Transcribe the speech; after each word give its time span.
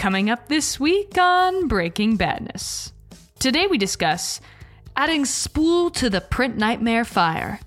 Coming 0.00 0.30
up 0.30 0.48
this 0.48 0.80
week 0.80 1.18
on 1.18 1.68
Breaking 1.68 2.16
Badness. 2.16 2.94
Today 3.38 3.66
we 3.66 3.76
discuss 3.76 4.40
adding 4.96 5.26
spool 5.26 5.90
to 5.90 6.08
the 6.08 6.22
print 6.22 6.56
nightmare 6.56 7.04
fire. 7.04 7.60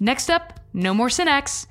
Next 0.00 0.30
up, 0.30 0.58
no 0.72 0.92
more 0.92 1.06
Synax, 1.06 1.68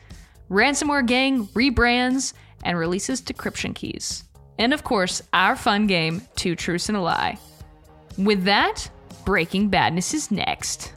ransomware 0.50 1.06
gang 1.06 1.48
rebrands 1.48 2.32
and 2.64 2.78
releases 2.78 3.22
decryption 3.22 3.76
keys. 3.76 4.24
And 4.58 4.74
of 4.74 4.86
course, 4.86 5.22
our 5.34 5.58
fun 5.58 5.86
game, 5.86 6.22
Two 6.38 6.56
Truths 6.56 6.88
and 6.88 6.98
a 6.98 7.02
Lie. 7.02 7.38
With 8.18 8.46
that, 8.46 8.90
Breaking 9.26 9.68
Badness 9.68 10.14
is 10.14 10.32
next. 10.32 10.94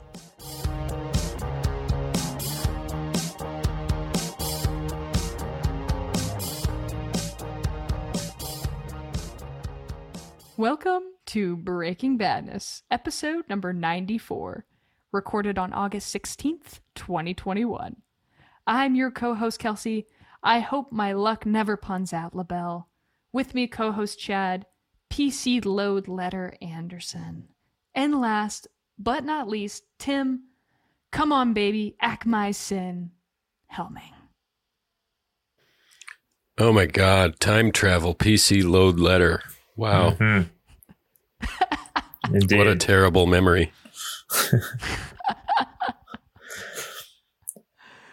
Welcome 10.63 11.03
to 11.25 11.57
Breaking 11.57 12.15
Badness, 12.15 12.83
episode 12.89 13.43
number 13.49 13.73
94, 13.73 14.65
recorded 15.11 15.57
on 15.57 15.73
August 15.73 16.15
16th, 16.15 16.79
2021. 16.95 17.97
I'm 18.65 18.95
your 18.95 19.11
co 19.11 19.33
host, 19.33 19.59
Kelsey. 19.59 20.07
I 20.41 20.61
hope 20.61 20.89
my 20.89 21.11
luck 21.11 21.45
never 21.45 21.75
puns 21.75 22.13
out, 22.13 22.33
LaBelle. 22.33 22.87
With 23.33 23.53
me, 23.53 23.67
co 23.67 23.91
host 23.91 24.17
Chad, 24.17 24.65
PC 25.11 25.65
Load 25.65 26.07
Letter 26.07 26.53
Anderson. 26.61 27.49
And 27.93 28.21
last 28.21 28.69
but 28.97 29.25
not 29.25 29.49
least, 29.49 29.83
Tim, 29.99 30.43
come 31.11 31.33
on, 31.33 31.51
baby, 31.51 31.97
act 31.99 32.25
my 32.25 32.51
sin, 32.51 33.11
Helming. 33.75 34.13
Oh 36.57 36.71
my 36.71 36.85
God, 36.85 37.41
time 37.41 37.73
travel, 37.73 38.15
PC 38.15 38.63
load 38.63 38.97
letter. 38.97 39.41
Wow. 39.75 40.11
Mm-hmm. 40.11 40.49
What 42.57 42.67
a 42.67 42.75
terrible 42.75 43.25
memory. 43.27 43.71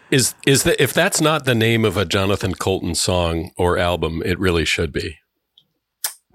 is 0.09 0.35
is 0.45 0.63
that 0.63 0.81
if 0.81 0.93
that's 0.93 1.21
not 1.21 1.45
the 1.45 1.55
name 1.55 1.85
of 1.85 1.95
a 1.97 2.05
Jonathan 2.05 2.53
Coulton 2.53 2.95
song 2.95 3.51
or 3.57 3.77
album, 3.77 4.21
it 4.25 4.37
really 4.39 4.65
should 4.65 4.91
be. 4.91 5.17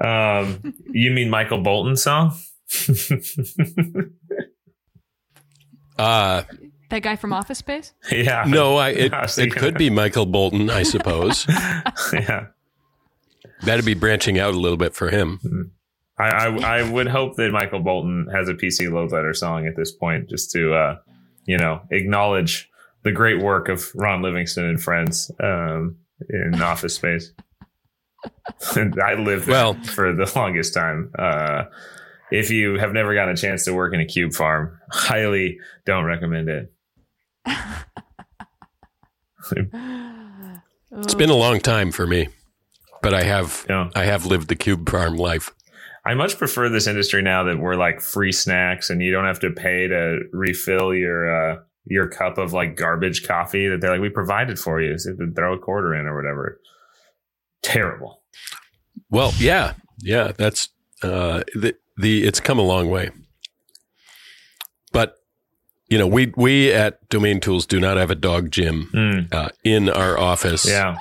um, 0.02 0.74
you 0.90 1.10
mean 1.10 1.28
Michael 1.30 1.60
Bolton 1.62 1.96
song? 1.96 2.34
Uh 5.98 6.42
That 6.90 7.02
guy 7.02 7.16
from 7.16 7.32
Office 7.32 7.58
Space? 7.58 7.94
yeah. 8.12 8.44
no, 8.46 8.76
I 8.76 8.90
it, 8.90 9.12
I 9.14 9.26
it 9.38 9.50
could 9.56 9.78
be 9.78 9.88
Michael 9.88 10.26
Bolton, 10.26 10.68
I 10.68 10.82
suppose. 10.82 11.46
yeah. 12.12 12.48
That'd 13.62 13.84
be 13.84 13.94
branching 13.94 14.38
out 14.38 14.54
a 14.54 14.58
little 14.58 14.76
bit 14.76 14.94
for 14.94 15.08
him. 15.10 15.72
I, 16.18 16.24
I 16.28 16.78
I 16.78 16.90
would 16.90 17.08
hope 17.08 17.36
that 17.36 17.50
Michael 17.52 17.80
Bolton 17.80 18.28
has 18.34 18.48
a 18.48 18.54
PC 18.54 18.90
load 18.90 19.12
letter 19.12 19.34
song 19.34 19.66
at 19.66 19.76
this 19.76 19.92
point, 19.92 20.28
just 20.28 20.50
to 20.52 20.74
uh, 20.74 20.96
you 21.46 21.58
know 21.58 21.80
acknowledge 21.90 22.68
the 23.04 23.12
great 23.12 23.40
work 23.42 23.68
of 23.68 23.90
Ron 23.94 24.22
Livingston 24.22 24.64
and 24.64 24.82
friends 24.82 25.30
um, 25.42 25.96
in 26.28 26.60
Office 26.62 26.94
Space. 26.94 27.32
I 28.76 29.14
lived 29.14 29.46
Well- 29.48 29.74
for 29.74 30.12
the 30.14 30.30
longest 30.34 30.74
time. 30.74 31.12
Uh, 31.18 31.64
if 32.32 32.50
you 32.50 32.76
have 32.78 32.92
never 32.92 33.14
gotten 33.14 33.34
a 33.34 33.36
chance 33.36 33.64
to 33.66 33.72
work 33.74 33.94
in 33.94 34.00
a 34.00 34.04
cube 34.06 34.32
farm, 34.32 34.76
highly 34.90 35.58
don't 35.84 36.04
recommend 36.04 36.48
it. 36.48 36.72
It's 40.98 41.14
been 41.14 41.30
a 41.30 41.34
long 41.36 41.60
time 41.60 41.92
for 41.92 42.06
me, 42.06 42.28
but 43.06 43.14
I 43.14 43.22
have 43.22 43.64
Yeah. 43.68 43.88
I 43.94 44.04
have 44.04 44.26
lived 44.26 44.48
the 44.48 44.56
cube 44.56 44.88
farm 44.90 45.16
life. 45.16 45.54
I 46.04 46.14
much 46.14 46.38
prefer 46.38 46.68
this 46.68 46.88
industry 46.88 47.22
now 47.22 47.44
that 47.44 47.58
we're 47.58 47.76
like 47.76 48.00
free 48.00 48.32
snacks 48.32 48.90
and 48.90 49.00
you 49.00 49.12
don't 49.12 49.26
have 49.26 49.38
to 49.40 49.50
pay 49.50 49.86
to 49.86 50.22
refill 50.32 50.92
your 50.92 51.20
uh, 51.30 51.56
your 51.84 52.08
cup 52.08 52.36
of 52.36 52.52
like 52.52 52.76
garbage 52.76 53.24
coffee 53.24 53.68
that 53.68 53.80
they're 53.80 53.92
like 53.92 54.00
we 54.00 54.08
provided 54.08 54.58
for 54.58 54.80
you. 54.80 54.98
So 54.98 55.10
you 55.10 55.32
throw 55.36 55.54
a 55.54 55.58
quarter 55.58 55.94
in 55.94 56.06
or 56.06 56.16
whatever. 56.16 56.60
Terrible. 57.62 58.22
Well, 59.08 59.32
yeah, 59.38 59.74
yeah, 60.00 60.32
that's 60.36 60.70
uh, 61.02 61.44
the 61.54 61.76
the 61.96 62.24
it's 62.24 62.40
come 62.40 62.58
a 62.58 62.62
long 62.62 62.90
way, 62.90 63.10
you 65.88 65.98
know 65.98 66.06
we 66.06 66.32
we 66.36 66.72
at 66.72 67.06
Domain 67.08 67.40
Tools 67.40 67.66
do 67.66 67.78
not 67.80 67.96
have 67.96 68.10
a 68.10 68.14
dog 68.14 68.50
gym 68.50 68.90
Mm, 68.94 69.32
uh, 69.32 69.48
in 69.64 69.88
our 69.88 70.18
office. 70.18 70.68
yeah. 70.68 70.96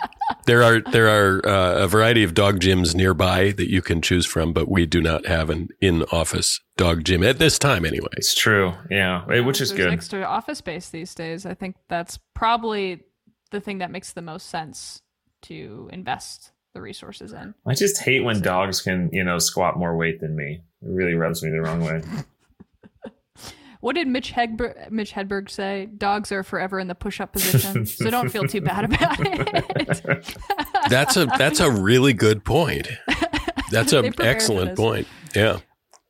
there 0.46 0.63
are 0.63 0.81
there 0.81 1.07
are 1.07 1.46
uh, 1.47 1.84
a 1.84 1.88
variety 1.88 2.23
of 2.23 2.34
dog 2.34 2.59
gyms 2.59 2.96
nearby 2.96 3.51
that 3.51 3.69
you 3.69 3.81
can 3.81 4.01
choose 4.01 4.25
from, 4.25 4.53
but 4.53 4.68
we 4.69 4.85
do 4.85 5.01
not 5.01 5.25
have 5.28 5.50
an 5.50 5.69
in 5.81 6.03
office 6.12 6.59
dog 6.78 7.03
gym 7.03 7.23
at 7.23 7.40
this 7.40 7.57
time, 7.59 7.85
anyway. 7.85 8.07
It's 8.18 8.34
true. 8.35 8.73
Yeah. 8.90 9.25
Which 9.41 9.62
is 9.62 9.69
There's 9.69 9.85
good. 9.85 9.94
Extra 9.94 10.22
office 10.23 10.59
space 10.59 10.90
these 10.90 11.13
days. 11.16 11.46
I 11.46 11.53
think 11.53 11.75
that's 11.90 12.19
probably 12.34 13.03
the 13.52 13.62
thing 13.62 13.78
that 13.79 13.91
makes 13.91 14.13
the 14.13 14.22
most 14.22 14.50
sense 14.50 15.02
to 15.44 15.90
invest 15.94 16.52
the 16.73 16.81
resources 16.81 17.31
in. 17.31 17.53
I 17.66 17.73
just 17.75 18.00
hate 18.02 18.23
when 18.23 18.41
dogs 18.41 18.81
can, 18.81 19.09
you 19.13 19.23
know, 19.23 19.38
squat 19.40 19.78
more 19.78 19.96
weight 19.96 20.19
than 20.19 20.35
me. 20.35 20.62
It 20.81 20.90
really 20.90 21.13
rubs 21.13 21.41
me 21.44 21.50
the 21.52 21.62
wrong 21.62 21.81
way. 21.81 22.02
What 23.85 23.94
did 23.94 24.07
Mitch 24.07 24.34
Hedberg, 24.34 24.90
Mitch 24.90 25.13
Hedberg 25.13 25.47
say? 25.47 25.85
Dogs 25.85 26.31
are 26.31 26.41
forever 26.41 26.79
in 26.79 26.88
the 26.88 26.96
push-up 26.96 27.34
position, 27.34 27.85
so 27.85 28.09
don't 28.09 28.29
feel 28.29 28.47
too 28.47 28.59
bad 28.59 28.85
about 28.85 29.18
it. 29.19 30.35
That's 30.90 31.16
a 31.18 31.28
that's 31.28 31.59
a 31.59 31.69
really 31.69 32.13
good 32.13 32.44
point. 32.44 32.88
That's 33.69 33.94
an 33.94 34.19
excellent 34.19 34.75
point. 34.75 35.07
Yeah. 35.35 35.59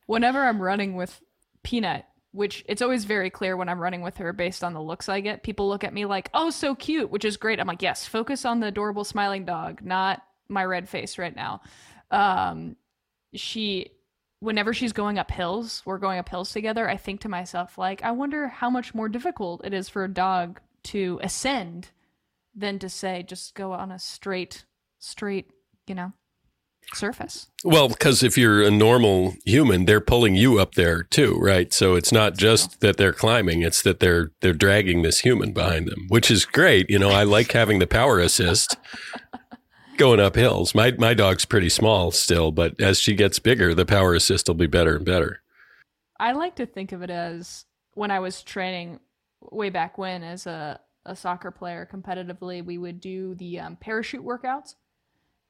Whenever 0.05 0.41
I'm 0.41 0.61
running 0.61 0.95
with 0.95 1.19
Peanut, 1.63 2.05
which 2.31 2.63
it's 2.69 2.81
always 2.81 3.03
very 3.03 3.29
clear 3.29 3.57
when 3.57 3.67
I'm 3.67 3.81
running 3.81 4.01
with 4.01 4.15
her 4.17 4.31
based 4.31 4.63
on 4.63 4.73
the 4.73 4.81
looks 4.81 5.09
I 5.09 5.19
get, 5.19 5.43
people 5.43 5.67
look 5.67 5.83
at 5.83 5.93
me 5.93 6.05
like, 6.05 6.29
"Oh, 6.33 6.51
so 6.51 6.75
cute," 6.75 7.09
which 7.09 7.25
is 7.25 7.35
great. 7.35 7.59
I'm 7.59 7.67
like, 7.67 7.81
"Yes, 7.81 8.05
focus 8.05 8.45
on 8.45 8.61
the 8.61 8.67
adorable 8.67 9.03
smiling 9.03 9.43
dog, 9.43 9.81
not 9.83 10.23
my 10.47 10.63
red 10.63 10.87
face 10.87 11.17
right 11.17 11.35
now." 11.35 11.59
Um, 12.09 12.77
she 13.33 13.94
whenever 14.45 14.73
she's 14.73 14.93
going 14.93 15.17
up 15.17 15.31
hills, 15.31 15.81
we're 15.85 15.97
going 15.97 16.19
up 16.19 16.29
hills 16.29 16.53
together, 16.53 16.87
I 16.87 16.97
think 16.97 17.21
to 17.21 17.29
myself, 17.29 17.77
like, 17.77 18.03
I 18.03 18.11
wonder 18.11 18.47
how 18.47 18.69
much 18.69 18.93
more 18.93 19.09
difficult 19.09 19.65
it 19.65 19.73
is 19.73 19.89
for 19.89 20.03
a 20.03 20.09
dog 20.09 20.61
to 20.85 21.19
ascend 21.23 21.89
than 22.55 22.79
to 22.79 22.87
say 22.87 23.23
just 23.23 23.55
go 23.55 23.73
on 23.73 23.91
a 23.91 23.99
straight, 23.99 24.65
straight, 24.99 25.49
you 25.87 25.95
know, 25.95 26.13
surface. 26.93 27.47
Well, 27.63 27.89
because 27.89 28.21
if 28.21 28.37
you're 28.37 28.61
a 28.61 28.69
normal 28.69 29.33
human, 29.45 29.85
they're 29.85 29.99
pulling 29.99 30.35
you 30.35 30.59
up 30.59 30.75
there 30.75 31.03
too, 31.03 31.37
right? 31.41 31.73
So 31.73 31.95
it's 31.95 32.11
not 32.11 32.37
just 32.37 32.79
that 32.81 32.97
they're 32.97 33.13
climbing; 33.13 33.63
it's 33.63 33.81
that 33.81 33.99
they're 33.99 34.31
they're 34.41 34.53
dragging 34.53 35.01
this 35.01 35.21
human 35.21 35.51
behind 35.51 35.87
them, 35.87 36.05
which 36.09 36.29
is 36.29 36.45
great. 36.45 36.89
You 36.89 36.99
know, 36.99 37.09
I 37.09 37.23
like 37.23 37.51
having 37.51 37.79
the 37.79 37.87
power 37.87 38.19
assist 38.19 38.77
going 39.97 40.19
up 40.19 40.35
hills. 40.35 40.75
My 40.75 40.91
my 40.91 41.13
dog's 41.13 41.45
pretty 41.45 41.69
small 41.69 42.11
still, 42.11 42.51
but 42.51 42.79
as 42.79 42.99
she 42.99 43.15
gets 43.15 43.39
bigger, 43.39 43.73
the 43.73 43.85
power 43.85 44.13
assist 44.13 44.47
will 44.47 44.55
be 44.55 44.67
better 44.67 44.95
and 44.95 45.05
better. 45.05 45.41
I 46.19 46.31
like 46.31 46.55
to 46.55 46.65
think 46.65 46.91
of 46.91 47.01
it 47.01 47.09
as 47.09 47.65
when 47.93 48.11
I 48.11 48.19
was 48.19 48.43
training 48.43 48.99
way 49.51 49.69
back 49.69 49.97
when 49.97 50.23
as 50.23 50.47
a, 50.47 50.79
a 51.05 51.15
soccer 51.15 51.51
player 51.51 51.87
competitively, 51.91 52.63
we 52.63 52.77
would 52.77 52.99
do 52.99 53.35
the 53.35 53.59
um, 53.59 53.75
parachute 53.75 54.23
workouts 54.23 54.75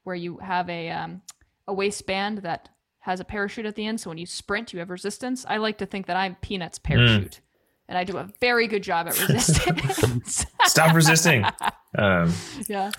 where 0.04 0.16
you 0.16 0.38
have 0.38 0.68
a, 0.68 0.90
um, 0.90 1.22
a 1.66 1.74
waistband 1.74 2.38
that 2.38 2.68
has 3.00 3.20
a 3.20 3.24
parachute 3.24 3.66
at 3.66 3.74
the 3.74 3.86
end. 3.86 4.00
So 4.00 4.10
when 4.10 4.18
you 4.18 4.26
sprint, 4.26 4.72
you 4.72 4.78
have 4.80 4.90
resistance. 4.90 5.44
I 5.48 5.58
like 5.58 5.78
to 5.78 5.86
think 5.86 6.06
that 6.06 6.16
I'm 6.16 6.36
Peanut's 6.36 6.78
parachute. 6.78 7.40
And 7.88 7.96
I 7.96 8.04
do 8.04 8.16
a 8.16 8.28
very 8.40 8.66
good 8.66 8.82
job 8.82 9.06
at 9.06 9.28
resistance. 9.28 10.44
Stop 10.64 10.94
resisting. 10.94 11.44
Um, 11.96 12.32
yeah. 12.68 12.90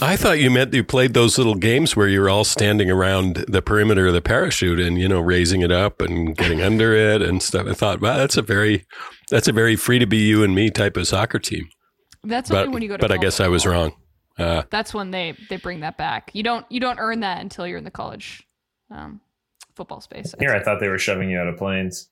I 0.00 0.16
thought 0.16 0.40
you 0.40 0.50
meant 0.50 0.74
you 0.74 0.82
played 0.82 1.14
those 1.14 1.38
little 1.38 1.54
games 1.54 1.94
where 1.94 2.08
you're 2.08 2.28
all 2.28 2.42
standing 2.44 2.90
around 2.90 3.44
the 3.46 3.62
perimeter 3.62 4.08
of 4.08 4.14
the 4.14 4.20
parachute 4.20 4.80
and 4.80 4.98
you 4.98 5.08
know 5.08 5.20
raising 5.20 5.60
it 5.60 5.70
up 5.70 6.02
and 6.02 6.36
getting 6.36 6.60
under 6.60 6.92
it 6.92 7.22
and 7.22 7.40
stuff. 7.42 7.68
I 7.68 7.74
thought, 7.74 8.00
wow, 8.00 8.16
that's 8.16 8.36
a 8.36 8.42
very 8.42 8.84
that's 9.30 9.46
a 9.46 9.52
very 9.52 9.76
free 9.76 10.00
to 10.00 10.06
be 10.06 10.18
you 10.18 10.42
and 10.42 10.54
me 10.54 10.70
type 10.70 10.96
of 10.96 11.06
soccer 11.06 11.38
team. 11.38 11.68
That's 12.24 12.50
But 12.50 12.66
only 12.66 12.74
when 12.74 12.82
you 12.82 12.88
go 12.88 12.96
to 12.96 13.00
but 13.00 13.12
I 13.12 13.16
guess 13.16 13.40
I 13.40 13.48
was 13.48 13.64
wrong. 13.64 13.92
Uh, 14.38 14.62
That's 14.70 14.94
when 14.94 15.10
they, 15.10 15.36
they 15.50 15.56
bring 15.56 15.80
that 15.80 15.98
back. 15.98 16.30
You 16.32 16.42
don't 16.42 16.64
you 16.70 16.80
don't 16.80 16.98
earn 16.98 17.20
that 17.20 17.40
until 17.40 17.66
you're 17.66 17.78
in 17.78 17.84
the 17.84 17.90
college 17.90 18.42
um, 18.90 19.20
football 19.74 20.00
space. 20.00 20.34
I'd 20.34 20.40
here, 20.40 20.54
I 20.54 20.62
thought 20.62 20.80
they 20.80 20.88
were 20.88 20.98
shoving 20.98 21.30
you 21.30 21.38
out 21.38 21.48
of 21.48 21.56
planes. 21.56 22.08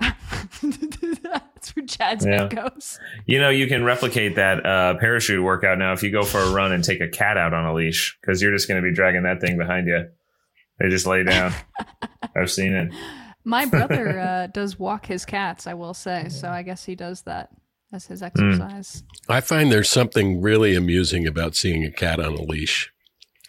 That's 0.00 1.74
where 1.76 1.86
Chad's 1.86 2.24
Yeah. 2.26 2.42
head 2.42 2.56
goes. 2.56 2.98
You 3.26 3.40
know, 3.40 3.50
you 3.50 3.66
can 3.66 3.84
replicate 3.84 4.36
that 4.36 4.64
uh, 4.64 4.94
parachute 4.98 5.42
workout 5.42 5.78
now 5.78 5.92
if 5.92 6.02
you 6.02 6.10
go 6.10 6.22
for 6.24 6.38
a 6.38 6.50
run 6.50 6.72
and 6.72 6.82
take 6.82 7.00
a 7.00 7.08
cat 7.08 7.36
out 7.36 7.54
on 7.54 7.64
a 7.66 7.74
leash 7.74 8.16
because 8.20 8.42
you're 8.42 8.52
just 8.52 8.68
going 8.68 8.82
to 8.82 8.88
be 8.88 8.94
dragging 8.94 9.22
that 9.24 9.40
thing 9.40 9.56
behind 9.58 9.86
you. 9.86 10.08
They 10.78 10.88
just 10.88 11.06
lay 11.06 11.22
down. 11.24 11.52
I've 12.36 12.50
seen 12.50 12.72
it. 12.72 12.92
My 13.44 13.64
brother 13.66 14.18
uh, 14.20 14.46
does 14.48 14.78
walk 14.78 15.06
his 15.06 15.24
cats, 15.24 15.66
I 15.66 15.74
will 15.74 15.94
say. 15.94 16.28
So 16.28 16.48
I 16.48 16.62
guess 16.62 16.84
he 16.84 16.94
does 16.94 17.22
that 17.22 17.50
as 17.92 18.06
Hmm. 18.06 18.12
his 18.14 18.22
exercise. 18.22 19.02
I 19.28 19.40
find 19.40 19.70
there's 19.70 19.88
something 19.88 20.40
really 20.40 20.74
amusing 20.74 21.26
about 21.26 21.54
seeing 21.54 21.84
a 21.84 21.90
cat 21.92 22.18
on 22.20 22.32
a 22.34 22.42
leash. 22.42 22.92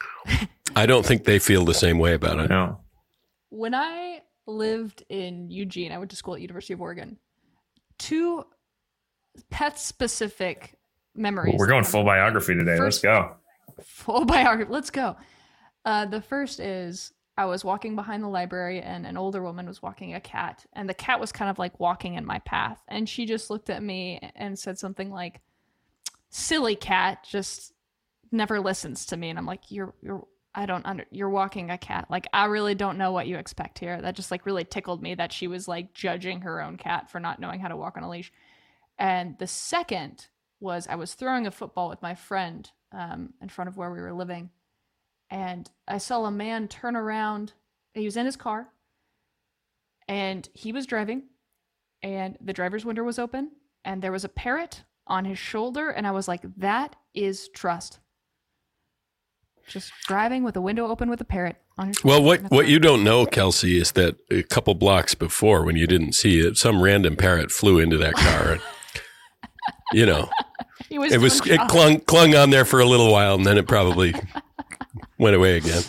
I 0.75 0.85
don't 0.85 1.05
think 1.05 1.23
they 1.25 1.39
feel 1.39 1.65
the 1.65 1.73
same 1.73 1.99
way 1.99 2.13
about 2.13 2.39
it. 2.39 2.49
No. 2.49 2.79
When 3.49 3.73
I 3.75 4.21
lived 4.45 5.03
in 5.09 5.49
Eugene, 5.49 5.91
I 5.91 5.97
went 5.97 6.11
to 6.11 6.17
school 6.17 6.35
at 6.35 6.41
University 6.41 6.73
of 6.73 6.81
Oregon. 6.81 7.17
Two 7.97 8.45
pet 9.49 9.79
specific 9.79 10.77
memories. 11.15 11.55
We're 11.57 11.67
going 11.67 11.83
full 11.83 12.01
come 12.01 12.05
to 12.05 12.05
mind. 12.05 12.19
biography 12.19 12.55
today. 12.55 12.79
Let's 12.79 12.99
go. 12.99 13.35
Full 13.83 14.25
biography. 14.25 14.71
Let's 14.71 14.89
go. 14.89 15.15
Uh, 15.85 16.05
the 16.05 16.21
first 16.21 16.59
is 16.59 17.13
I 17.37 17.45
was 17.45 17.65
walking 17.65 17.95
behind 17.95 18.23
the 18.23 18.27
library 18.27 18.81
and 18.81 19.05
an 19.05 19.17
older 19.17 19.41
woman 19.41 19.65
was 19.67 19.81
walking 19.81 20.13
a 20.13 20.21
cat, 20.21 20.65
and 20.73 20.87
the 20.87 20.93
cat 20.93 21.19
was 21.19 21.31
kind 21.31 21.49
of 21.49 21.57
like 21.57 21.79
walking 21.79 22.15
in 22.15 22.25
my 22.25 22.39
path. 22.39 22.81
And 22.87 23.07
she 23.09 23.25
just 23.25 23.49
looked 23.49 23.69
at 23.69 23.83
me 23.83 24.19
and 24.35 24.57
said 24.57 24.77
something 24.77 25.09
like, 25.09 25.41
Silly 26.29 26.75
cat, 26.75 27.25
just 27.29 27.73
never 28.31 28.59
listens 28.59 29.05
to 29.07 29.17
me. 29.17 29.29
And 29.29 29.37
I'm 29.37 29.45
like, 29.45 29.71
You're, 29.71 29.93
you're, 30.01 30.25
I 30.55 30.65
don't 30.65 30.85
under, 30.85 31.05
you're 31.09 31.29
walking 31.29 31.69
a 31.71 31.77
cat. 31.77 32.07
Like, 32.09 32.27
I 32.31 32.45
really 32.45 32.75
don't 32.75 32.97
know 32.97 33.11
what 33.11 33.27
you 33.27 33.37
expect 33.37 33.79
here. 33.79 34.01
That 34.01 34.15
just 34.15 34.31
like 34.31 34.45
really 34.45 34.63
tickled 34.63 35.01
me 35.01 35.15
that 35.15 35.33
she 35.33 35.47
was 35.47 35.67
like 35.67 35.93
judging 35.93 36.41
her 36.41 36.61
own 36.61 36.77
cat 36.77 37.09
for 37.09 37.19
not 37.19 37.39
knowing 37.39 37.59
how 37.59 37.69
to 37.69 37.77
walk 37.77 37.97
on 37.97 38.03
a 38.03 38.09
leash. 38.09 38.31
And 38.99 39.37
the 39.39 39.47
second 39.47 40.27
was 40.59 40.87
I 40.87 40.95
was 40.95 41.13
throwing 41.13 41.47
a 41.47 41.51
football 41.51 41.89
with 41.89 42.01
my 42.01 42.15
friend 42.15 42.69
um, 42.91 43.33
in 43.41 43.49
front 43.49 43.67
of 43.67 43.77
where 43.77 43.91
we 43.91 43.99
were 43.99 44.13
living. 44.13 44.51
And 45.29 45.69
I 45.87 45.97
saw 45.97 46.25
a 46.25 46.31
man 46.31 46.67
turn 46.67 46.95
around. 46.95 47.53
He 47.93 48.05
was 48.05 48.17
in 48.17 48.25
his 48.25 48.35
car 48.35 48.67
and 50.07 50.47
he 50.53 50.71
was 50.71 50.85
driving, 50.85 51.23
and 52.01 52.37
the 52.41 52.53
driver's 52.53 52.85
window 52.85 53.03
was 53.03 53.19
open, 53.19 53.51
and 53.85 54.01
there 54.01 54.11
was 54.11 54.25
a 54.25 54.29
parrot 54.29 54.83
on 55.07 55.25
his 55.25 55.39
shoulder. 55.39 55.89
And 55.89 56.05
I 56.07 56.11
was 56.11 56.27
like, 56.27 56.41
that 56.57 56.95
is 57.13 57.49
trust. 57.49 57.99
Just 59.67 59.93
driving 60.07 60.43
with 60.43 60.55
a 60.55 60.61
window 60.61 60.87
open 60.87 61.09
with 61.09 61.21
a 61.21 61.25
parrot 61.25 61.55
on 61.77 61.87
his 61.87 62.03
Well, 62.03 62.21
what 62.21 62.41
what 62.51 62.67
you 62.67 62.79
don't 62.79 63.03
know, 63.03 63.25
Kelsey, 63.25 63.79
is 63.79 63.93
that 63.93 64.17
a 64.29 64.43
couple 64.43 64.73
blocks 64.75 65.15
before, 65.15 65.63
when 65.63 65.75
you 65.75 65.87
didn't 65.87 66.13
see 66.13 66.39
it, 66.39 66.57
some 66.57 66.81
random 66.81 67.15
parrot 67.15 67.51
flew 67.51 67.79
into 67.79 67.97
that 67.97 68.13
car. 68.13 68.53
And, 68.53 68.61
you 69.93 70.05
know, 70.05 70.29
was 70.91 71.13
it 71.13 71.19
was 71.19 71.45
it 71.47 71.59
clung 71.67 71.99
clung 72.01 72.35
on 72.35 72.49
there 72.49 72.65
for 72.65 72.79
a 72.79 72.85
little 72.85 73.11
while, 73.11 73.35
and 73.35 73.45
then 73.45 73.57
it 73.57 73.67
probably 73.67 74.13
went 75.17 75.35
away 75.35 75.57
again. 75.57 75.83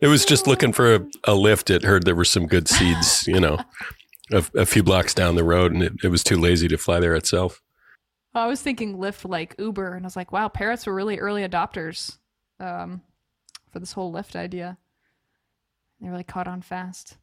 It 0.00 0.06
was 0.06 0.24
just 0.24 0.46
looking 0.46 0.72
for 0.72 0.94
a, 0.94 1.06
a 1.24 1.34
lift. 1.34 1.70
It 1.70 1.82
heard 1.82 2.04
there 2.04 2.14
were 2.14 2.24
some 2.24 2.46
good 2.46 2.68
seeds, 2.68 3.26
you 3.28 3.40
know, 3.40 3.58
a, 4.32 4.44
a 4.54 4.66
few 4.66 4.82
blocks 4.82 5.14
down 5.14 5.34
the 5.34 5.44
road, 5.44 5.72
and 5.72 5.82
it, 5.82 5.92
it 6.04 6.08
was 6.08 6.22
too 6.22 6.38
lazy 6.38 6.68
to 6.68 6.78
fly 6.78 7.00
there 7.00 7.14
itself. 7.14 7.62
I 8.34 8.46
was 8.46 8.62
thinking 8.62 8.98
Lyft 8.98 9.28
like 9.28 9.56
Uber, 9.58 9.94
and 9.94 10.04
I 10.04 10.06
was 10.06 10.16
like, 10.16 10.32
wow, 10.32 10.48
parrots 10.48 10.86
were 10.86 10.94
really 10.94 11.18
early 11.18 11.46
adopters 11.46 12.18
um, 12.60 13.02
for 13.70 13.78
this 13.78 13.92
whole 13.92 14.12
Lyft 14.12 14.36
idea. 14.36 14.78
They 16.00 16.08
really 16.08 16.24
caught 16.24 16.48
on 16.48 16.62
fast. 16.62 17.16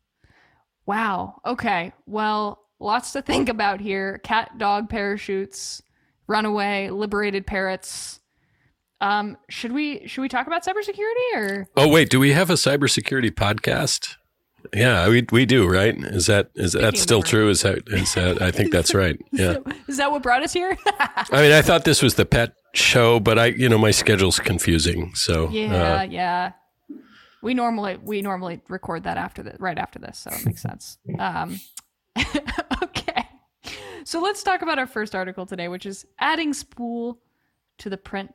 Wow. 0.85 1.41
Okay. 1.45 1.93
Well, 2.05 2.59
lots 2.79 3.11
to 3.13 3.21
think 3.21 3.49
about 3.49 3.79
here. 3.79 4.19
Cat, 4.19 4.57
dog, 4.57 4.89
parachutes, 4.89 5.81
runaway, 6.27 6.89
liberated 6.89 7.47
parrots. 7.47 8.19
Um, 9.01 9.37
should 9.49 9.71
we 9.71 10.07
should 10.07 10.21
we 10.21 10.29
talk 10.29 10.47
about 10.47 10.63
cybersecurity 10.63 11.35
or 11.35 11.67
Oh 11.75 11.87
wait, 11.89 12.09
do 12.09 12.19
we 12.19 12.31
have 12.31 12.49
a 12.49 12.53
cybersecurity 12.53 13.29
podcast? 13.31 14.15
Yeah, 14.73 15.07
we 15.09 15.25
we 15.31 15.45
do, 15.45 15.67
right? 15.67 15.95
Is 15.97 16.27
that 16.27 16.49
is 16.55 16.73
that 16.73 16.97
still 16.97 17.21
true? 17.21 17.49
Is 17.49 17.61
that 17.61 17.83
is 17.87 18.13
that? 18.15 18.41
I 18.41 18.51
think 18.51 18.71
that's 18.71 18.93
right. 18.95 19.19
Yeah. 19.31 19.57
is 19.87 19.97
that 19.97 20.11
what 20.11 20.23
brought 20.23 20.43
us 20.43 20.53
here? 20.53 20.77
I 20.87 21.41
mean, 21.41 21.51
I 21.51 21.61
thought 21.61 21.83
this 21.85 22.01
was 22.01 22.15
the 22.15 22.25
pet 22.25 22.53
show, 22.77 23.19
but 23.19 23.39
I, 23.39 23.47
you 23.47 23.69
know, 23.69 23.77
my 23.77 23.91
schedule's 23.91 24.39
confusing. 24.39 25.13
So 25.15 25.49
yeah, 25.49 25.99
uh, 25.99 26.01
yeah. 26.03 26.51
We 27.41 27.53
normally 27.53 27.97
we 28.01 28.21
normally 28.21 28.61
record 28.69 29.03
that 29.03 29.17
after 29.17 29.43
the 29.43 29.55
right 29.59 29.77
after 29.77 29.99
this, 29.99 30.17
so 30.17 30.31
it 30.31 30.45
makes 30.45 30.61
sense. 30.61 30.97
Um, 31.19 31.59
okay, 32.83 33.27
so 34.03 34.21
let's 34.21 34.41
talk 34.41 34.61
about 34.61 34.79
our 34.79 34.87
first 34.87 35.13
article 35.13 35.45
today, 35.45 35.67
which 35.67 35.85
is 35.85 36.05
adding 36.19 36.53
spool 36.53 37.19
to 37.79 37.89
the 37.89 37.97
print 37.97 38.33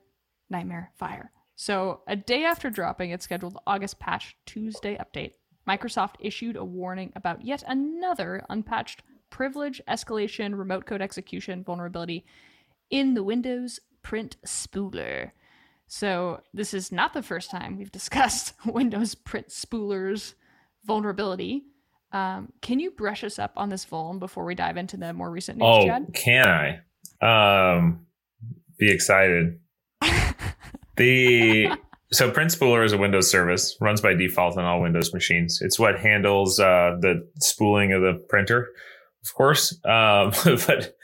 nightmare 0.51 0.93
fire. 0.97 1.33
So 1.57 2.01
a 2.07 2.17
day 2.17 2.45
after 2.45 2.71
dropping 2.71 3.11
its 3.11 3.25
scheduled 3.25 3.59
August 3.67 3.99
patch 3.99 4.37
Tuesday 4.47 4.97
update, 4.99 5.33
Microsoft 5.69 6.15
issued 6.21 6.57
a 6.57 6.65
warning 6.65 7.13
about 7.17 7.45
yet 7.45 7.63
another 7.67 8.45
unpatched 8.49 9.03
privilege 9.31 9.81
escalation 9.89 10.59
remote 10.59 10.87
code 10.87 11.03
execution 11.03 11.63
vulnerability 11.65 12.25
in 12.91 13.15
the 13.15 13.23
Windows 13.23 13.81
print 14.03 14.37
spooler. 14.47 15.31
So 15.87 16.41
this 16.55 16.73
is 16.75 16.93
not 16.93 17.13
the 17.15 17.23
first 17.23 17.51
time 17.51 17.77
we've 17.77 17.93
discussed 17.93 18.55
Windows 18.67 19.15
print 19.15 19.51
spoolers 19.51 20.35
vulnerability. 20.85 21.65
Um, 22.13 22.53
can 22.61 22.81
you 22.81 22.91
brush 22.91 23.23
us 23.23 23.39
up 23.39 23.53
on 23.57 23.69
this 23.69 23.85
vuln 23.85 24.19
before 24.19 24.45
we 24.45 24.55
dive 24.55 24.77
into 24.77 24.97
the 24.97 25.13
more 25.13 25.31
recent 25.31 25.59
news, 25.59 25.69
Oh, 25.69 25.87
Chad? 25.87 26.07
can 26.15 26.81
I? 27.23 27.75
Um, 27.77 28.07
be 28.79 28.91
excited. 28.91 29.61
the 30.97 31.69
so 32.13 32.31
Print 32.31 32.51
Spooler 32.51 32.85
is 32.85 32.93
a 32.93 32.99
Windows 32.99 33.31
service, 33.31 33.77
runs 33.81 34.01
by 34.01 34.15
default 34.15 34.59
on 34.59 34.65
all 34.65 34.81
Windows 34.81 35.15
machines. 35.15 35.61
It's 35.63 35.79
what 35.79 36.01
handles 36.01 36.59
uh, 36.59 36.97
the 37.01 37.29
spooling 37.37 37.93
of 37.93 38.03
the 38.03 38.15
printer, 38.29 38.69
of 39.25 39.35
course. 39.35 39.73
Um, 39.85 40.33
but 40.67 40.97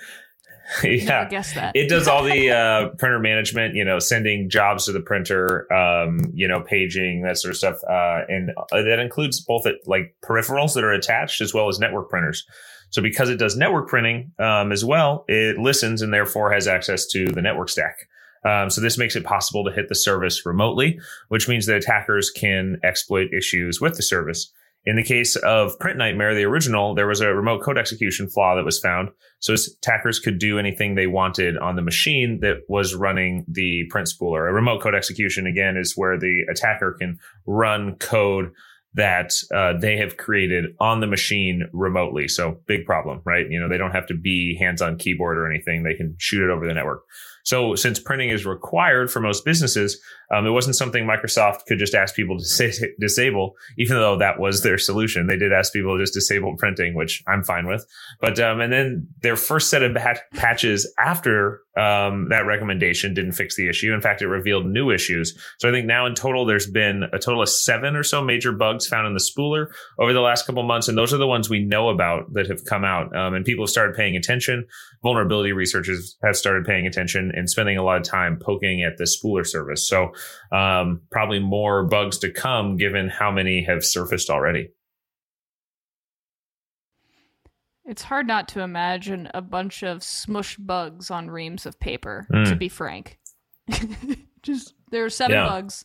I 0.83 0.87
yeah, 0.89 1.29
guess 1.29 1.55
that. 1.55 1.77
it 1.77 1.89
does 1.89 2.09
all 2.09 2.23
the 2.23 2.51
uh, 2.51 2.89
printer 2.99 3.19
management, 3.19 3.75
you 3.75 3.85
know, 3.85 3.99
sending 3.99 4.49
jobs 4.49 4.87
to 4.87 4.93
the 4.93 5.01
printer, 5.01 5.73
um, 5.73 6.21
you 6.35 6.49
know, 6.49 6.61
paging 6.61 7.23
that 7.23 7.39
sort 7.39 7.51
of 7.51 7.59
stuff, 7.59 7.77
uh, 7.89 8.23
and 8.29 8.51
uh, 8.51 8.83
that 8.83 8.99
includes 8.99 9.41
both 9.41 9.67
it, 9.67 9.77
like 9.87 10.15
peripherals 10.25 10.75
that 10.75 10.85
are 10.85 10.93
attached 10.93 11.41
as 11.41 11.55
well 11.55 11.69
as 11.69 11.79
network 11.79 12.11
printers. 12.11 12.47
So 12.91 13.03
because 13.03 13.29
it 13.29 13.39
does 13.39 13.57
network 13.57 13.89
printing 13.89 14.33
um, 14.39 14.73
as 14.73 14.85
well, 14.85 15.25
it 15.29 15.59
listens 15.59 16.03
and 16.03 16.13
therefore 16.13 16.53
has 16.53 16.69
access 16.69 17.07
to 17.09 17.27
the 17.27 17.43
network 17.43 17.69
stack. 17.69 18.09
Um, 18.45 18.71
so 18.71 18.81
this 18.81 18.97
makes 18.97 19.17
it 19.17 19.25
possible 19.25 19.65
to 19.65 19.73
hit 19.73 19.89
the 19.89 19.95
service 19.95 20.47
remotely, 20.47 21.01
which 21.29 21.49
means 21.49 21.67
that 21.67 21.77
attackers 21.77 22.31
can 22.31 22.79
exploit 22.85 23.33
issues 23.33 23.81
with 23.81 23.97
the 23.97 24.03
service. 24.03 24.53
In 24.87 24.95
the 24.95 25.03
case 25.03 25.35
of 25.35 25.77
Print 25.81 25.99
Nightmare, 25.99 26.35
the 26.35 26.45
original, 26.45 26.95
there 26.95 27.09
was 27.09 27.21
a 27.21 27.35
remote 27.35 27.61
code 27.63 27.77
execution 27.77 28.29
flaw 28.29 28.55
that 28.55 28.65
was 28.65 28.79
found. 28.79 29.09
So 29.41 29.53
attackers 29.55 30.21
could 30.21 30.39
do 30.39 30.61
anything 30.61 30.95
they 30.95 31.09
wanted 31.09 31.59
on 31.59 31.75
the 31.75 31.83
machine 31.83 32.39
that 32.43 32.59
was 32.69 32.95
running 32.95 33.45
the 33.49 33.85
print 33.91 34.09
spooler. 34.09 34.49
A 34.49 34.53
remote 34.53 34.81
code 34.81 34.95
execution, 34.95 35.47
again, 35.47 35.77
is 35.77 35.95
where 35.97 36.17
the 36.17 36.45
attacker 36.49 36.97
can 36.99 37.19
run 37.47 37.97
code 37.97 38.53
that 38.95 39.35
uh, 39.55 39.75
they 39.79 39.97
have 39.99 40.17
created 40.17 40.75
on 40.81 41.01
the 41.01 41.07
machine 41.07 41.69
remotely. 41.73 42.29
So 42.29 42.61
big 42.67 42.87
problem, 42.87 43.21
right? 43.25 43.45
You 43.51 43.61
know, 43.61 43.69
they 43.69 43.77
don't 43.77 43.91
have 43.91 44.07
to 44.07 44.15
be 44.15 44.57
hands 44.57 44.81
on 44.81 44.97
keyboard 44.97 45.37
or 45.37 45.51
anything. 45.51 45.83
They 45.83 45.95
can 45.95 46.15
shoot 46.19 46.43
it 46.43 46.51
over 46.51 46.67
the 46.67 46.73
network. 46.73 47.03
So 47.45 47.75
since 47.75 48.01
printing 48.01 48.31
is 48.31 48.47
required 48.47 49.11
for 49.11 49.21
most 49.21 49.45
businesses, 49.45 50.01
um, 50.35 50.47
it 50.47 50.51
wasn't 50.51 50.77
something 50.77 51.05
Microsoft 51.05 51.67
could 51.67 51.79
just 51.79 51.95
ask 51.95 52.15
people 52.15 52.39
to 52.39 52.45
say, 52.45 52.73
disable, 53.01 53.55
even 53.79 53.97
though 53.97 54.19
that 54.19 54.39
was 54.39 54.63
their 54.63 54.79
solution. 54.79 55.27
They 55.27 55.37
did 55.37 55.53
ask 55.53 55.73
people 55.73 55.97
to 55.97 56.03
just 56.03 56.15
disable 56.15 56.57
printing, 56.57 56.95
which 56.95 57.23
I'm 57.27 57.43
fine 57.43 57.67
with. 57.67 57.87
But 58.21 58.39
um, 58.41 58.61
and 58.61 58.73
then 58.73 59.09
their 59.23 59.37
first 59.37 59.71
set 59.71 59.83
of 59.83 59.95
bat- 59.95 60.23
patches 60.35 60.93
after 60.99 61.61
um, 61.77 62.29
that 62.31 62.47
recommendation 62.47 63.13
didn't 63.13 63.33
fix 63.33 63.55
the 63.57 63.69
issue. 63.69 63.93
In 63.93 64.01
fact, 64.01 64.23
it 64.23 64.29
revealed 64.29 64.67
new 64.67 64.91
issues. 64.91 65.39
So 65.59 65.69
I 65.69 65.73
think 65.73 65.87
now 65.87 66.07
in 66.07 66.15
total, 66.15 66.47
there's 66.47 66.69
been 66.69 67.05
a 67.13 67.19
total 67.19 67.43
of 67.43 67.51
seven 67.51 67.97
or 67.97 68.03
so 68.03 68.23
major 68.23 68.53
bugs 68.53 68.87
found 68.87 69.07
in 69.07 69.13
the 69.13 69.21
spooler 69.21 69.67
over 69.99 70.13
the 70.13 70.21
last 70.21 70.47
couple 70.47 70.63
months, 70.63 70.89
and 70.89 70.97
those 70.97 71.13
are 71.13 71.19
the 71.19 71.27
ones 71.27 71.51
we 71.51 71.63
know 71.63 71.91
about 71.91 72.33
that 72.33 72.49
have 72.49 72.65
come 72.65 72.85
out. 72.85 73.15
Um, 73.15 73.35
and 73.35 73.45
people 73.45 73.65
have 73.65 73.71
started 73.71 73.95
paying 73.95 74.17
attention. 74.17 74.67
Vulnerability 75.03 75.53
researchers 75.53 76.17
have 76.25 76.37
started 76.37 76.65
paying 76.65 76.87
attention 76.87 77.31
and 77.35 77.51
spending 77.51 77.77
a 77.77 77.83
lot 77.83 77.99
of 77.99 78.05
time 78.05 78.39
poking 78.41 78.83
at 78.83 78.97
the 78.97 79.05
spooler 79.05 79.47
service. 79.47 79.87
So 79.87 80.13
um, 80.53 81.03
probably 81.11 81.39
more 81.41 81.85
bugs 81.85 82.19
to 82.19 82.31
come, 82.31 82.77
given 82.77 83.09
how 83.09 83.31
many 83.31 83.65
have 83.65 83.85
surfaced 83.85 84.31
already. 84.31 84.69
It's 87.85 88.03
hard 88.03 88.27
not 88.27 88.49
to 88.49 88.61
imagine 88.63 89.29
a 89.33 89.41
bunch 89.41 89.83
of 89.85 89.99
smushed 90.01 90.65
bugs 90.67 91.11
on 91.11 91.31
reams 91.31 91.67
of 91.67 91.79
paper, 91.79 92.27
Mm. 92.33 92.49
to 92.49 92.57
be 92.57 92.69
frank. 92.69 93.19
Just 94.43 94.75
there 94.91 95.05
are 95.05 95.11
seven 95.11 95.37
Yeah. 95.37 95.47
bugs 95.49 95.85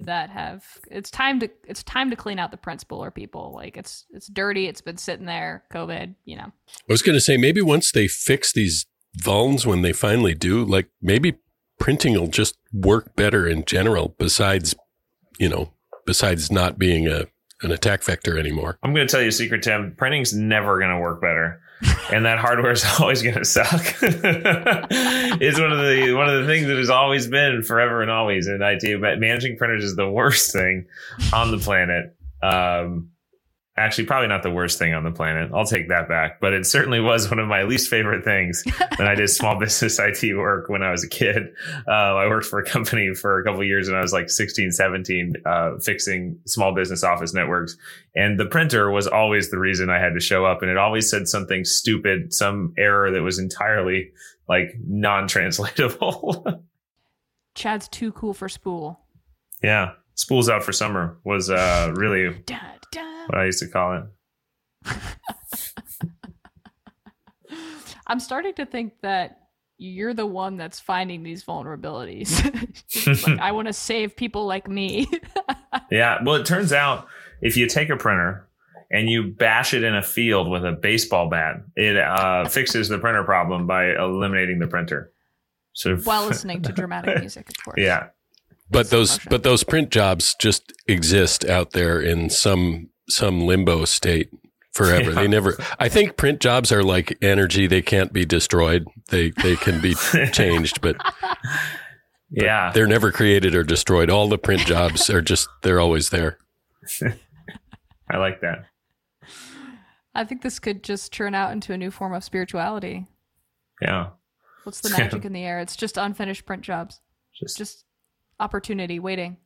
that 0.00 0.30
have 0.30 0.64
it's 0.90 1.10
time 1.10 1.38
to 1.38 1.48
it's 1.66 1.84
time 1.84 2.10
to 2.10 2.16
clean 2.16 2.38
out 2.40 2.50
the 2.50 2.56
print 2.56 2.84
spooler 2.86 3.12
people. 3.14 3.52
Like 3.54 3.76
it's 3.76 4.06
it's 4.10 4.26
dirty, 4.28 4.66
it's 4.66 4.80
been 4.80 4.96
sitting 4.96 5.26
there, 5.26 5.64
COVID, 5.72 6.14
you 6.24 6.36
know. 6.36 6.52
I 6.68 6.88
was 6.88 7.02
going 7.02 7.14
to 7.16 7.20
say 7.20 7.36
maybe 7.36 7.60
once 7.60 7.90
they 7.92 8.06
fix 8.08 8.52
these 8.52 8.86
vulns, 9.20 9.64
when 9.66 9.82
they 9.82 9.92
finally 9.92 10.34
do, 10.34 10.64
like 10.64 10.88
maybe 11.02 11.34
printing 11.78 12.14
will 12.14 12.28
just 12.28 12.56
work 12.72 13.14
better 13.16 13.46
in 13.46 13.64
general. 13.64 14.14
Besides, 14.18 14.74
you 15.38 15.48
know, 15.48 15.72
besides 16.06 16.50
not 16.50 16.78
being 16.78 17.06
a 17.06 17.26
an 17.62 17.72
attack 17.72 18.02
vector 18.04 18.38
anymore. 18.38 18.78
I'm 18.82 18.94
going 18.94 19.06
to 19.06 19.10
tell 19.10 19.20
you 19.20 19.28
a 19.28 19.32
secret, 19.32 19.62
Tim. 19.62 19.94
Printing's 19.96 20.32
never 20.32 20.78
going 20.78 20.90
to 20.90 20.98
work 20.98 21.20
better, 21.20 21.60
and 22.12 22.24
that 22.24 22.38
hardware 22.38 22.72
is 22.72 22.84
always 23.00 23.22
going 23.22 23.34
to 23.34 23.44
suck. 23.44 23.96
it's 24.02 25.58
one 25.58 25.72
of 25.72 25.78
the 25.78 26.14
one 26.14 26.28
of 26.28 26.40
the 26.40 26.46
things 26.46 26.66
that 26.68 26.76
has 26.76 26.90
always 26.90 27.26
been 27.26 27.62
forever 27.62 28.00
and 28.02 28.10
always 28.10 28.46
in 28.46 28.60
IT. 28.62 29.00
But 29.00 29.18
managing 29.18 29.56
printers 29.56 29.84
is 29.84 29.96
the 29.96 30.08
worst 30.08 30.52
thing 30.52 30.86
on 31.32 31.50
the 31.50 31.58
planet. 31.58 32.14
Um, 32.42 33.10
actually 33.78 34.04
probably 34.04 34.28
not 34.28 34.42
the 34.42 34.50
worst 34.50 34.78
thing 34.78 34.92
on 34.92 35.04
the 35.04 35.10
planet. 35.10 35.50
I'll 35.54 35.64
take 35.64 35.88
that 35.88 36.08
back. 36.08 36.40
But 36.40 36.52
it 36.52 36.66
certainly 36.66 37.00
was 37.00 37.30
one 37.30 37.38
of 37.38 37.48
my 37.48 37.62
least 37.62 37.88
favorite 37.88 38.24
things 38.24 38.62
when 38.96 39.08
I 39.08 39.14
did 39.14 39.28
small 39.28 39.58
business 39.60 39.98
IT 39.98 40.36
work 40.36 40.68
when 40.68 40.82
I 40.82 40.90
was 40.90 41.04
a 41.04 41.08
kid. 41.08 41.48
Uh, 41.86 41.90
I 42.16 42.26
worked 42.28 42.46
for 42.46 42.58
a 42.58 42.64
company 42.64 43.14
for 43.14 43.38
a 43.38 43.44
couple 43.44 43.62
years 43.64 43.88
and 43.88 43.96
I 43.96 44.00
was 44.00 44.12
like 44.12 44.30
16, 44.30 44.72
17, 44.72 45.32
uh, 45.46 45.78
fixing 45.78 46.38
small 46.46 46.74
business 46.74 47.04
office 47.04 47.32
networks. 47.32 47.76
And 48.14 48.38
the 48.38 48.46
printer 48.46 48.90
was 48.90 49.06
always 49.06 49.50
the 49.50 49.58
reason 49.58 49.90
I 49.90 49.98
had 49.98 50.14
to 50.14 50.20
show 50.20 50.44
up. 50.44 50.62
And 50.62 50.70
it 50.70 50.76
always 50.76 51.08
said 51.08 51.28
something 51.28 51.64
stupid, 51.64 52.34
some 52.34 52.74
error 52.76 53.10
that 53.10 53.22
was 53.22 53.38
entirely 53.38 54.10
like 54.48 54.74
non 54.84 55.28
translatable. 55.28 56.64
Chad's 57.54 57.88
too 57.88 58.12
cool 58.12 58.34
for 58.34 58.48
spool. 58.48 59.00
Yeah. 59.62 59.92
Spools 60.14 60.48
out 60.48 60.64
for 60.64 60.72
summer 60.72 61.18
was 61.24 61.50
uh, 61.50 61.92
really 61.94 62.36
Da, 62.46 62.56
da. 62.56 62.77
What 63.28 63.38
I 63.38 63.44
used 63.46 63.60
to 63.60 63.68
call 63.68 63.94
it. 64.86 64.96
I'm 68.06 68.20
starting 68.20 68.54
to 68.54 68.66
think 68.66 68.94
that 69.02 69.38
you're 69.76 70.14
the 70.14 70.26
one 70.26 70.56
that's 70.56 70.80
finding 70.80 71.22
these 71.22 71.44
vulnerabilities. 71.44 72.32
like, 73.28 73.38
I 73.40 73.52
want 73.52 73.68
to 73.68 73.72
save 73.72 74.16
people 74.16 74.46
like 74.46 74.68
me. 74.68 75.06
Yeah. 75.90 76.18
Well, 76.24 76.36
it 76.36 76.46
turns 76.46 76.72
out 76.72 77.06
if 77.42 77.56
you 77.56 77.68
take 77.68 77.90
a 77.90 77.96
printer 77.96 78.48
and 78.90 79.08
you 79.08 79.24
bash 79.24 79.74
it 79.74 79.84
in 79.84 79.94
a 79.94 80.02
field 80.02 80.48
with 80.48 80.64
a 80.64 80.72
baseball 80.72 81.28
bat, 81.28 81.56
it 81.76 81.96
uh, 81.96 82.48
fixes 82.48 82.88
the 82.88 82.98
printer 82.98 83.22
problem 83.24 83.66
by 83.66 83.94
eliminating 83.94 84.58
the 84.58 84.66
printer. 84.66 85.12
So 85.74 85.96
While 85.96 86.26
listening 86.26 86.62
to 86.62 86.72
dramatic 86.72 87.20
music, 87.20 87.48
of 87.50 87.64
course. 87.64 87.76
yeah, 87.78 88.08
But 88.70 88.90
those 88.90 89.12
Motion. 89.12 89.30
but 89.30 89.42
those 89.44 89.62
print 89.62 89.90
jobs 89.90 90.34
just 90.40 90.72
exist 90.88 91.44
out 91.44 91.70
there 91.70 92.00
in 92.00 92.30
some 92.30 92.88
some 93.08 93.40
limbo 93.40 93.84
state 93.84 94.30
forever. 94.72 95.10
Yeah. 95.10 95.20
They 95.20 95.28
never 95.28 95.56
I 95.78 95.88
think 95.88 96.16
print 96.16 96.40
jobs 96.40 96.70
are 96.72 96.82
like 96.82 97.16
energy, 97.22 97.66
they 97.66 97.82
can't 97.82 98.12
be 98.12 98.24
destroyed. 98.24 98.86
They 99.08 99.30
they 99.30 99.56
can 99.56 99.80
be 99.80 99.94
changed, 100.32 100.80
but 100.80 100.96
yeah, 102.30 102.70
they're 102.72 102.86
never 102.86 103.10
created 103.10 103.54
or 103.54 103.64
destroyed. 103.64 104.10
All 104.10 104.28
the 104.28 104.38
print 104.38 104.62
jobs 104.62 105.08
are 105.10 105.22
just 105.22 105.48
they're 105.62 105.80
always 105.80 106.10
there. 106.10 106.38
I 108.10 108.16
like 108.16 108.40
that. 108.40 108.64
I 110.14 110.24
think 110.24 110.42
this 110.42 110.58
could 110.58 110.82
just 110.82 111.12
turn 111.12 111.34
out 111.34 111.52
into 111.52 111.72
a 111.72 111.76
new 111.78 111.90
form 111.90 112.12
of 112.12 112.24
spirituality. 112.24 113.06
Yeah, 113.80 114.08
What's 114.64 114.80
the 114.80 114.90
magic 114.90 115.24
in 115.24 115.32
the 115.32 115.44
air? 115.44 115.60
It's 115.60 115.76
just 115.76 115.96
unfinished 115.96 116.44
print 116.44 116.62
jobs. 116.62 117.00
just 117.34 117.56
Just 117.56 117.84
opportunity 118.40 118.98
waiting. 118.98 119.38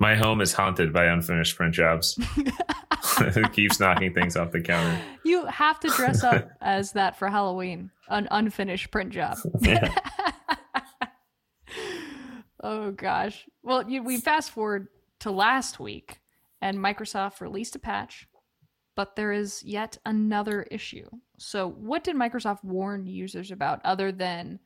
My 0.00 0.16
home 0.16 0.40
is 0.40 0.52
haunted 0.52 0.92
by 0.92 1.04
unfinished 1.04 1.56
print 1.56 1.74
jobs. 1.74 2.18
it 3.20 3.52
keeps 3.52 3.78
knocking 3.78 4.12
things 4.14 4.36
off 4.36 4.50
the 4.50 4.60
counter. 4.60 5.00
You 5.24 5.46
have 5.46 5.78
to 5.80 5.88
dress 5.90 6.24
up 6.24 6.50
as 6.60 6.92
that 6.92 7.18
for 7.18 7.28
Halloween. 7.28 7.90
An 8.08 8.26
unfinished 8.30 8.90
print 8.90 9.10
job. 9.10 9.38
Yeah. 9.60 9.94
Oh 12.62 12.90
gosh. 12.90 13.46
Well, 13.62 13.88
you, 13.88 14.02
we 14.02 14.18
fast 14.18 14.50
forward 14.50 14.88
to 15.20 15.30
last 15.30 15.80
week, 15.80 16.20
and 16.60 16.78
Microsoft 16.78 17.40
released 17.40 17.76
a 17.76 17.78
patch, 17.78 18.28
but 18.96 19.16
there 19.16 19.32
is 19.32 19.62
yet 19.62 19.96
another 20.04 20.64
issue. 20.64 21.08
So, 21.38 21.70
what 21.70 22.04
did 22.04 22.16
Microsoft 22.16 22.62
warn 22.62 23.06
users 23.06 23.50
about 23.50 23.80
other 23.84 24.12
than 24.12 24.60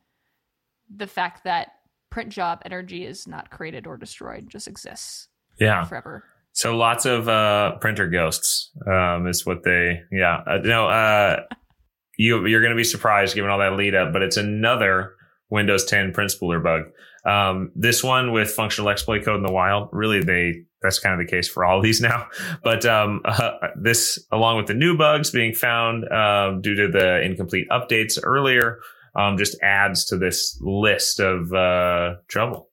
the 0.93 1.07
fact 1.07 1.45
that 1.45 1.69
print 2.15 2.29
job 2.29 2.61
energy 2.63 3.05
is 3.05 3.27
not 3.27 3.49
created 3.49 3.85
or 3.85 3.97
destroyed, 3.97 4.47
just 4.47 4.69
exists 4.69 5.27
yeah. 5.59 5.83
forever? 5.83 6.23
So 6.53 6.77
lots 6.77 7.05
of 7.05 7.27
uh, 7.27 7.73
printer 7.81 8.07
ghosts 8.07 8.71
um, 8.87 9.27
is 9.27 9.45
what 9.45 9.63
they. 9.63 9.99
Yeah, 10.13 10.41
uh, 10.47 10.59
no. 10.63 10.87
Uh, 10.87 11.41
you 12.17 12.45
you're 12.45 12.61
going 12.61 12.71
to 12.71 12.77
be 12.77 12.85
surprised 12.85 13.35
given 13.35 13.51
all 13.51 13.59
that 13.59 13.75
lead 13.75 13.95
up, 13.95 14.13
but 14.13 14.21
it's 14.21 14.37
another 14.37 15.11
Windows 15.49 15.83
10 15.83 16.13
print 16.13 16.31
spooler 16.31 16.63
bug. 16.63 16.83
Um, 17.29 17.73
this 17.75 18.01
one 18.01 18.31
with 18.31 18.49
functional 18.49 18.89
exploit 18.89 19.25
code 19.25 19.35
in 19.35 19.43
the 19.43 19.51
wild. 19.51 19.89
Really, 19.91 20.23
they 20.23 20.63
that's 20.81 20.99
kind 20.99 21.19
of 21.19 21.27
the 21.27 21.29
case 21.29 21.49
for 21.49 21.65
all 21.65 21.79
of 21.79 21.83
these 21.83 21.99
now. 21.99 22.29
But 22.63 22.85
um, 22.85 23.23
uh, 23.25 23.51
this, 23.75 24.25
along 24.31 24.55
with 24.55 24.67
the 24.67 24.73
new 24.73 24.97
bugs 24.97 25.31
being 25.31 25.53
found 25.53 26.09
um, 26.13 26.61
due 26.61 26.75
to 26.75 26.87
the 26.87 27.21
incomplete 27.23 27.67
updates 27.69 28.17
earlier, 28.23 28.79
um, 29.15 29.37
just 29.37 29.57
adds 29.61 30.05
to 30.05 30.17
this 30.17 30.57
list 30.61 31.19
of 31.19 31.53
uh, 31.53 32.15
trouble. 32.27 32.69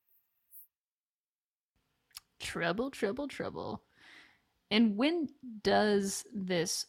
Trouble, 2.41 2.91
trouble, 2.91 3.29
trouble. 3.29 3.83
And 4.71 4.97
when 4.97 5.29
does 5.63 6.25
this 6.35 6.87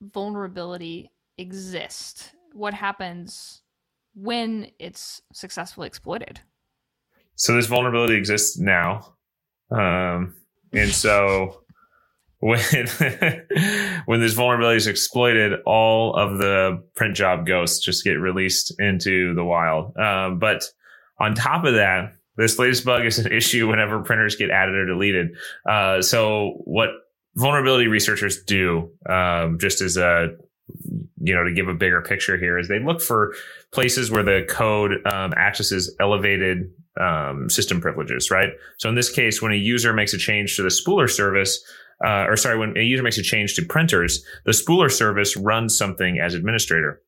vulnerability 0.00 1.10
exist? 1.38 2.32
What 2.52 2.74
happens 2.74 3.62
when 4.14 4.70
it's 4.78 5.22
successfully 5.32 5.86
exploited? 5.86 6.40
So 7.34 7.54
this 7.54 7.66
vulnerability 7.66 8.14
exists 8.14 8.58
now, 8.58 9.14
um, 9.70 10.34
and 10.72 10.90
so 10.90 11.61
when 12.42 12.60
when 14.06 14.20
this 14.20 14.34
vulnerability 14.34 14.76
is 14.76 14.88
exploited, 14.88 15.60
all 15.64 16.14
of 16.16 16.38
the 16.38 16.82
print 16.96 17.14
job 17.14 17.46
ghosts 17.46 17.78
just 17.78 18.02
get 18.02 18.14
released 18.14 18.74
into 18.80 19.32
the 19.34 19.44
wild. 19.44 19.96
Um, 19.96 20.40
but 20.40 20.64
on 21.20 21.34
top 21.36 21.64
of 21.64 21.74
that, 21.74 22.14
this 22.36 22.58
latest 22.58 22.84
bug 22.84 23.06
is 23.06 23.20
an 23.20 23.32
issue 23.32 23.68
whenever 23.68 24.00
printers 24.00 24.34
get 24.34 24.50
added 24.50 24.74
or 24.74 24.86
deleted. 24.86 25.36
Uh, 25.68 26.02
so 26.02 26.54
what 26.64 26.88
vulnerability 27.36 27.86
researchers 27.86 28.42
do, 28.42 28.90
um, 29.08 29.58
just 29.60 29.80
as 29.80 29.96
a 29.96 30.30
you 31.20 31.34
know 31.34 31.44
to 31.44 31.52
give 31.52 31.68
a 31.68 31.74
bigger 31.74 32.02
picture 32.02 32.36
here, 32.36 32.58
is 32.58 32.66
they 32.66 32.80
look 32.80 33.00
for 33.00 33.34
places 33.70 34.10
where 34.10 34.24
the 34.24 34.44
code 34.50 34.94
um, 35.06 35.32
accesses 35.34 35.94
elevated 36.00 36.72
um, 37.00 37.48
system 37.48 37.80
privileges, 37.80 38.32
right? 38.32 38.50
So 38.78 38.88
in 38.88 38.96
this 38.96 39.10
case, 39.10 39.40
when 39.40 39.52
a 39.52 39.56
user 39.56 39.92
makes 39.92 40.12
a 40.12 40.18
change 40.18 40.56
to 40.56 40.62
the 40.62 40.70
spooler 40.70 41.08
service, 41.08 41.64
uh, 42.04 42.26
or 42.28 42.36
sorry, 42.36 42.58
when 42.58 42.76
a 42.76 42.82
user 42.82 43.02
makes 43.02 43.18
a 43.18 43.22
change 43.22 43.54
to 43.54 43.64
printers, 43.64 44.24
the 44.44 44.52
spooler 44.52 44.90
service 44.90 45.36
runs 45.36 45.76
something 45.76 46.18
as 46.18 46.34
administrator. 46.34 47.00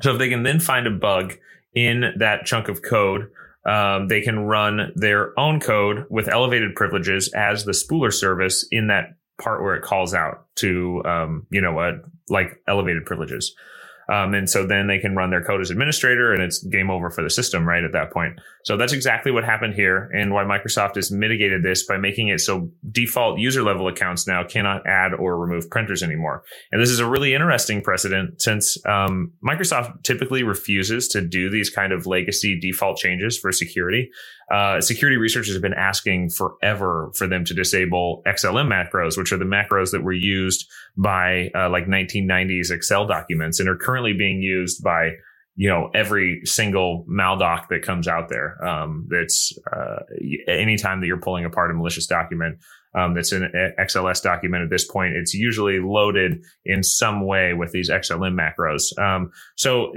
So 0.00 0.12
if 0.12 0.18
they 0.18 0.28
can 0.28 0.42
then 0.42 0.60
find 0.60 0.86
a 0.86 0.90
bug 0.90 1.34
in 1.74 2.14
that 2.18 2.44
chunk 2.44 2.68
of 2.68 2.82
code, 2.82 3.30
um, 3.64 4.08
they 4.08 4.20
can 4.20 4.40
run 4.40 4.92
their 4.96 5.38
own 5.38 5.60
code 5.60 6.06
with 6.10 6.28
elevated 6.28 6.74
privileges 6.74 7.32
as 7.34 7.64
the 7.64 7.72
spooler 7.72 8.12
service 8.12 8.66
in 8.70 8.88
that 8.88 9.16
part 9.40 9.62
where 9.62 9.74
it 9.74 9.82
calls 9.82 10.14
out 10.14 10.46
to, 10.56 11.02
um, 11.04 11.46
you 11.50 11.60
know, 11.60 11.78
uh, 11.78 11.92
like 12.28 12.60
elevated 12.66 13.04
privileges. 13.06 13.54
Um, 14.12 14.34
and 14.34 14.50
so 14.50 14.66
then 14.66 14.88
they 14.88 14.98
can 14.98 15.16
run 15.16 15.30
their 15.30 15.42
code 15.42 15.62
as 15.62 15.70
administrator 15.70 16.34
and 16.34 16.42
it's 16.42 16.62
game 16.62 16.90
over 16.90 17.08
for 17.08 17.22
the 17.22 17.30
system 17.30 17.66
right 17.66 17.82
at 17.82 17.92
that 17.92 18.12
point. 18.12 18.38
So 18.64 18.76
that's 18.76 18.92
exactly 18.92 19.32
what 19.32 19.42
happened 19.42 19.72
here 19.72 20.10
and 20.14 20.34
why 20.34 20.44
Microsoft 20.44 20.96
has 20.96 21.10
mitigated 21.10 21.62
this 21.62 21.86
by 21.86 21.96
making 21.96 22.28
it 22.28 22.40
so 22.40 22.70
default 22.90 23.38
user 23.38 23.62
level 23.62 23.88
accounts 23.88 24.26
now 24.26 24.44
cannot 24.44 24.86
add 24.86 25.14
or 25.14 25.38
remove 25.38 25.70
printers 25.70 26.02
anymore. 26.02 26.44
And 26.70 26.82
this 26.82 26.90
is 26.90 26.98
a 26.98 27.08
really 27.08 27.32
interesting 27.32 27.80
precedent 27.80 28.42
since 28.42 28.76
um, 28.86 29.32
Microsoft 29.42 30.02
typically 30.02 30.42
refuses 30.42 31.08
to 31.08 31.22
do 31.22 31.48
these 31.48 31.70
kind 31.70 31.92
of 31.92 32.06
legacy 32.06 32.60
default 32.60 32.98
changes 32.98 33.38
for 33.38 33.50
security. 33.50 34.10
Uh, 34.52 34.82
security 34.82 35.16
researchers 35.16 35.54
have 35.54 35.62
been 35.62 35.72
asking 35.72 36.28
forever 36.28 37.10
for 37.16 37.26
them 37.26 37.44
to 37.44 37.54
disable 37.54 38.22
XLM 38.26 38.68
macros, 38.68 39.16
which 39.16 39.32
are 39.32 39.38
the 39.38 39.46
macros 39.46 39.92
that 39.92 40.02
were 40.02 40.12
used 40.12 40.68
by 40.96 41.50
uh, 41.54 41.70
like 41.70 41.86
1990s 41.86 42.70
Excel 42.70 43.06
documents 43.06 43.58
and 43.58 43.68
are 43.68 43.76
currently 43.76 44.01
being 44.12 44.42
used 44.42 44.82
by 44.82 45.12
you 45.54 45.68
know 45.68 45.90
every 45.94 46.40
single 46.44 47.04
maldoc 47.08 47.68
that 47.68 47.82
comes 47.82 48.08
out 48.08 48.28
there. 48.28 48.62
Um, 48.64 49.06
that's 49.08 49.52
uh, 49.72 50.00
anytime 50.48 51.00
that 51.00 51.06
you're 51.06 51.20
pulling 51.20 51.44
apart 51.44 51.70
a 51.70 51.74
malicious 51.74 52.06
document. 52.06 52.58
Um, 52.94 53.14
that's 53.14 53.32
an 53.32 53.50
XLS 53.80 54.22
document 54.22 54.64
at 54.64 54.70
this 54.70 54.84
point. 54.84 55.14
It's 55.16 55.32
usually 55.32 55.78
loaded 55.80 56.44
in 56.66 56.82
some 56.82 57.26
way 57.26 57.54
with 57.54 57.72
these 57.72 57.88
XLM 57.88 58.38
macros. 58.38 58.98
Um, 59.02 59.32
so 59.56 59.94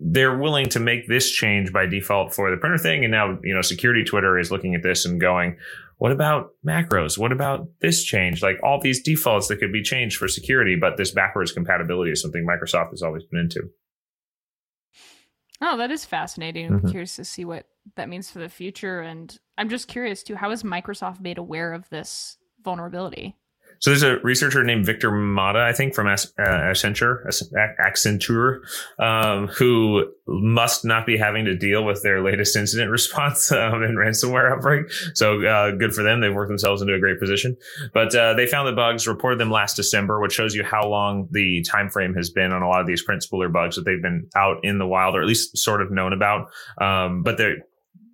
they're 0.00 0.38
willing 0.38 0.66
to 0.66 0.80
make 0.80 1.08
this 1.08 1.30
change 1.30 1.72
by 1.72 1.86
default 1.86 2.34
for 2.34 2.50
the 2.50 2.56
printer 2.56 2.78
thing. 2.78 3.04
And 3.04 3.10
now, 3.10 3.38
you 3.42 3.54
know, 3.54 3.62
security 3.62 4.04
Twitter 4.04 4.38
is 4.38 4.50
looking 4.50 4.74
at 4.74 4.82
this 4.82 5.04
and 5.04 5.20
going, 5.20 5.56
what 5.98 6.12
about 6.12 6.50
macros? 6.66 7.18
What 7.18 7.32
about 7.32 7.68
this 7.80 8.02
change? 8.04 8.42
Like 8.42 8.58
all 8.62 8.80
these 8.80 9.02
defaults 9.02 9.48
that 9.48 9.58
could 9.58 9.72
be 9.72 9.82
changed 9.82 10.16
for 10.16 10.26
security, 10.28 10.76
but 10.80 10.96
this 10.96 11.10
backwards 11.10 11.52
compatibility 11.52 12.10
is 12.12 12.22
something 12.22 12.46
Microsoft 12.46 12.90
has 12.90 13.02
always 13.02 13.24
been 13.24 13.40
into. 13.40 13.68
Oh, 15.60 15.76
that 15.76 15.90
is 15.90 16.04
fascinating. 16.04 16.66
I'm 16.66 16.80
Mhm. 16.82 16.90
curious 16.90 17.16
to 17.16 17.24
see 17.24 17.44
what 17.44 17.66
that 17.96 18.08
means 18.08 18.30
for 18.30 18.38
the 18.38 18.48
future. 18.48 19.00
And 19.00 19.36
I'm 19.56 19.68
just 19.68 19.88
curious 19.88 20.22
too, 20.22 20.36
how 20.36 20.50
is 20.52 20.62
Microsoft 20.62 21.20
made 21.20 21.36
aware 21.38 21.72
of 21.72 21.88
this 21.88 22.38
vulnerability? 22.62 23.36
So 23.80 23.90
there's 23.90 24.02
a 24.02 24.18
researcher 24.20 24.64
named 24.64 24.86
Victor 24.86 25.10
Mata, 25.10 25.60
I 25.60 25.72
think, 25.72 25.94
from 25.94 26.06
uh, 26.06 26.16
Accenture, 26.38 27.26
Accenture, 27.80 28.60
um, 28.98 29.48
who 29.48 30.12
must 30.26 30.84
not 30.84 31.06
be 31.06 31.16
having 31.16 31.44
to 31.44 31.56
deal 31.56 31.84
with 31.84 32.02
their 32.02 32.22
latest 32.22 32.56
incident 32.56 32.90
response 32.98 33.52
um, 33.52 33.82
and 33.82 33.96
ransomware 33.96 34.52
outbreak. 34.52 34.90
So 35.14 35.44
uh, 35.44 35.72
good 35.72 35.94
for 35.94 36.02
them; 36.02 36.20
they've 36.20 36.34
worked 36.34 36.48
themselves 36.48 36.82
into 36.82 36.94
a 36.94 36.98
great 36.98 37.20
position. 37.20 37.56
But 37.94 38.14
uh, 38.14 38.34
they 38.34 38.46
found 38.46 38.68
the 38.68 38.72
bugs, 38.72 39.06
reported 39.06 39.38
them 39.38 39.50
last 39.50 39.76
December, 39.76 40.20
which 40.20 40.32
shows 40.32 40.54
you 40.54 40.64
how 40.64 40.88
long 40.88 41.28
the 41.30 41.62
time 41.62 41.88
frame 41.88 42.14
has 42.14 42.30
been 42.30 42.52
on 42.52 42.62
a 42.62 42.68
lot 42.68 42.80
of 42.80 42.86
these 42.86 43.02
print 43.02 43.22
spooler 43.22 43.52
bugs 43.52 43.76
that 43.76 43.84
they've 43.84 44.02
been 44.02 44.28
out 44.36 44.58
in 44.64 44.78
the 44.78 44.86
wild, 44.86 45.14
or 45.14 45.22
at 45.22 45.28
least 45.28 45.56
sort 45.56 45.82
of 45.82 45.90
known 45.90 46.12
about. 46.12 46.50
Um, 46.80 47.22
but 47.22 47.38
they're 47.38 47.58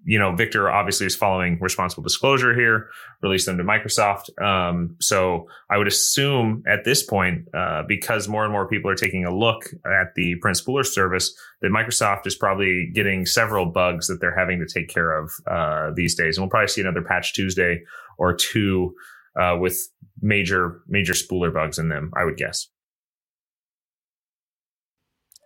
you 0.04 0.18
know, 0.18 0.34
Victor 0.34 0.70
obviously 0.70 1.06
is 1.06 1.16
following 1.16 1.58
responsible 1.60 2.02
disclosure 2.02 2.54
here, 2.54 2.88
released 3.22 3.46
them 3.46 3.56
to 3.56 3.64
Microsoft. 3.64 4.30
Um, 4.42 4.96
so 5.00 5.48
I 5.70 5.78
would 5.78 5.86
assume 5.86 6.62
at 6.66 6.84
this 6.84 7.02
point, 7.02 7.48
uh, 7.54 7.82
because 7.88 8.28
more 8.28 8.44
and 8.44 8.52
more 8.52 8.68
people 8.68 8.90
are 8.90 8.96
taking 8.96 9.24
a 9.24 9.34
look 9.34 9.64
at 9.86 10.14
the 10.14 10.36
Print 10.36 10.58
Spooler 10.58 10.84
service, 10.84 11.34
that 11.62 11.70
Microsoft 11.70 12.26
is 12.26 12.36
probably 12.36 12.90
getting 12.94 13.24
several 13.24 13.66
bugs 13.66 14.06
that 14.08 14.20
they're 14.20 14.36
having 14.36 14.58
to 14.58 14.66
take 14.66 14.88
care 14.88 15.18
of 15.18 15.32
uh, 15.50 15.90
these 15.94 16.14
days. 16.14 16.36
And 16.36 16.44
we'll 16.44 16.50
probably 16.50 16.68
see 16.68 16.82
another 16.82 17.02
Patch 17.02 17.32
Tuesday 17.32 17.82
or 18.18 18.34
two 18.34 18.94
uh, 19.40 19.56
with 19.58 19.78
major 20.20 20.82
major 20.86 21.14
spooler 21.14 21.52
bugs 21.52 21.78
in 21.78 21.88
them. 21.88 22.12
I 22.16 22.24
would 22.24 22.36
guess. 22.36 22.68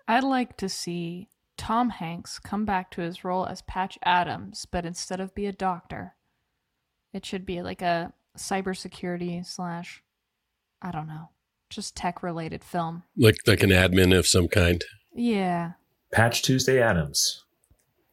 I'd 0.06 0.24
like 0.24 0.56
to 0.58 0.68
see 0.68 1.28
Tom 1.58 1.90
Hanks 1.90 2.38
come 2.38 2.64
back 2.64 2.90
to 2.92 3.02
his 3.02 3.24
role 3.24 3.44
as 3.44 3.60
Patch 3.62 3.98
Adams, 4.04 4.66
but 4.70 4.86
instead 4.86 5.20
of 5.20 5.34
be 5.34 5.44
a 5.44 5.52
doctor, 5.52 6.14
it 7.12 7.26
should 7.26 7.44
be 7.44 7.60
like 7.60 7.82
a 7.82 8.12
cybersecurity 8.38 9.44
slash, 9.44 10.02
I 10.80 10.90
don't 10.90 11.08
know, 11.08 11.30
just 11.68 11.96
tech 11.96 12.22
related 12.22 12.64
film. 12.64 13.02
Like 13.16 13.36
like 13.46 13.62
an 13.62 13.70
admin 13.70 14.16
of 14.16 14.26
some 14.26 14.48
kind. 14.48 14.82
Yeah. 15.14 15.72
Patch 16.12 16.42
Tuesday 16.42 16.80
Adams. 16.80 17.44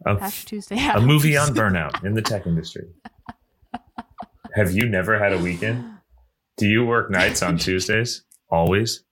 A, 0.05 0.15
Patch 0.15 0.45
Tuesday 0.45 0.77
Adams. 0.77 1.03
A 1.03 1.07
movie 1.07 1.37
on 1.37 1.49
burnout 1.55 2.03
in 2.03 2.15
the 2.15 2.21
tech 2.21 2.45
industry. 2.47 2.87
Have 4.55 4.71
you 4.71 4.89
never 4.89 5.19
had 5.19 5.33
a 5.33 5.37
weekend? 5.37 5.85
Do 6.57 6.67
you 6.67 6.85
work 6.85 7.11
nights 7.11 7.43
on 7.43 7.57
Tuesdays? 7.59 8.23
Always? 8.49 9.03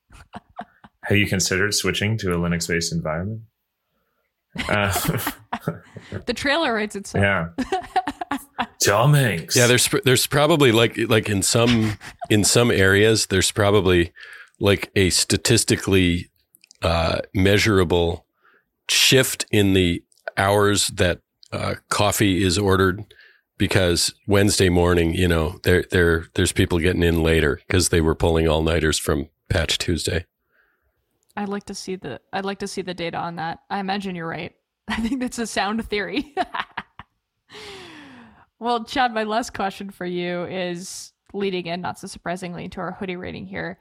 Have 1.05 1.17
you 1.17 1.27
considered 1.27 1.73
switching 1.73 2.17
to 2.19 2.31
a 2.31 2.37
Linux 2.37 2.67
based 2.67 2.93
environment? 2.93 3.41
Uh, 4.67 4.91
the 6.25 6.33
trailer 6.33 6.73
writes 6.73 6.95
itself. 6.95 7.23
Yeah. 7.23 8.37
Tom 8.83 9.13
Hanks. 9.13 9.55
Yeah, 9.55 9.67
there's 9.67 9.89
there's 10.03 10.27
probably 10.27 10.71
like 10.71 10.97
like 11.07 11.29
in 11.29 11.41
some 11.41 11.97
in 12.29 12.43
some 12.43 12.71
areas 12.71 13.27
there's 13.27 13.51
probably 13.51 14.11
like 14.59 14.91
a 14.95 15.09
statistically 15.09 16.29
uh, 16.81 17.19
measurable 17.33 18.25
shift 18.89 19.45
in 19.51 19.73
the 19.73 20.03
hours 20.37 20.87
that 20.87 21.19
uh, 21.51 21.75
coffee 21.89 22.43
is 22.43 22.57
ordered 22.57 23.13
because 23.57 24.13
Wednesday 24.27 24.69
morning, 24.69 25.13
you 25.13 25.27
know, 25.27 25.59
there 25.63 25.85
there 25.91 26.27
there's 26.33 26.51
people 26.51 26.79
getting 26.79 27.03
in 27.03 27.23
later 27.23 27.59
because 27.67 27.89
they 27.89 28.01
were 28.01 28.15
pulling 28.15 28.47
all 28.47 28.63
nighters 28.63 28.99
from 28.99 29.29
Patch 29.49 29.77
Tuesday. 29.77 30.25
I'd 31.35 31.49
like 31.49 31.65
to 31.65 31.75
see 31.75 31.95
the 31.95 32.21
I'd 32.31 32.45
like 32.45 32.59
to 32.59 32.67
see 32.67 32.81
the 32.81 32.93
data 32.93 33.17
on 33.17 33.37
that. 33.37 33.59
I 33.69 33.79
imagine 33.79 34.15
you're 34.15 34.27
right. 34.27 34.53
I 34.87 34.97
think 34.97 35.19
that's 35.19 35.39
a 35.39 35.47
sound 35.47 35.87
theory. 35.89 36.35
well, 38.59 38.83
Chad, 38.83 39.13
my 39.13 39.23
last 39.23 39.53
question 39.53 39.89
for 39.89 40.05
you 40.05 40.43
is 40.43 41.13
leading 41.33 41.65
in, 41.65 41.81
not 41.81 41.99
so 41.99 42.07
surprisingly, 42.07 42.69
to 42.69 42.81
our 42.81 42.91
hoodie 42.91 43.15
rating 43.15 43.47
here. 43.47 43.79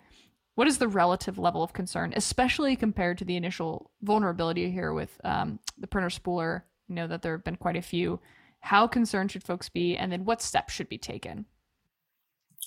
What 0.55 0.69
is 0.69 0.79
the 0.79 0.89
relative 0.89 1.39
level 1.39 1.63
of 1.63 1.73
concern, 1.73 2.13
especially 2.15 2.77
compared 2.77 3.19
to 3.19 3.25
the 3.25 3.37
initial 3.37 3.91
vulnerability 4.03 4.71
here 4.71 4.93
with 4.93 5.19
um, 5.25 5.59
the 5.79 5.87
printer 5.87 6.09
spooler? 6.09 6.63
You 6.89 6.95
know 6.95 7.07
that 7.07 7.23
there 7.23 7.33
have 7.33 7.45
been 7.45 7.57
quite 7.57 7.77
a 7.77 7.83
few. 7.83 8.21
How 8.61 8.87
concerned 8.87 9.33
should 9.33 9.45
folks 9.45 9.69
be, 9.69 9.97
and 9.97 10.13
then 10.13 10.25
what 10.25 10.43
steps 10.43 10.73
should 10.73 10.89
be 10.89 10.99
taken? 10.99 11.47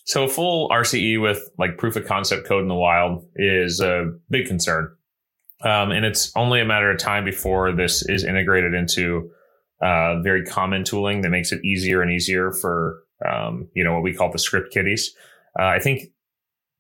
So 0.03 0.25
a 0.25 0.27
full 0.27 0.69
RCE 0.69 1.21
with 1.21 1.49
like 1.57 1.77
proof 1.77 1.95
of 1.95 2.05
concept 2.05 2.47
code 2.47 2.61
in 2.61 2.67
the 2.67 2.75
wild 2.75 3.25
is 3.35 3.79
a 3.79 4.11
big 4.29 4.47
concern. 4.47 4.93
Um, 5.63 5.91
and 5.91 6.05
it's 6.05 6.31
only 6.35 6.59
a 6.59 6.65
matter 6.65 6.91
of 6.91 6.99
time 6.99 7.25
before 7.25 7.71
this 7.71 8.07
is 8.07 8.23
integrated 8.23 8.73
into 8.73 9.31
uh, 9.81 10.21
very 10.21 10.43
common 10.45 10.83
tooling 10.83 11.21
that 11.21 11.29
makes 11.29 11.51
it 11.51 11.63
easier 11.63 12.01
and 12.01 12.11
easier 12.11 12.51
for 12.51 13.01
um, 13.27 13.69
you 13.73 13.83
know 13.83 13.93
what 13.93 14.03
we 14.03 14.13
call 14.13 14.31
the 14.31 14.37
script 14.37 14.73
kiddies. 14.73 15.15
Uh, 15.57 15.65
I 15.65 15.79
think 15.79 16.11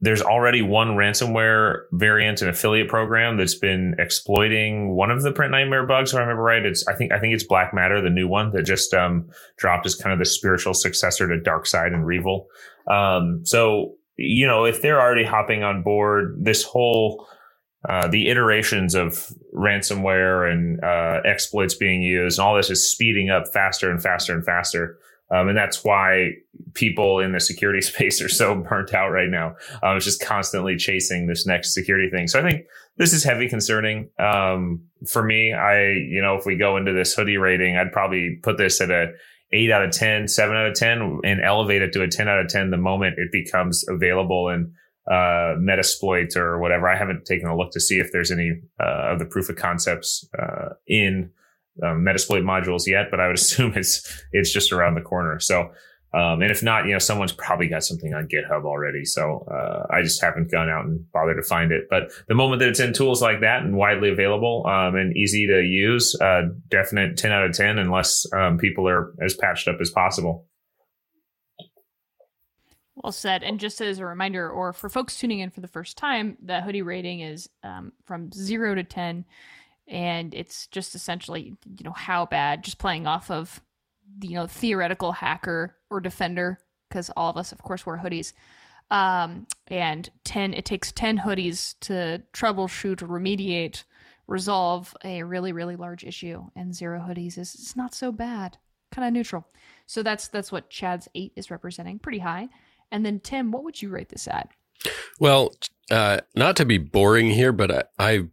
there's 0.05 0.21
already 0.21 0.61
one 0.61 0.89
ransomware 0.89 1.83
variant 1.91 2.41
and 2.41 2.49
affiliate 2.49 2.87
program 2.87 3.37
that's 3.37 3.55
been 3.55 3.95
exploiting 3.97 4.95
one 4.95 5.09
of 5.09 5.23
the 5.23 5.31
print 5.31 5.51
nightmare 5.51 5.85
bugs. 5.85 6.11
If 6.11 6.17
I 6.17 6.21
remember 6.21 6.43
right, 6.43 6.65
it's 6.65 6.87
I 6.87 6.93
think 6.93 7.11
I 7.11 7.19
think 7.19 7.33
it's 7.33 7.43
Black 7.43 7.73
Matter, 7.73 8.01
the 8.01 8.09
new 8.09 8.27
one 8.27 8.51
that 8.51 8.63
just 8.63 8.93
um, 8.93 9.29
dropped 9.57 9.85
as 9.85 9.95
kind 9.95 10.13
of 10.13 10.19
the 10.19 10.25
spiritual 10.25 10.73
successor 10.73 11.27
to 11.27 11.41
DarkSide 11.41 11.93
and 11.93 12.05
REvil. 12.05 12.47
Um, 12.89 13.41
so, 13.45 13.95
you 14.15 14.45
know, 14.45 14.65
if 14.65 14.81
they're 14.81 15.01
already 15.01 15.23
hopping 15.23 15.63
on 15.63 15.81
board, 15.81 16.37
this 16.39 16.63
whole 16.63 17.27
uh, 17.87 18.07
the 18.07 18.29
iterations 18.29 18.95
of 18.95 19.31
ransomware 19.53 20.51
and 20.51 20.83
uh, 20.83 21.21
exploits 21.25 21.75
being 21.75 22.01
used, 22.01 22.39
and 22.39 22.45
all 22.45 22.55
this 22.55 22.69
is 22.69 22.89
speeding 22.89 23.29
up 23.29 23.45
faster 23.53 23.91
and 23.91 24.01
faster 24.01 24.33
and 24.33 24.45
faster. 24.45 24.97
Um, 25.31 25.47
and 25.47 25.57
that's 25.57 25.83
why 25.83 26.31
people 26.73 27.19
in 27.19 27.31
the 27.31 27.39
security 27.39 27.81
space 27.81 28.21
are 28.21 28.29
so 28.29 28.55
burnt 28.55 28.93
out 28.93 29.09
right 29.09 29.29
now. 29.29 29.55
Um, 29.83 29.97
it's 29.97 30.05
just 30.05 30.21
constantly 30.21 30.77
chasing 30.77 31.27
this 31.27 31.45
next 31.45 31.73
security 31.73 32.09
thing. 32.09 32.27
So 32.27 32.39
I 32.39 32.49
think 32.49 32.65
this 32.97 33.13
is 33.13 33.23
heavy 33.23 33.49
concerning. 33.49 34.09
Um, 34.19 34.83
for 35.07 35.23
me, 35.23 35.53
I, 35.53 35.89
you 35.89 36.21
know, 36.21 36.35
if 36.35 36.45
we 36.45 36.55
go 36.55 36.77
into 36.77 36.93
this 36.93 37.13
hoodie 37.13 37.37
rating, 37.37 37.77
I'd 37.77 37.91
probably 37.91 38.39
put 38.43 38.57
this 38.57 38.79
at 38.81 38.91
a 38.91 39.11
eight 39.51 39.71
out 39.71 39.83
of 39.83 39.91
10, 39.91 40.27
seven 40.27 40.55
out 40.55 40.67
of 40.67 40.73
10 40.73 41.21
and 41.23 41.41
elevate 41.41 41.81
it 41.81 41.93
to 41.93 42.01
a 42.01 42.07
10 42.07 42.27
out 42.27 42.39
of 42.39 42.47
10 42.47 42.71
the 42.71 42.77
moment 42.77 43.15
it 43.17 43.31
becomes 43.31 43.85
available 43.87 44.49
in 44.49 44.73
uh, 45.09 45.55
Metasploit 45.59 46.35
or 46.35 46.59
whatever. 46.59 46.89
I 46.89 46.97
haven't 46.97 47.25
taken 47.25 47.47
a 47.47 47.55
look 47.55 47.71
to 47.71 47.79
see 47.79 47.99
if 47.99 48.11
there's 48.11 48.31
any 48.31 48.59
uh, 48.79 49.11
of 49.11 49.19
the 49.19 49.25
proof 49.25 49.49
of 49.49 49.55
concepts 49.55 50.27
uh, 50.37 50.69
in 50.87 51.31
um, 51.83 52.03
Metasploit 52.03 52.43
modules 52.43 52.87
yet, 52.87 53.07
but 53.11 53.19
I 53.19 53.27
would 53.27 53.35
assume 53.39 53.73
it's 53.75 54.23
it's 54.31 54.51
just 54.51 54.71
around 54.71 54.95
the 54.95 55.01
corner. 55.01 55.39
So 55.39 55.71
um, 56.15 56.41
and 56.41 56.49
if 56.49 56.63
not, 56.63 56.85
you 56.85 56.93
know, 56.93 56.99
someone's 56.99 57.33
probably 57.33 57.67
got 57.67 57.83
something 57.83 58.13
on 58.13 58.29
GitHub 58.29 58.63
already. 58.63 59.03
So 59.03 59.45
uh, 59.51 59.85
I 59.93 60.01
just 60.01 60.21
haven't 60.21 60.49
gone 60.49 60.69
out 60.69 60.85
and 60.85 61.11
bothered 61.11 61.35
to 61.35 61.43
find 61.43 61.73
it. 61.73 61.87
But 61.89 62.09
the 62.29 62.35
moment 62.35 62.61
that 62.61 62.69
it's 62.69 62.79
in 62.79 62.93
tools 62.93 63.21
like 63.21 63.41
that 63.41 63.63
and 63.63 63.75
widely 63.75 64.09
available 64.09 64.65
um, 64.65 64.95
and 64.95 65.15
easy 65.17 65.45
to 65.47 65.61
use, 65.61 66.15
uh, 66.21 66.43
definite 66.69 67.17
10 67.17 67.31
out 67.33 67.43
of 67.43 67.51
10, 67.51 67.79
unless 67.79 68.25
um, 68.31 68.57
people 68.57 68.87
are 68.87 69.13
as 69.21 69.33
patched 69.33 69.67
up 69.67 69.81
as 69.81 69.89
possible. 69.89 70.47
Well 72.95 73.11
said. 73.11 73.43
And 73.43 73.59
just 73.59 73.81
as 73.81 73.99
a 73.99 74.05
reminder, 74.05 74.49
or 74.49 74.71
for 74.71 74.87
folks 74.87 75.19
tuning 75.19 75.39
in 75.39 75.49
for 75.49 75.59
the 75.59 75.67
first 75.67 75.97
time, 75.97 76.37
the 76.41 76.61
hoodie 76.61 76.81
rating 76.81 77.19
is 77.19 77.49
um, 77.61 77.91
from 78.05 78.31
zero 78.31 78.73
to 78.73 78.85
10. 78.85 79.25
And 79.87 80.33
it's 80.33 80.67
just 80.67 80.95
essentially, 80.95 81.55
you 81.77 81.83
know, 81.83 81.93
how 81.93 82.25
bad, 82.25 82.63
just 82.63 82.79
playing 82.79 83.05
off 83.05 83.29
of 83.29 83.61
you 84.21 84.35
know 84.35 84.47
theoretical 84.47 85.11
hacker 85.11 85.75
or 85.89 85.99
defender 85.99 86.59
because 86.89 87.09
all 87.15 87.29
of 87.29 87.37
us 87.37 87.51
of 87.51 87.61
course 87.61 87.85
wear 87.85 87.97
hoodies. 87.97 88.33
Um, 88.91 89.47
and 89.67 90.09
10 90.25 90.53
it 90.53 90.63
takes 90.63 90.91
10 90.91 91.17
hoodies 91.17 91.73
to 91.81 92.21
troubleshoot 92.33 92.97
remediate 92.97 93.83
resolve 94.27 94.95
a 95.03 95.23
really 95.23 95.51
really 95.53 95.75
large 95.75 96.03
issue 96.03 96.43
and 96.55 96.75
zero 96.75 96.99
hoodies 96.99 97.37
is 97.39 97.55
it's 97.55 97.75
not 97.75 97.95
so 97.95 98.11
bad 98.11 98.57
kind 98.91 99.07
of 99.07 99.13
neutral. 99.13 99.47
So 99.87 100.03
that's 100.03 100.27
that's 100.27 100.51
what 100.51 100.69
chad's 100.69 101.07
8 101.15 101.33
is 101.35 101.49
representing 101.49 101.97
pretty 101.97 102.19
high. 102.19 102.49
And 102.91 103.03
then 103.03 103.19
tim 103.19 103.51
what 103.51 103.63
would 103.63 103.81
you 103.81 103.89
rate 103.89 104.09
this 104.09 104.27
at? 104.27 104.49
Well 105.19 105.55
uh, 105.89 106.21
not 106.35 106.55
to 106.57 106.65
be 106.65 106.77
boring 106.77 107.31
here 107.31 107.51
but 107.51 107.71
I, 107.71 107.83
I 107.97 108.27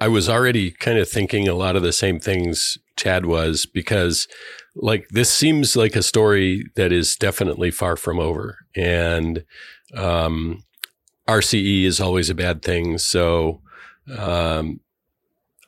I 0.00 0.08
was 0.08 0.28
already 0.28 0.70
kind 0.70 0.98
of 0.98 1.08
thinking 1.08 1.48
a 1.48 1.54
lot 1.54 1.76
of 1.76 1.82
the 1.82 1.92
same 1.92 2.20
things 2.20 2.78
Chad 2.96 3.26
was 3.26 3.66
because 3.66 4.28
like 4.74 5.08
this 5.10 5.30
seems 5.30 5.76
like 5.76 5.96
a 5.96 6.02
story 6.02 6.66
that 6.74 6.92
is 6.92 7.16
definitely 7.16 7.70
far 7.70 7.96
from 7.96 8.18
over. 8.18 8.58
And 8.74 9.44
um, 9.94 10.64
RCE 11.28 11.84
is 11.84 12.00
always 12.00 12.28
a 12.30 12.34
bad 12.34 12.62
thing. 12.62 12.98
So 12.98 13.60
um, 14.18 14.80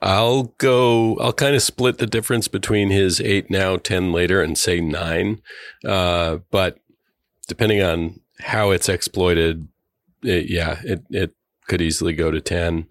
I'll 0.03 0.55
go 0.59 1.17
I'll 1.19 1.33
kind 1.33 1.57
of 1.57 1.63
split 1.63 1.99
the 1.99 2.07
difference 2.07 2.49
between 2.49 2.91
his 2.91 3.21
8 3.21 3.51
now 3.51 3.77
10 3.77 4.13
later 4.13 4.43
and 4.43 4.57
say 4.59 4.81
9 4.81 5.41
uh, 5.87 6.39
but 6.51 6.79
depending 7.49 7.83
on 7.83 8.21
how 8.41 8.71
it's 8.71 8.89
exploited 8.89 9.69
it, 10.23 10.51
yeah 10.51 10.81
it 10.85 11.03
it 11.11 11.35
could 11.69 11.83
easily 11.83 12.13
go 12.13 12.31
to 12.31 12.41
10 12.41 12.87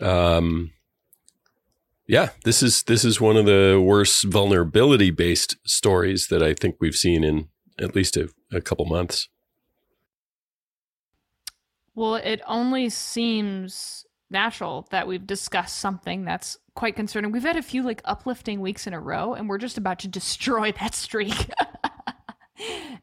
um, 0.00 0.72
yeah, 2.10 2.30
this 2.42 2.60
is 2.60 2.82
this 2.82 3.04
is 3.04 3.20
one 3.20 3.36
of 3.36 3.46
the 3.46 3.80
worst 3.80 4.24
vulnerability 4.24 5.12
based 5.12 5.56
stories 5.64 6.26
that 6.26 6.42
I 6.42 6.54
think 6.54 6.74
we've 6.80 6.96
seen 6.96 7.22
in 7.22 7.50
at 7.78 7.94
least 7.94 8.16
a, 8.16 8.28
a 8.52 8.60
couple 8.60 8.84
months. 8.86 9.28
Well, 11.94 12.16
it 12.16 12.40
only 12.48 12.88
seems 12.88 14.06
natural 14.28 14.88
that 14.90 15.06
we've 15.06 15.24
discussed 15.24 15.78
something 15.78 16.24
that's 16.24 16.58
quite 16.74 16.96
concerning. 16.96 17.30
We've 17.30 17.44
had 17.44 17.56
a 17.56 17.62
few 17.62 17.84
like 17.84 18.02
uplifting 18.04 18.60
weeks 18.60 18.88
in 18.88 18.92
a 18.92 19.00
row, 19.00 19.34
and 19.34 19.48
we're 19.48 19.58
just 19.58 19.78
about 19.78 20.00
to 20.00 20.08
destroy 20.08 20.72
that 20.80 20.96
streak. 20.96 21.48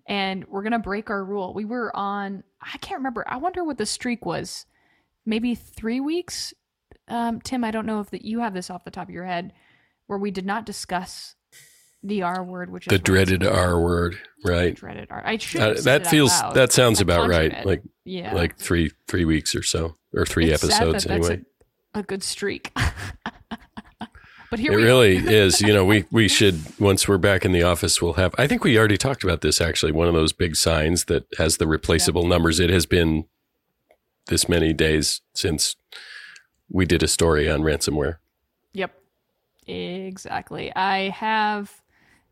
and 0.06 0.46
we're 0.50 0.64
gonna 0.64 0.80
break 0.80 1.10
our 1.10 1.24
rule. 1.24 1.54
We 1.54 1.64
were 1.64 1.96
on 1.96 2.44
I 2.62 2.78
can't 2.80 3.00
remember. 3.00 3.24
I 3.26 3.38
wonder 3.38 3.64
what 3.64 3.78
the 3.78 3.86
streak 3.86 4.26
was. 4.26 4.66
Maybe 5.28 5.56
three 5.56 6.00
weeks. 6.00 6.54
Um, 7.10 7.42
Tim, 7.42 7.66
I 7.66 7.72
don't 7.72 7.86
know 7.86 8.00
if 8.00 8.10
that 8.12 8.24
you 8.24 8.40
have 8.40 8.54
this 8.54 8.70
off 8.70 8.86
the 8.86 8.92
top 8.92 9.10
of 9.10 9.14
your 9.14 9.26
head, 9.26 9.52
where 10.08 10.18
we 10.18 10.32
did 10.32 10.46
not 10.46 10.66
discuss 10.66 11.36
the 12.02 12.24
R 12.24 12.44
word, 12.44 12.72
which 12.72 12.88
is 12.88 12.92
The 12.92 12.98
dreaded 12.98 13.46
R 13.46 13.80
word, 13.80 14.18
right? 14.46 14.74
Dreaded 14.74 15.08
R. 15.12 15.22
I 15.26 15.38
should. 15.38 15.62
Uh, 15.62 15.74
that 15.82 16.08
feels 16.08 16.32
that 16.54 16.72
sounds 16.72 17.00
I 17.00 17.04
about 17.04 17.30
right. 17.30 17.52
it. 17.52 17.66
Like 17.66 17.82
yeah, 18.06 18.34
like 18.34 18.58
three 18.58 18.92
three 19.08 19.26
weeks 19.26 19.54
or 19.54 19.64
so, 19.64 19.96
or 20.14 20.26
three 20.26 20.50
It's 20.50 20.64
episodes 20.64 21.04
that 21.04 21.10
that's 21.10 21.28
anyway. 21.28 21.44
A, 21.94 22.00
a 22.00 22.04
good 22.04 22.24
streak. 22.24 22.72
but 24.50 24.60
here 24.60 24.74
It 24.74 24.84
really 24.84 25.18
is. 25.18 25.60
You 25.62 25.74
know, 25.74 25.84
we 25.84 26.06
we 26.12 26.30
should 26.30 26.62
once 26.80 27.08
we're 27.08 27.18
back 27.18 27.44
in 27.44 27.52
the 27.52 27.64
office, 27.64 28.02
we'll 28.02 28.14
have. 28.14 28.34
I 28.38 28.48
think 28.48 28.64
we 28.64 28.78
already 28.78 28.98
talked 28.98 29.24
about 29.26 29.42
this. 29.42 29.60
Actually, 29.60 29.92
one 29.92 30.08
of 30.08 30.14
those 30.14 30.32
big 30.32 30.56
signs 30.56 31.06
that 31.06 31.26
has 31.38 31.58
the 31.58 31.68
replaceable 31.68 32.26
numbers. 32.26 32.60
It 32.60 32.70
has 32.70 32.86
been 32.86 33.26
this 34.28 34.48
many 34.48 34.74
days 34.74 35.22
since 35.34 35.76
we 36.70 36.86
did 36.86 37.04
a 37.04 37.08
story 37.08 37.50
on 37.50 37.62
ransomware. 37.62 38.18
Yep. 38.74 38.94
Exactly. 39.68 40.74
I 40.76 41.10
have 41.10 41.82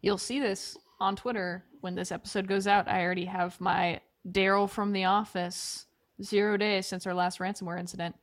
you'll 0.02 0.18
see 0.18 0.40
this 0.40 0.78
on 1.00 1.16
Twitter 1.16 1.64
when 1.82 1.96
this 1.96 2.12
episode 2.12 2.48
goes 2.48 2.68
out. 2.68 2.88
I 2.88 3.04
already 3.04 3.26
have 3.26 3.60
my 3.60 4.02
Daryl 4.30 4.70
from 4.70 4.94
the 4.94 5.06
office 5.06 5.86
zero 6.22 6.58
days 6.58 6.88
since 6.88 7.06
our 7.06 7.14
last 7.14 7.40
ransomware 7.40 7.80
incident. 7.80 8.16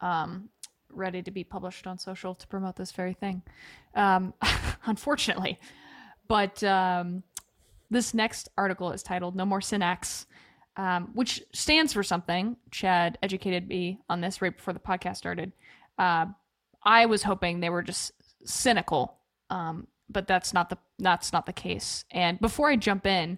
Um 0.00 0.48
ready 0.92 1.22
to 1.22 1.30
be 1.30 1.44
published 1.44 1.86
on 1.86 1.98
social 1.98 2.34
to 2.34 2.46
promote 2.48 2.76
this 2.76 2.92
very 2.92 3.14
thing. 3.14 3.42
Um 3.94 4.34
unfortunately. 4.86 5.58
But 6.26 6.62
um 6.64 7.22
this 7.90 8.14
next 8.14 8.48
article 8.56 8.92
is 8.92 9.02
titled 9.02 9.34
No 9.34 9.44
More 9.44 9.60
Synax, 9.60 10.26
um, 10.80 11.10
which 11.12 11.42
stands 11.52 11.92
for 11.92 12.02
something. 12.02 12.56
Chad 12.70 13.18
educated 13.22 13.68
me 13.68 14.00
on 14.08 14.22
this 14.22 14.40
right 14.40 14.56
before 14.56 14.72
the 14.72 14.80
podcast 14.80 15.16
started. 15.16 15.52
Uh, 15.98 16.24
I 16.82 17.04
was 17.04 17.22
hoping 17.22 17.60
they 17.60 17.68
were 17.68 17.82
just 17.82 18.12
cynical, 18.46 19.18
um, 19.50 19.88
but 20.08 20.26
that's 20.26 20.54
not 20.54 20.70
the 20.70 20.78
that's 20.98 21.34
not 21.34 21.44
the 21.44 21.52
case. 21.52 22.06
And 22.10 22.40
before 22.40 22.70
I 22.70 22.76
jump 22.76 23.04
in, 23.04 23.36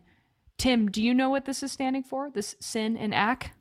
Tim, 0.57 0.89
do 0.89 1.03
you 1.03 1.13
know 1.13 1.31
what 1.31 1.45
this 1.45 1.65
is 1.65 1.73
standing 1.73 2.05
for? 2.05 2.31
This 2.31 2.55
SYN 2.61 2.97
and 2.97 3.13
ack? 3.13 3.57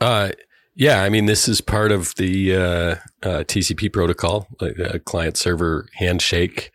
Uh, 0.00 0.30
yeah, 0.76 1.02
I 1.02 1.08
mean, 1.08 1.26
this 1.26 1.48
is 1.48 1.60
part 1.60 1.90
of 1.90 2.14
the 2.14 2.54
uh, 2.54 2.60
uh, 2.60 3.42
TCP 3.42 3.92
protocol, 3.92 4.46
a 4.60 5.00
client 5.00 5.36
server 5.36 5.88
handshake. 5.94 6.70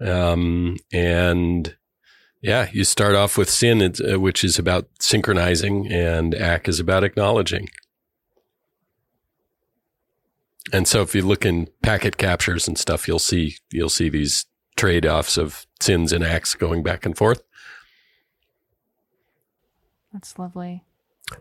Um, 0.00 0.76
and 0.92 1.76
yeah, 2.42 2.68
you 2.72 2.82
start 2.82 3.14
off 3.14 3.38
with 3.38 3.48
SYN, 3.48 3.82
uh, 3.82 4.18
which 4.18 4.42
is 4.42 4.58
about 4.58 4.88
synchronizing, 4.98 5.90
and 5.90 6.34
ACK 6.34 6.68
is 6.68 6.80
about 6.80 7.04
acknowledging. 7.04 7.70
And 10.72 10.88
so, 10.88 11.02
if 11.02 11.14
you 11.14 11.22
look 11.22 11.46
in 11.46 11.68
packet 11.82 12.16
captures 12.16 12.66
and 12.66 12.76
stuff, 12.76 13.06
you'll 13.06 13.20
see 13.20 13.56
you'll 13.70 13.88
see 13.88 14.08
these 14.08 14.46
trade 14.76 15.06
offs 15.06 15.36
of 15.36 15.66
SYNs 15.80 16.12
and 16.12 16.24
ACKs 16.24 16.58
going 16.58 16.82
back 16.82 17.06
and 17.06 17.16
forth. 17.16 17.42
That's 20.12 20.36
lovely. 20.38 20.84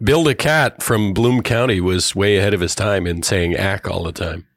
Bill 0.01 0.23
the 0.23 0.35
Cat 0.35 0.83
from 0.83 1.13
Bloom 1.13 1.41
County 1.41 1.81
was 1.81 2.15
way 2.15 2.37
ahead 2.37 2.53
of 2.53 2.61
his 2.61 2.75
time 2.75 3.07
in 3.07 3.23
saying 3.23 3.55
ack 3.55 3.89
all 3.89 4.03
the 4.03 4.11
time. 4.11 4.47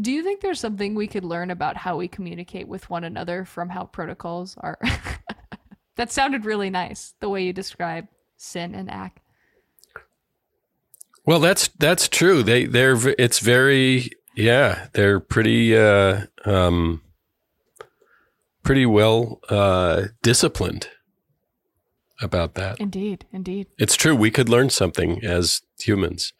Do 0.00 0.10
you 0.10 0.22
think 0.22 0.40
there's 0.40 0.60
something 0.60 0.94
we 0.94 1.06
could 1.06 1.24
learn 1.24 1.50
about 1.50 1.76
how 1.76 1.96
we 1.96 2.08
communicate 2.08 2.66
with 2.66 2.90
one 2.90 3.04
another 3.04 3.44
from 3.44 3.68
how 3.68 3.84
protocols 3.84 4.56
are? 4.58 4.78
that 5.96 6.10
sounded 6.10 6.44
really 6.44 6.70
nice, 6.70 7.14
the 7.20 7.28
way 7.28 7.44
you 7.44 7.52
describe 7.52 8.08
sin 8.36 8.74
and 8.74 8.90
act. 8.90 9.20
Well, 11.26 11.40
that's 11.40 11.68
that's 11.68 12.08
true. 12.08 12.42
They 12.42 12.66
they're 12.66 12.96
it's 13.18 13.38
very 13.38 14.10
yeah, 14.36 14.88
they're 14.92 15.20
pretty 15.20 15.76
uh 15.76 16.26
um 16.44 17.00
pretty 18.62 18.86
well 18.86 19.40
uh 19.48 20.08
disciplined 20.22 20.88
about 22.20 22.54
that. 22.54 22.80
Indeed, 22.80 23.26
indeed. 23.32 23.68
It's 23.78 23.96
true 23.96 24.14
we 24.14 24.30
could 24.30 24.48
learn 24.48 24.70
something 24.70 25.24
as 25.24 25.62
humans. 25.78 26.32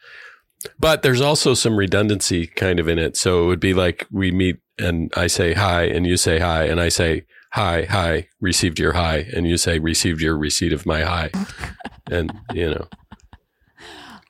But 0.78 1.02
there's 1.02 1.20
also 1.20 1.54
some 1.54 1.76
redundancy 1.76 2.46
kind 2.46 2.80
of 2.80 2.88
in 2.88 2.98
it. 2.98 3.16
So 3.16 3.44
it 3.44 3.46
would 3.46 3.60
be 3.60 3.74
like 3.74 4.06
we 4.10 4.30
meet 4.30 4.58
and 4.78 5.12
I 5.16 5.28
say 5.28 5.54
hi 5.54 5.84
and 5.84 6.06
you 6.06 6.16
say 6.16 6.38
hi 6.38 6.64
and 6.64 6.80
I 6.80 6.88
say 6.88 7.26
hi, 7.52 7.84
hi, 7.84 8.28
received 8.40 8.78
your 8.78 8.92
hi 8.92 9.26
and 9.34 9.46
you 9.46 9.56
say 9.56 9.78
received 9.78 10.20
your 10.20 10.36
receipt 10.36 10.72
of 10.72 10.86
my 10.86 11.02
hi. 11.02 11.30
and 12.10 12.32
you 12.52 12.70
know. 12.70 12.88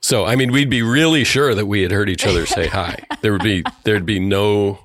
So 0.01 0.27
I 0.27 0.37
mean 0.37 0.53
we'd 0.53 0.71
be 0.71 0.83
really 0.83 1.25
sure 1.25 1.55
that 1.55 1.67
we 1.67 1.83
had 1.83 1.91
heard 1.91 2.11
each 2.11 2.27
other 2.27 2.47
say 2.47 2.67
hi. 2.67 3.05
There 3.23 3.33
would 3.33 3.43
be 3.43 3.65
there'd 3.85 4.07
be 4.07 4.21
no 4.21 4.81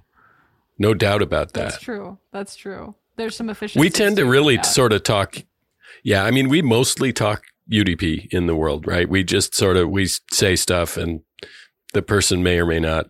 no 0.80 0.94
doubt 0.94 1.22
about 1.22 1.54
that. 1.54 1.72
That's 1.72 1.84
true. 1.84 2.18
That's 2.32 2.56
true. 2.56 2.96
There's 3.18 3.36
some 3.36 3.50
efficiency. 3.50 3.82
We 3.82 3.90
tend 3.90 4.16
to 4.16 4.26
really 4.26 4.64
sort 4.64 4.94
of 4.94 5.04
talk. 5.04 5.44
Yeah, 6.04 6.24
I 6.24 6.32
mean, 6.32 6.48
we 6.48 6.62
mostly 6.62 7.12
talk 7.12 7.44
UDP 7.70 8.34
in 8.34 8.48
the 8.48 8.56
world, 8.56 8.88
right? 8.88 9.10
We 9.10 9.26
just 9.26 9.54
sort 9.54 9.76
of 9.76 9.90
we 9.90 10.08
say 10.32 10.56
stuff, 10.56 10.96
and 10.96 11.20
the 11.94 12.02
person 12.02 12.44
may 12.44 12.60
or 12.60 12.66
may 12.66 12.80
not 12.80 13.10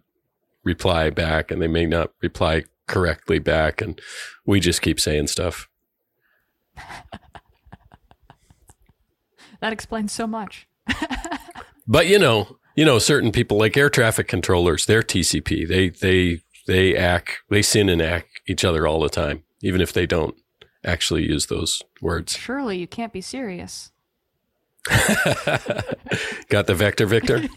reply 0.64 1.10
back, 1.10 1.52
and 1.52 1.62
they 1.62 1.68
may 1.68 1.86
not 1.86 2.12
reply 2.22 2.64
correctly 2.88 3.40
back, 3.40 3.82
and 3.82 4.00
we 4.46 4.60
just 4.60 4.82
keep 4.82 5.00
saying 5.00 5.28
stuff. 5.28 5.68
That 9.62 9.74
explains 9.74 10.12
so 10.12 10.26
much. 10.26 10.68
But 11.90 12.06
you 12.06 12.20
know, 12.20 12.60
you 12.76 12.86
know, 12.86 13.00
certain 13.00 13.32
people 13.32 13.58
like 13.58 13.76
air 13.76 13.90
traffic 13.90 14.28
controllers, 14.28 14.86
they're 14.86 15.02
TCP. 15.02 15.68
They 15.68 15.90
they 15.90 16.42
they 16.68 16.96
act, 16.96 17.40
they 17.50 17.64
sin 17.64 17.90
and 17.90 18.00
act 18.00 18.28
each 18.48 18.64
other 18.64 18.86
all 18.86 19.00
the 19.00 19.10
time, 19.10 19.44
even 19.64 19.82
if 19.82 19.92
they 19.92 20.06
don't 20.06 20.36
actually 20.86 21.24
use 21.24 21.48
those 21.48 21.82
words. 22.00 22.38
Surely 22.38 22.78
you 22.78 22.86
can't 22.86 23.12
be 23.12 23.22
serious. 23.22 23.92
Got 24.88 26.68
the 26.68 26.76
vector, 26.76 27.08
Victor? 27.08 27.42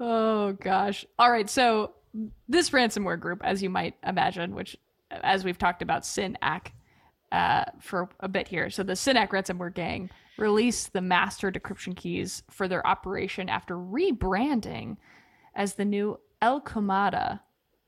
Oh 0.00 0.52
gosh. 0.52 1.04
All 1.18 1.30
right. 1.30 1.48
So 1.48 1.92
this 2.48 2.70
ransomware 2.70 3.18
group, 3.18 3.40
as 3.44 3.62
you 3.62 3.70
might 3.70 3.94
imagine, 4.06 4.54
which 4.54 4.76
as 5.10 5.44
we've 5.44 5.58
talked 5.58 5.82
about, 5.82 6.02
SynAck 6.02 6.68
uh, 7.32 7.64
for 7.80 8.08
a 8.20 8.28
bit 8.28 8.48
here. 8.48 8.70
So 8.70 8.82
the 8.82 8.92
SynAck 8.94 9.30
ransomware 9.30 9.72
gang 9.74 10.10
released 10.38 10.92
the 10.92 11.00
master 11.00 11.50
decryption 11.52 11.96
keys 11.96 12.42
for 12.50 12.66
their 12.68 12.84
operation 12.86 13.48
after 13.48 13.76
rebranding 13.76 14.96
as 15.54 15.74
the 15.74 15.84
new 15.84 16.18
El 16.42 16.60
Comada 16.60 17.40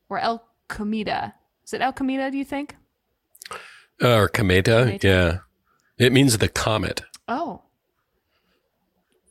or 0.09 0.19
El 0.19 0.45
Comida. 0.69 1.35
Is 1.65 1.75
it 1.75 1.81
El 1.81 1.93
Comida? 1.93 2.31
Do 2.31 2.39
you 2.39 2.45
think? 2.45 2.77
Uh, 4.03 4.17
or 4.17 4.29
Cometa, 4.29 4.99
Cometa. 4.99 5.03
yeah. 5.03 5.39
It 5.99 6.13
means 6.13 6.39
the 6.39 6.49
comet. 6.49 7.03
Oh, 7.27 7.63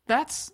that's 0.07 0.51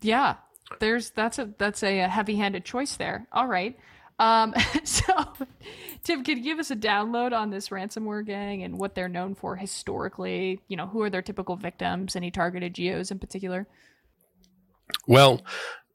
yeah. 0.00 0.36
There's 0.80 1.10
that's 1.10 1.38
a 1.38 1.50
that's 1.58 1.82
a, 1.82 2.08
heavy-handed 2.08 2.64
choice 2.64 2.96
there. 2.96 3.26
All 3.32 3.46
right. 3.46 3.78
Um, 4.18 4.54
so, 4.84 5.04
Tim, 6.04 6.24
can 6.24 6.38
you 6.38 6.44
give 6.44 6.58
us 6.58 6.70
a 6.70 6.76
download 6.76 7.32
on 7.32 7.50
this 7.50 7.68
ransomware 7.68 8.24
gang 8.24 8.62
and 8.62 8.78
what 8.78 8.94
they're 8.94 9.08
known 9.08 9.34
for 9.34 9.56
historically? 9.56 10.60
You 10.68 10.76
know, 10.76 10.86
who 10.86 11.02
are 11.02 11.10
their 11.10 11.22
typical 11.22 11.56
victims? 11.56 12.16
Any 12.16 12.30
targeted 12.30 12.74
geos 12.74 13.10
in 13.10 13.18
particular? 13.18 13.66
Well, 15.06 15.42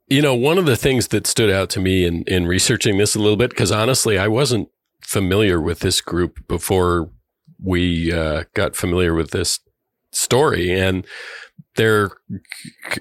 you 0.07 0.21
know, 0.21 0.33
one 0.33 0.57
of 0.57 0.65
the 0.65 0.77
things 0.77 1.09
that 1.09 1.27
stood 1.27 1.49
out 1.49 1.69
to 1.71 1.79
me 1.79 2.05
in, 2.05 2.23
in 2.23 2.47
researching 2.47 2.97
this 2.97 3.15
a 3.15 3.19
little 3.19 3.37
bit, 3.37 3.49
because 3.49 3.71
honestly, 3.71 4.17
I 4.17 4.27
wasn't 4.27 4.69
familiar 5.01 5.61
with 5.61 5.79
this 5.79 6.01
group 6.01 6.47
before 6.47 7.09
we 7.61 8.11
uh, 8.11 8.43
got 8.53 8.75
familiar 8.75 9.13
with 9.13 9.31
this 9.31 9.59
story. 10.11 10.71
And 10.71 11.05
they're, 11.77 12.11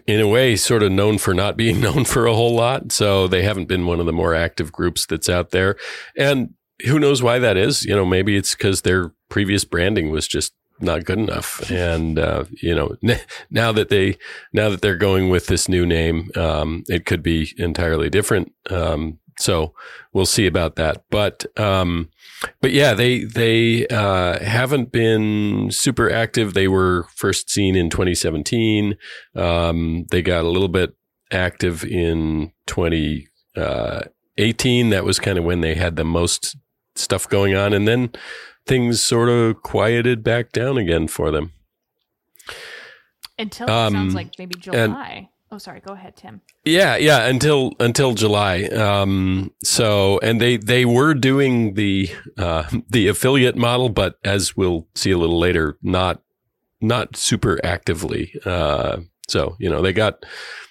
in 0.06 0.20
a 0.20 0.28
way, 0.28 0.56
sort 0.56 0.82
of 0.82 0.92
known 0.92 1.18
for 1.18 1.34
not 1.34 1.56
being 1.56 1.80
known 1.86 2.04
for 2.04 2.26
a 2.26 2.34
whole 2.34 2.54
lot. 2.54 2.92
So 2.92 3.26
they 3.26 3.42
haven't 3.42 3.66
been 3.66 3.86
one 3.86 4.00
of 4.00 4.06
the 4.06 4.12
more 4.12 4.34
active 4.34 4.72
groups 4.72 5.06
that's 5.06 5.28
out 5.28 5.50
there. 5.50 5.76
And 6.16 6.54
who 6.86 6.98
knows 6.98 7.22
why 7.22 7.38
that 7.38 7.56
is? 7.56 7.84
You 7.84 7.94
know, 7.96 8.04
maybe 8.04 8.36
it's 8.36 8.54
because 8.54 8.82
their 8.82 9.12
previous 9.28 9.64
branding 9.64 10.10
was 10.10 10.28
just 10.28 10.52
not 10.78 11.04
good 11.04 11.18
enough. 11.18 11.70
And, 11.70 12.18
uh, 12.18 12.44
you 12.62 12.74
know, 12.74 12.96
now 13.50 13.72
that 13.72 13.88
they, 13.88 14.18
now 14.52 14.68
that 14.68 14.82
they're 14.82 14.96
going 14.96 15.30
with 15.30 15.46
this 15.46 15.68
new 15.68 15.86
name, 15.86 16.30
um, 16.36 16.84
it 16.88 17.06
could 17.06 17.22
be 17.22 17.52
entirely 17.58 18.10
different. 18.10 18.52
Um, 18.70 19.18
so 19.38 19.74
we'll 20.12 20.26
see 20.26 20.46
about 20.46 20.76
that. 20.76 21.04
But 21.10 21.44
um, 21.58 22.10
but 22.60 22.72
yeah, 22.72 22.94
they 22.94 23.24
they 23.24 23.86
uh, 23.88 24.42
haven't 24.44 24.92
been 24.92 25.70
super 25.70 26.10
active. 26.10 26.54
They 26.54 26.68
were 26.68 27.06
first 27.14 27.50
seen 27.50 27.76
in 27.76 27.90
2017. 27.90 28.96
Um, 29.34 30.06
they 30.10 30.22
got 30.22 30.44
a 30.44 30.48
little 30.48 30.68
bit 30.68 30.94
active 31.30 31.84
in 31.84 32.52
2018. 32.66 34.90
That 34.90 35.04
was 35.04 35.18
kind 35.18 35.38
of 35.38 35.44
when 35.44 35.60
they 35.60 35.74
had 35.74 35.96
the 35.96 36.04
most 36.04 36.56
stuff 36.94 37.28
going 37.28 37.54
on, 37.54 37.72
and 37.72 37.86
then 37.86 38.10
things 38.66 39.00
sort 39.00 39.28
of 39.28 39.62
quieted 39.62 40.24
back 40.24 40.52
down 40.52 40.78
again 40.78 41.08
for 41.08 41.30
them. 41.30 41.52
Until 43.38 43.66
it 43.68 43.70
Um, 43.70 43.92
sounds 43.92 44.14
like 44.14 44.32
maybe 44.38 44.54
and- 44.72 44.92
July. 44.92 45.28
Oh, 45.50 45.58
sorry. 45.58 45.80
Go 45.80 45.92
ahead, 45.92 46.16
Tim. 46.16 46.40
Yeah, 46.64 46.96
yeah, 46.96 47.26
until 47.26 47.72
until 47.80 48.14
July. 48.14 48.64
Um, 48.64 49.52
so 49.62 50.18
and 50.22 50.40
they 50.40 50.56
they 50.56 50.84
were 50.84 51.14
doing 51.14 51.74
the 51.74 52.10
uh, 52.38 52.64
the 52.88 53.08
affiliate 53.08 53.56
model, 53.56 53.88
but 53.88 54.16
as 54.24 54.56
we'll 54.56 54.86
see 54.94 55.10
a 55.10 55.18
little 55.18 55.38
later, 55.38 55.78
not 55.82 56.22
not 56.80 57.16
super 57.16 57.58
actively. 57.64 58.32
Uh, 58.44 58.98
so 59.28 59.56
you 59.58 59.70
know 59.70 59.82
they 59.82 59.92
got 59.92 60.24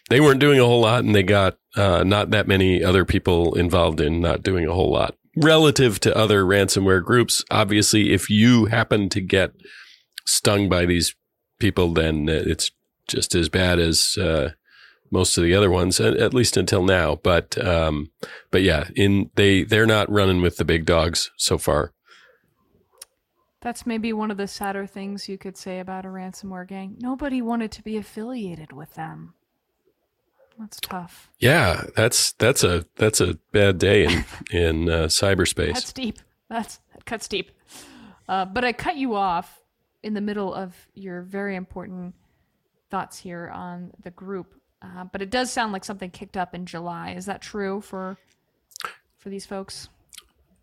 they 0.10 0.20
weren't 0.20 0.40
doing 0.40 0.60
a 0.60 0.66
whole 0.66 0.82
lot, 0.82 1.04
and 1.04 1.16
they 1.16 1.24
got 1.24 1.58
uh, 1.76 2.04
not 2.04 2.32
that 2.32 2.48
many 2.48 2.84
other 2.84 3.06
people 3.06 3.56
involved 3.56 4.00
in 4.00 4.22
not 4.22 4.44
doing 4.44 4.68
a 4.68 4.74
whole 4.74 4.92
lot 4.92 5.16
relative 5.36 6.00
to 6.00 6.16
other 6.16 6.44
ransomware 6.44 7.04
groups. 7.04 7.44
Obviously, 7.52 8.14
if 8.14 8.30
you 8.30 8.66
happen 8.66 9.10
to 9.10 9.22
get 9.22 9.52
stung 10.26 10.70
by 10.70 10.86
these 10.86 11.16
people, 11.60 11.94
then 11.94 12.28
it's 12.30 12.72
just 13.08 13.36
as 13.36 13.50
bad 13.50 13.80
as 13.80 14.18
uh, 14.18 14.52
most 15.12 15.38
of 15.38 15.44
the 15.44 15.54
other 15.54 15.70
ones, 15.70 16.00
at, 16.00 16.18
at 16.18 16.34
least 16.34 16.58
until 16.58 16.84
now. 16.84 17.16
But 17.16 17.58
um, 17.64 18.12
but 18.52 18.62
yeah, 18.62 18.90
in 18.96 19.30
they 19.36 19.64
they're 19.64 19.86
not 19.86 20.12
running 20.12 20.42
with 20.42 20.58
the 20.58 20.66
big 20.66 20.86
dogs 20.86 21.32
so 21.38 21.58
far. 21.58 21.92
That's 23.62 23.86
maybe 23.86 24.14
one 24.14 24.30
of 24.30 24.38
the 24.38 24.48
sadder 24.48 24.86
things 24.86 25.28
you 25.28 25.40
could 25.40 25.58
say 25.58 25.80
about 25.80 26.06
a 26.06 26.10
ransomware 26.10 26.68
gang. 26.68 26.98
Nobody 27.00 27.42
wanted 27.42 27.72
to 27.72 27.82
be 27.82 27.98
affiliated 27.98 28.72
with 28.72 28.94
them. 28.94 29.34
That's 30.60 30.80
tough. 30.80 31.32
Yeah, 31.40 31.84
that's 31.96 32.34
that's 32.34 32.64
a 32.64 32.86
that's 32.96 33.20
a 33.20 33.40
bad 33.52 33.78
day 33.78 34.06
in 34.06 34.26
in 34.52 34.90
uh, 34.90 35.06
cyberspace. 35.06 35.74
That's 35.74 35.94
deep. 35.94 36.20
That's 36.50 36.80
that 36.94 37.06
cuts 37.06 37.28
deep. 37.28 37.52
Uh, 38.28 38.46
but 38.46 38.64
I 38.64 38.72
cut 38.72 38.98
you 38.98 39.16
off 39.16 39.62
in 40.04 40.14
the 40.14 40.22
middle 40.22 40.54
of 40.54 40.76
your 40.94 41.24
very 41.24 41.56
important 41.56 42.14
thoughts 42.90 43.18
here 43.18 43.50
on 43.54 43.92
the 44.04 44.12
group. 44.12 44.54
Uh, 44.86 45.06
but 45.06 45.22
it 45.22 45.30
does 45.30 45.52
sound 45.52 45.74
like 45.74 45.86
something 45.86 46.12
kicked 46.12 46.38
up 46.38 46.54
in 46.54 46.66
July. 46.66 47.12
Is 47.12 47.26
that 47.26 47.42
true 47.42 47.82
for 47.82 48.18
for 49.18 49.30
these 49.30 49.46
folks? 49.46 49.90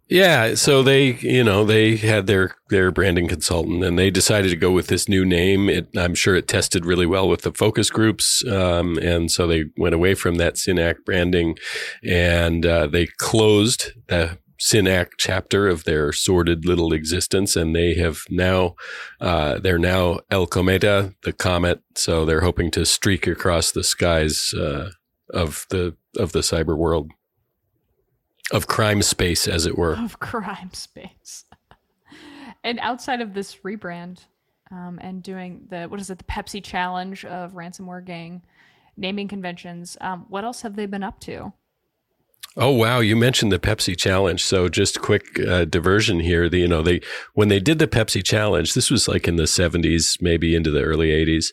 Yeah, 0.08 0.56
so 0.56 0.82
they, 0.82 1.12
you 1.14 1.42
know, 1.42 1.64
they 1.64 1.96
had 1.96 2.26
their 2.26 2.54
their 2.68 2.90
branding 2.90 3.28
consultant, 3.28 3.82
and 3.82 3.98
they 3.98 4.10
decided 4.10 4.50
to 4.50 4.56
go 4.56 4.70
with 4.70 4.88
this 4.88 5.08
new 5.08 5.24
name. 5.24 5.70
It, 5.70 5.88
I'm 5.96 6.14
sure 6.14 6.36
it 6.36 6.48
tested 6.48 6.84
really 6.84 7.06
well 7.06 7.28
with 7.28 7.42
the 7.42 7.52
focus 7.52 7.88
groups, 7.88 8.46
um, 8.46 8.98
and 8.98 9.30
so 9.30 9.46
they 9.46 9.64
went 9.76 9.94
away 9.94 10.14
from 10.14 10.34
that 10.34 10.56
SynAck 10.56 11.04
branding, 11.06 11.56
and 12.04 12.66
uh, 12.66 12.88
they 12.88 13.06
closed 13.18 13.92
the 14.08 14.38
SynAck 14.62 15.14
chapter 15.18 15.66
of 15.66 15.82
their 15.82 16.12
sordid 16.12 16.64
little 16.64 16.92
existence, 16.92 17.56
and 17.56 17.74
they 17.74 17.94
have 17.94 18.20
now 18.30 18.76
uh, 19.20 19.58
they're 19.58 19.78
now 19.78 20.20
El 20.30 20.46
Cometa, 20.46 21.14
the 21.24 21.32
comet. 21.32 21.82
So 21.96 22.24
they're 22.24 22.42
hoping 22.42 22.70
to 22.72 22.86
streak 22.86 23.26
across 23.26 23.72
the 23.72 23.82
skies 23.82 24.54
uh, 24.54 24.90
of 25.30 25.66
the 25.70 25.96
of 26.16 26.30
the 26.30 26.40
cyber 26.40 26.76
world 26.76 27.10
of 28.52 28.68
crime 28.68 29.02
space, 29.02 29.48
as 29.48 29.66
it 29.66 29.76
were. 29.76 29.96
Of 29.96 30.20
crime 30.20 30.72
space. 30.72 31.44
and 32.64 32.78
outside 32.78 33.20
of 33.20 33.34
this 33.34 33.56
rebrand 33.64 34.26
um, 34.70 35.00
and 35.02 35.24
doing 35.24 35.66
the 35.70 35.86
what 35.86 36.00
is 36.00 36.08
it, 36.08 36.18
the 36.18 36.24
Pepsi 36.24 36.62
challenge 36.62 37.24
of 37.24 37.54
ransomware 37.54 38.04
gang 38.04 38.42
naming 38.96 39.26
conventions, 39.26 39.96
um, 40.00 40.26
what 40.28 40.44
else 40.44 40.62
have 40.62 40.76
they 40.76 40.86
been 40.86 41.02
up 41.02 41.18
to? 41.20 41.52
Oh 42.56 42.70
wow, 42.70 43.00
you 43.00 43.16
mentioned 43.16 43.50
the 43.50 43.58
Pepsi 43.58 43.96
challenge. 43.96 44.44
So 44.44 44.68
just 44.68 45.00
quick 45.00 45.40
uh, 45.40 45.64
diversion 45.64 46.20
here. 46.20 46.50
The, 46.50 46.58
you 46.58 46.68
know, 46.68 46.82
they 46.82 47.00
when 47.32 47.48
they 47.48 47.60
did 47.60 47.78
the 47.78 47.86
Pepsi 47.86 48.22
challenge, 48.22 48.74
this 48.74 48.90
was 48.90 49.08
like 49.08 49.26
in 49.26 49.36
the 49.36 49.44
70s, 49.44 50.20
maybe 50.20 50.54
into 50.54 50.70
the 50.70 50.82
early 50.82 51.08
80s. 51.08 51.46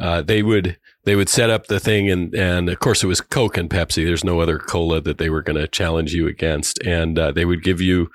Uh, 0.00 0.22
they 0.22 0.42
would 0.42 0.78
they 1.04 1.14
would 1.14 1.28
set 1.28 1.50
up 1.50 1.66
the 1.66 1.78
thing 1.78 2.10
and 2.10 2.34
and 2.34 2.70
of 2.70 2.80
course 2.80 3.04
it 3.04 3.06
was 3.06 3.20
Coke 3.20 3.58
and 3.58 3.68
Pepsi. 3.68 4.04
There's 4.04 4.24
no 4.24 4.40
other 4.40 4.58
cola 4.58 5.00
that 5.02 5.18
they 5.18 5.28
were 5.28 5.42
going 5.42 5.58
to 5.58 5.68
challenge 5.68 6.14
you 6.14 6.26
against 6.26 6.82
and 6.84 7.18
uh, 7.18 7.32
they 7.32 7.44
would 7.44 7.62
give 7.62 7.80
you 7.82 8.08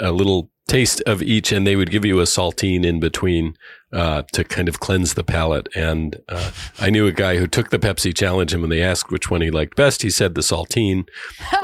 a 0.00 0.12
little 0.12 0.50
taste 0.68 1.00
of 1.06 1.22
each 1.22 1.50
and 1.50 1.66
they 1.66 1.74
would 1.74 1.90
give 1.90 2.04
you 2.04 2.20
a 2.20 2.24
saltine 2.24 2.84
in 2.84 3.00
between 3.00 3.56
uh, 3.92 4.22
to 4.32 4.44
kind 4.44 4.68
of 4.68 4.78
cleanse 4.80 5.14
the 5.14 5.24
palate. 5.24 5.68
And 5.74 6.20
uh, 6.28 6.52
I 6.78 6.90
knew 6.90 7.06
a 7.06 7.12
guy 7.12 7.38
who 7.38 7.46
took 7.46 7.70
the 7.70 7.78
Pepsi 7.78 8.14
challenge, 8.14 8.52
and 8.52 8.62
when 8.62 8.70
they 8.70 8.82
asked 8.82 9.10
which 9.10 9.30
one 9.30 9.40
he 9.40 9.50
liked 9.50 9.76
best, 9.76 10.02
he 10.02 10.10
said 10.10 10.34
the 10.34 10.42
saltine. 10.42 11.08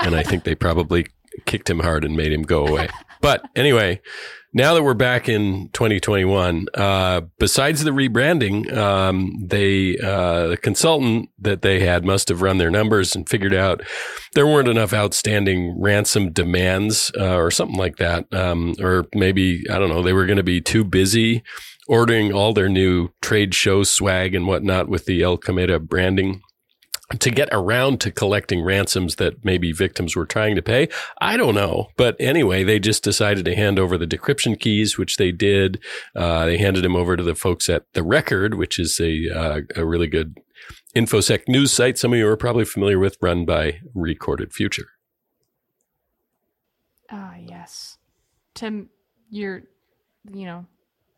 and 0.03 0.17
I 0.17 0.23
think 0.23 0.45
they 0.45 0.55
probably 0.55 1.07
kicked 1.45 1.69
him 1.71 1.81
hard 1.81 2.05
and 2.05 2.17
made 2.17 2.33
him 2.33 2.43
go 2.43 2.67
away. 2.67 2.89
But 3.25 3.41
anyway, 3.57 4.03
now 4.53 4.75
that 4.75 4.83
we're 4.83 4.93
back 4.93 5.31
in 5.31 5.71
2021, 5.73 6.67
uh, 6.75 7.23
besides 7.39 7.83
the 7.83 7.91
rebranding, 7.91 8.71
um, 8.77 9.33
they 9.43 9.97
uh, 9.97 10.49
the 10.49 10.59
consultant 10.59 11.31
that 11.39 11.63
they 11.63 11.81
had 11.81 12.05
must 12.05 12.29
have 12.29 12.43
run 12.43 12.59
their 12.59 12.71
numbers 12.71 13.17
and 13.17 13.27
figured 13.27 13.55
out 13.55 13.81
there 14.35 14.47
weren't 14.47 14.69
enough 14.69 14.93
outstanding 14.93 15.75
ransom 15.81 16.33
demands 16.33 17.11
uh, 17.19 17.35
or 17.35 17.51
something 17.51 17.79
like 17.79 17.97
that, 17.97 18.27
um, 18.35 18.75
or 18.79 19.07
maybe 19.15 19.65
I 19.71 19.79
don't 19.79 19.89
know, 19.89 20.03
they 20.03 20.13
were 20.13 20.27
going 20.27 20.37
to 20.37 20.43
be 20.43 20.61
too 20.61 20.85
busy 20.85 21.43
ordering 21.89 22.31
all 22.31 22.53
their 22.53 22.69
new 22.69 23.09
trade 23.23 23.55
show 23.55 23.85
swag 23.85 24.35
and 24.35 24.47
whatnot 24.47 24.89
with 24.89 25.07
the 25.07 25.23
El 25.23 25.39
Cometa 25.39 25.81
branding 25.81 26.43
to 27.21 27.31
get 27.31 27.49
around 27.53 28.01
to 28.01 28.11
collecting 28.11 28.63
ransoms 28.63 29.17
that 29.17 29.45
maybe 29.45 29.73
victims 29.73 30.17
were 30.17 30.27
trying 30.27 30.55
to 30.55 30.63
pay. 30.63 30.89
I 31.21 31.37
don't 31.37 31.55
know. 31.55 31.89
But 31.97 32.17
anyway, 32.19 32.65
they 32.65 32.79
just 32.79 33.03
decided 33.03 33.45
to 33.45 33.55
hand 33.55 33.79
over 33.79 33.99
the 33.99 34.07
decryption 34.07 34.59
keys, 34.59 34.99
which 34.99 35.17
they 35.17 35.33
did. 35.33 35.83
Uh, 36.15 36.47
they 36.47 36.59
handed 36.59 36.85
them 36.85 36.97
over 36.97 37.17
to 37.17 37.23
the 37.23 37.35
folks 37.35 37.69
at 37.69 37.85
The 37.93 38.03
Record, 38.03 38.55
which 38.55 38.79
is 38.79 39.01
a, 39.01 39.29
uh, 39.29 39.61
a 39.77 39.85
really 39.85 40.07
good 40.07 40.39
InfoSec 40.95 41.49
news 41.49 41.73
site. 41.73 41.99
Some 41.99 42.13
of 42.13 42.19
you 42.19 42.29
are 42.29 42.37
probably 42.37 42.65
familiar 42.65 42.99
with, 42.99 43.17
run 43.21 43.45
by 43.45 43.81
Recorded 43.95 44.53
Future. 44.53 44.87
Ah, 47.11 47.35
yes. 47.37 47.99
Tim, 48.55 48.89
you're, 49.31 49.63
you 50.33 50.47
know, 50.47 50.67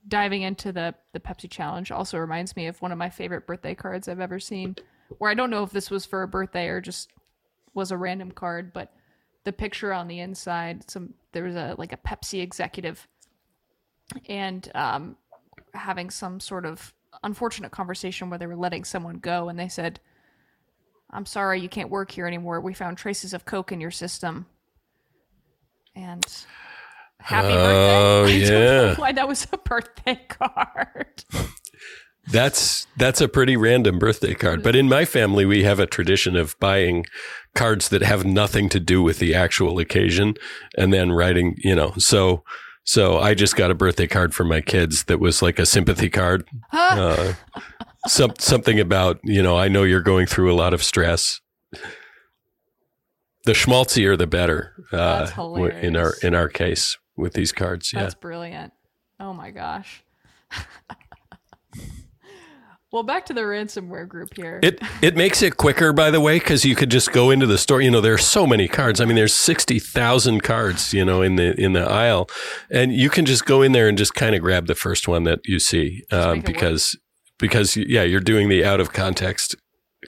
diving 0.09 0.43
into 0.43 0.73
the 0.73 0.95
the 1.13 1.21
Pepsi 1.21 1.51
challenge 1.51 1.91
also 1.91 2.19
reminds 2.19 2.55
me 2.57 2.67
of 2.67 2.81
one 2.81 2.93
of 2.93 2.99
my 2.99 3.11
favorite 3.11 3.47
birthday 3.47 3.75
cards 3.75 4.09
I've 4.09 4.21
ever 4.21 4.39
seen. 4.39 4.77
Where 5.19 5.31
I 5.31 5.35
don't 5.35 5.51
know 5.51 5.63
if 5.63 5.71
this 5.71 5.91
was 5.91 6.05
for 6.05 6.23
a 6.23 6.29
birthday 6.29 6.69
or 6.69 6.81
just 6.81 7.11
was 7.75 7.91
a 7.91 7.97
random 7.97 8.31
card, 8.31 8.73
but 8.73 8.93
the 9.45 9.53
picture 9.53 9.93
on 9.93 10.09
the 10.09 10.21
inside, 10.21 10.91
some 10.91 11.15
there 11.33 11.45
was 11.45 11.55
a 11.57 11.75
like 11.79 11.93
a 11.93 11.97
Pepsi 11.97 12.43
executive 12.43 13.07
and 14.29 14.71
um 14.75 15.17
having 15.75 16.11
some 16.11 16.41
sort 16.41 16.65
of 16.65 16.93
unfortunate 17.23 17.71
conversation 17.73 18.31
where 18.31 18.39
they 18.39 18.47
were 18.47 18.57
letting 18.57 18.85
someone 18.85 19.19
go 19.19 19.49
and 19.49 19.59
they 19.59 19.69
said, 19.69 20.01
I'm 21.11 21.27
sorry 21.27 21.61
you 21.61 21.69
can't 21.69 21.91
work 21.91 22.11
here 22.11 22.27
anymore. 22.27 22.61
We 22.61 22.75
found 22.75 22.99
traces 22.99 23.33
of 23.35 23.45
coke 23.45 23.73
in 23.73 23.81
your 23.81 23.91
system. 23.91 24.47
And 25.95 26.25
happy 27.21 27.49
Oh, 27.53 28.25
birthday. 28.25 28.45
I 28.45 28.49
don't 28.49 28.51
know 28.51 28.85
yeah. 28.91 28.95
why 28.97 29.13
that 29.13 29.29
was 29.29 29.47
a 29.53 29.59
birthday 29.59 30.21
card. 30.29 31.25
That's 32.31 32.87
that's 32.97 33.21
a 33.21 33.29
pretty 33.29 33.57
random 33.57 33.99
birthday 33.99 34.35
card. 34.35 34.63
But 34.63 34.75
in 34.75 34.89
my 34.89 35.05
family, 35.05 35.45
we 35.45 35.63
have 35.63 35.79
a 35.79 35.87
tradition 35.87 36.35
of 36.37 36.59
buying 36.59 37.07
cards 37.55 37.89
that 37.91 38.03
have 38.03 38.25
nothing 38.25 38.69
to 38.71 38.81
do 38.81 39.03
with 39.03 39.19
the 39.19 39.35
actual 39.35 39.79
occasion, 39.79 40.35
and 40.77 40.93
then 40.93 41.13
writing. 41.13 41.55
You 41.59 41.77
know, 41.77 41.93
so 41.99 42.43
so 42.83 43.19
I 43.19 43.35
just 43.35 43.57
got 43.57 43.71
a 43.71 43.75
birthday 43.75 44.07
card 44.09 44.35
for 44.35 44.45
my 44.45 44.61
kids 44.61 45.05
that 45.05 45.19
was 45.21 45.41
like 45.41 45.59
a 45.59 45.67
sympathy 45.67 46.09
card. 46.11 46.47
Uh, 46.73 47.35
some 48.07 48.33
something 48.39 48.81
about 48.81 49.21
you 49.23 49.43
know 49.43 49.57
I 49.57 49.69
know 49.69 49.85
you're 49.85 50.01
going 50.01 50.27
through 50.27 50.53
a 50.53 50.57
lot 50.57 50.75
of 50.75 50.83
stress. 50.83 51.41
The 53.45 53.55
schmaltzier, 53.55 54.17
the 54.17 54.27
better. 54.27 54.73
Uh, 54.93 55.31
in 55.81 55.97
our 55.97 56.15
in 56.23 56.35
our 56.35 56.49
case 56.49 56.99
with 57.17 57.35
these 57.35 57.53
cards, 57.53 57.93
yeah. 57.93 58.03
That's 58.03 58.15
brilliant. 58.15 58.73
Oh 59.21 59.33
my 59.33 59.53
gosh. 59.53 60.03
well, 62.97 63.03
back 63.03 63.27
to 63.27 63.35
the 63.35 63.43
ransomware 63.43 64.09
group 64.09 64.35
here. 64.35 64.59
It 64.63 64.81
it 65.03 65.17
makes 65.17 65.43
it 65.43 65.59
quicker, 65.59 65.93
by 65.93 66.11
the 66.11 66.19
way, 66.19 66.39
because 66.39 66.65
you 66.65 66.75
could 66.75 66.91
just 66.91 67.13
go 67.13 67.29
into 67.29 67.45
the 67.45 67.59
store. 67.59 67.83
You 67.83 67.91
know, 67.91 68.01
there 68.01 68.15
are 68.15 68.19
so 68.19 68.47
many 68.47 68.69
cards. 68.69 69.03
I 69.03 69.05
mean, 69.05 69.17
there's 69.17 69.35
sixty 69.35 69.79
thousand 69.79 70.43
cards. 70.43 70.95
You 70.95 71.05
know, 71.05 71.21
in 71.21 71.37
the 71.37 71.55
in 71.61 71.75
the 71.75 71.83
aisle, 71.83 72.31
and 72.71 72.95
you 72.95 73.11
can 73.11 73.27
just 73.27 73.45
go 73.45 73.61
in 73.61 73.73
there 73.73 73.87
and 73.87 73.99
just 73.99 74.15
kind 74.15 74.35
of 74.35 74.41
grab 74.41 74.67
the 74.67 74.75
first 74.75 75.09
one 75.09 75.25
that 75.25 75.41
you 75.45 75.59
see, 75.59 76.05
um, 76.11 76.41
because 76.41 76.99
because 77.39 77.77
yeah, 77.77 78.03
you're 78.03 78.19
doing 78.19 78.49
the 78.49 78.65
out 78.65 78.81
of 78.81 78.95
context 78.95 79.55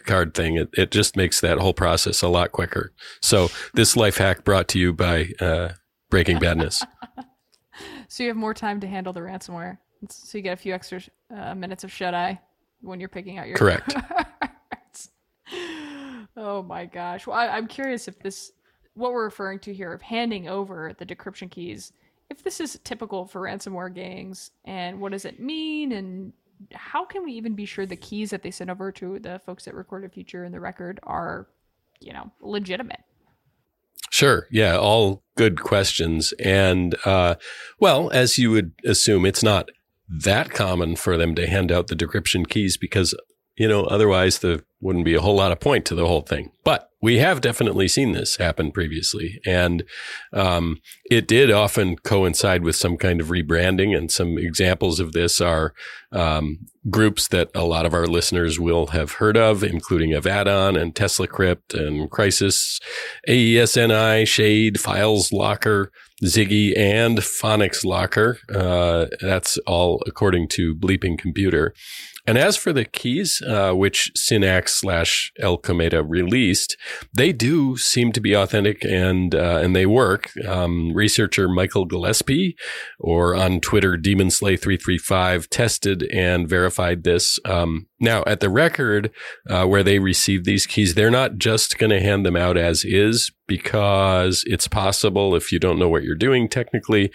card 0.06 0.32
thing. 0.32 0.56
It, 0.56 0.70
it 0.72 0.90
just 0.90 1.14
makes 1.14 1.42
that 1.42 1.58
whole 1.58 1.74
process 1.74 2.22
a 2.22 2.28
lot 2.28 2.52
quicker. 2.52 2.94
So 3.20 3.48
this 3.74 3.98
life 3.98 4.16
hack 4.16 4.44
brought 4.44 4.66
to 4.68 4.78
you 4.78 4.94
by 4.94 5.32
uh, 5.40 5.72
Breaking 6.08 6.38
Badness. 6.38 6.82
so 8.08 8.22
you 8.22 8.30
have 8.30 8.36
more 8.38 8.54
time 8.54 8.80
to 8.80 8.86
handle 8.86 9.12
the 9.12 9.20
ransomware. 9.20 9.76
So 10.08 10.38
you 10.38 10.42
get 10.42 10.54
a 10.54 10.56
few 10.56 10.72
extra 10.72 11.02
uh, 11.36 11.54
minutes 11.54 11.84
of 11.84 11.92
shut 11.92 12.14
eye 12.14 12.40
when 12.80 13.00
you're 13.00 13.08
picking 13.08 13.38
out 13.38 13.48
your 13.48 13.56
correct. 13.56 13.94
oh 16.36 16.62
my 16.62 16.86
gosh! 16.86 17.26
Well, 17.26 17.36
I, 17.36 17.48
I'm 17.48 17.66
curious 17.66 18.08
if 18.08 18.18
this 18.20 18.52
what 18.94 19.12
we're 19.12 19.24
referring 19.24 19.60
to 19.60 19.72
here 19.72 19.92
of 19.92 20.02
handing 20.02 20.48
over 20.48 20.92
the 20.98 21.06
decryption 21.06 21.50
keys 21.50 21.92
if 22.30 22.42
this 22.42 22.60
is 22.60 22.78
typical 22.84 23.26
for 23.26 23.42
ransomware 23.42 23.94
gangs 23.94 24.50
and 24.64 25.00
what 25.00 25.12
does 25.12 25.24
it 25.24 25.40
mean 25.40 25.92
and 25.92 26.32
how 26.74 27.04
can 27.04 27.24
we 27.24 27.32
even 27.32 27.54
be 27.54 27.64
sure 27.64 27.86
the 27.86 27.96
keys 27.96 28.30
that 28.30 28.42
they 28.42 28.50
send 28.50 28.70
over 28.70 28.90
to 28.90 29.18
the 29.20 29.40
folks 29.46 29.68
at 29.68 29.74
recorded 29.74 30.12
future 30.12 30.44
in 30.44 30.52
the 30.52 30.60
record 30.60 30.98
are 31.04 31.46
you 32.00 32.12
know 32.12 32.30
legitimate 32.40 33.00
Sure. 34.10 34.46
Yeah. 34.50 34.78
All 34.78 35.22
good 35.36 35.60
questions. 35.60 36.32
And, 36.42 36.96
uh, 37.04 37.34
well, 37.78 38.10
as 38.10 38.38
you 38.38 38.50
would 38.50 38.72
assume, 38.84 39.26
it's 39.26 39.42
not 39.42 39.68
that 40.08 40.50
common 40.50 40.96
for 40.96 41.16
them 41.16 41.34
to 41.34 41.46
hand 41.46 41.70
out 41.70 41.88
the 41.88 41.96
decryption 41.96 42.48
keys 42.48 42.76
because, 42.76 43.14
you 43.58 43.68
know, 43.68 43.84
otherwise 43.84 44.38
there 44.38 44.60
wouldn't 44.80 45.04
be 45.04 45.14
a 45.14 45.20
whole 45.20 45.36
lot 45.36 45.52
of 45.52 45.60
point 45.60 45.84
to 45.86 45.94
the 45.94 46.06
whole 46.06 46.22
thing. 46.22 46.50
But 46.64 46.90
we 47.00 47.18
have 47.18 47.40
definitely 47.40 47.88
seen 47.88 48.12
this 48.12 48.36
happen 48.36 48.72
previously. 48.72 49.40
And 49.46 49.84
um, 50.32 50.80
it 51.10 51.28
did 51.28 51.50
often 51.50 51.96
coincide 51.96 52.62
with 52.62 52.76
some 52.76 52.96
kind 52.96 53.20
of 53.20 53.28
rebranding. 53.28 53.96
And 53.96 54.10
some 54.10 54.36
examples 54.38 54.98
of 54.98 55.12
this 55.12 55.40
are 55.40 55.74
um, 56.12 56.66
groups 56.90 57.28
that 57.28 57.50
a 57.54 57.64
lot 57.64 57.86
of 57.86 57.94
our 57.94 58.06
listeners 58.06 58.58
will 58.58 58.88
have 58.88 59.12
heard 59.12 59.36
of, 59.36 59.62
including 59.62 60.12
Avaddon 60.12 60.76
and 60.76 60.94
Tesla 60.94 61.26
Crypt 61.26 61.74
and 61.74 62.10
Crysis, 62.10 62.80
AESNI, 63.28 64.26
Shade, 64.26 64.80
Files 64.80 65.32
Locker, 65.32 65.92
Ziggy, 66.24 66.76
and 66.76 67.18
Fonix 67.18 67.84
Locker. 67.84 68.38
Uh, 68.52 69.06
that's 69.20 69.56
all 69.58 70.02
according 70.06 70.48
to 70.48 70.74
Bleeping 70.74 71.16
Computer. 71.16 71.74
And 72.28 72.36
as 72.36 72.58
for 72.58 72.74
the 72.74 72.84
keys, 72.84 73.40
uh, 73.40 73.72
which 73.72 74.12
SynAck 74.14 74.68
slash 74.68 75.32
El 75.38 75.56
Cometa 75.56 76.04
released, 76.06 76.76
they 77.10 77.32
do 77.32 77.78
seem 77.78 78.12
to 78.12 78.20
be 78.20 78.34
authentic 78.34 78.84
and 78.84 79.34
uh, 79.34 79.60
and 79.62 79.74
they 79.74 79.86
work. 79.86 80.30
Um, 80.46 80.92
researcher 80.92 81.48
Michael 81.48 81.86
Gillespie, 81.86 82.54
or 83.00 83.34
on 83.34 83.60
Twitter 83.60 83.96
DemonSlay335, 83.96 85.48
tested 85.48 86.02
and 86.12 86.46
verified 86.46 87.04
this. 87.04 87.38
Um, 87.46 87.86
now, 88.00 88.22
at 88.26 88.40
the 88.40 88.48
record 88.48 89.10
uh, 89.48 89.66
where 89.66 89.82
they 89.82 89.98
received 89.98 90.44
these 90.44 90.66
keys, 90.66 90.94
they're 90.94 91.10
not 91.10 91.36
just 91.36 91.78
going 91.78 91.90
to 91.90 92.00
hand 92.00 92.24
them 92.24 92.36
out 92.36 92.56
as 92.56 92.84
is 92.84 93.32
because 93.48 94.44
it's 94.46 94.68
possible 94.68 95.34
if 95.34 95.50
you 95.50 95.58
don't 95.58 95.80
know 95.80 95.88
what 95.88 96.04
you're 96.04 96.14
doing 96.14 96.48
technically, 96.48 97.10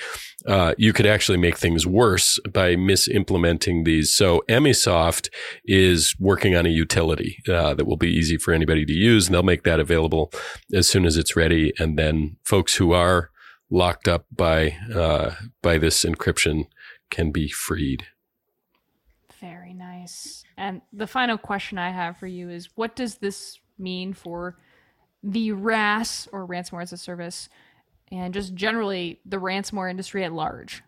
uh, 0.45 0.73
you 0.77 0.91
could 0.91 1.05
actually 1.05 1.37
make 1.37 1.57
things 1.57 1.87
worse 1.87 2.37
by 2.51 2.75
misimplementing 2.75 3.85
these. 3.85 4.13
So 4.13 4.43
Emsisoft 4.49 5.29
is 5.63 6.15
working 6.19 6.55
on 6.55 6.65
a 6.65 6.69
utility 6.69 7.37
uh, 7.47 7.73
that 7.75 7.85
will 7.85 7.97
be 7.97 8.11
easy 8.11 8.37
for 8.37 8.53
anybody 8.53 8.85
to 8.85 8.93
use, 8.93 9.27
and 9.27 9.33
they'll 9.33 9.43
make 9.43 9.63
that 9.63 9.79
available 9.79 10.33
as 10.73 10.87
soon 10.87 11.05
as 11.05 11.15
it's 11.15 11.35
ready. 11.35 11.71
And 11.79 11.97
then 11.97 12.35
folks 12.43 12.75
who 12.75 12.91
are 12.91 13.29
locked 13.69 14.09
up 14.09 14.25
by 14.31 14.75
uh, 14.93 15.35
by 15.61 15.77
this 15.77 16.03
encryption 16.03 16.65
can 17.09 17.31
be 17.31 17.47
freed. 17.47 18.07
And 20.57 20.81
the 20.91 21.07
final 21.07 21.37
question 21.37 21.77
I 21.77 21.91
have 21.91 22.17
for 22.17 22.27
you 22.27 22.49
is 22.49 22.69
what 22.75 22.95
does 22.95 23.15
this 23.15 23.59
mean 23.77 24.13
for 24.13 24.57
the 25.23 25.51
RaaS 25.51 26.27
or 26.31 26.47
ransomware 26.47 26.83
as 26.83 26.93
a 26.93 26.97
service 26.97 27.49
and 28.11 28.33
just 28.33 28.53
generally 28.53 29.19
the 29.25 29.37
ransomware 29.37 29.89
industry 29.89 30.23
at 30.23 30.33
large? 30.33 30.83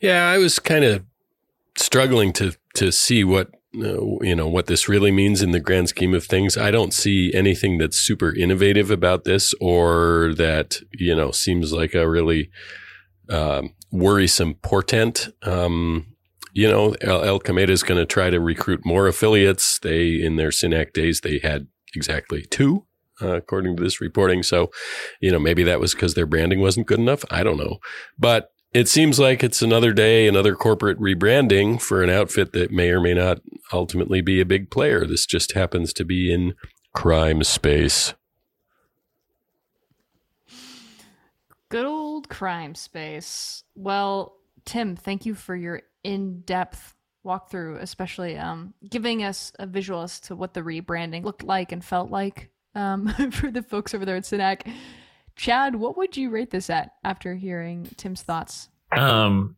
Yeah, 0.00 0.28
I 0.28 0.38
was 0.38 0.58
kind 0.58 0.84
of 0.84 1.04
struggling 1.76 2.32
to 2.34 2.52
to 2.74 2.92
see 2.92 3.24
what 3.24 3.50
uh, 3.76 4.18
you 4.20 4.34
know 4.34 4.48
what 4.48 4.66
this 4.66 4.88
really 4.88 5.10
means 5.10 5.42
in 5.42 5.52
the 5.52 5.60
grand 5.60 5.88
scheme 5.88 6.14
of 6.14 6.24
things. 6.24 6.56
I 6.56 6.70
don't 6.70 6.92
see 6.92 7.32
anything 7.34 7.78
that's 7.78 7.98
super 7.98 8.34
innovative 8.34 8.90
about 8.90 9.24
this 9.24 9.54
or 9.60 10.34
that 10.36 10.80
you 10.92 11.14
know 11.14 11.30
seems 11.30 11.72
like 11.72 11.94
a 11.94 12.08
really 12.08 12.50
um, 13.28 13.74
worrisome 13.90 14.54
portent. 14.54 15.28
Um, 15.42 16.09
you 16.52 16.68
know, 16.68 16.94
El, 17.00 17.24
El 17.24 17.40
Cometa 17.40 17.70
is 17.70 17.82
going 17.82 17.98
to 17.98 18.06
try 18.06 18.30
to 18.30 18.40
recruit 18.40 18.84
more 18.84 19.06
affiliates. 19.06 19.78
They, 19.78 20.20
in 20.20 20.36
their 20.36 20.50
SynAck 20.50 20.92
days, 20.92 21.20
they 21.20 21.38
had 21.38 21.68
exactly 21.94 22.42
two, 22.42 22.86
uh, 23.20 23.36
according 23.36 23.76
to 23.76 23.82
this 23.82 24.00
reporting. 24.00 24.42
So, 24.42 24.70
you 25.20 25.30
know, 25.30 25.38
maybe 25.38 25.62
that 25.64 25.80
was 25.80 25.94
because 25.94 26.14
their 26.14 26.26
branding 26.26 26.60
wasn't 26.60 26.86
good 26.86 26.98
enough. 26.98 27.24
I 27.30 27.42
don't 27.42 27.56
know. 27.56 27.78
But 28.18 28.50
it 28.72 28.88
seems 28.88 29.18
like 29.18 29.42
it's 29.42 29.62
another 29.62 29.92
day, 29.92 30.28
another 30.28 30.54
corporate 30.54 30.98
rebranding 31.00 31.80
for 31.80 32.02
an 32.02 32.10
outfit 32.10 32.52
that 32.52 32.70
may 32.70 32.90
or 32.90 33.00
may 33.00 33.14
not 33.14 33.40
ultimately 33.72 34.20
be 34.20 34.40
a 34.40 34.46
big 34.46 34.70
player. 34.70 35.04
This 35.04 35.26
just 35.26 35.52
happens 35.52 35.92
to 35.94 36.04
be 36.04 36.32
in 36.32 36.54
crime 36.94 37.42
space. 37.42 38.14
Good 41.68 41.86
old 41.86 42.28
crime 42.28 42.74
space. 42.74 43.64
Well, 43.74 44.36
Tim, 44.64 44.96
thank 44.96 45.24
you 45.26 45.34
for 45.34 45.56
your 45.56 45.82
in-depth 46.04 46.94
walkthrough, 47.24 47.80
especially 47.80 48.36
um, 48.36 48.74
giving 48.88 49.22
us 49.22 49.52
a 49.58 49.66
visual 49.66 50.02
as 50.02 50.20
to 50.20 50.36
what 50.36 50.54
the 50.54 50.62
rebranding 50.62 51.24
looked 51.24 51.42
like 51.42 51.72
and 51.72 51.84
felt 51.84 52.10
like 52.10 52.50
um, 52.74 53.08
for 53.32 53.50
the 53.50 53.62
folks 53.62 53.94
over 53.94 54.04
there 54.04 54.16
at 54.16 54.24
SynAck. 54.24 54.72
Chad, 55.36 55.76
what 55.76 55.96
would 55.96 56.16
you 56.16 56.30
rate 56.30 56.50
this 56.50 56.70
at 56.70 56.92
after 57.04 57.34
hearing 57.34 57.88
Tim's 57.96 58.22
thoughts? 58.22 58.68
Um, 58.92 59.56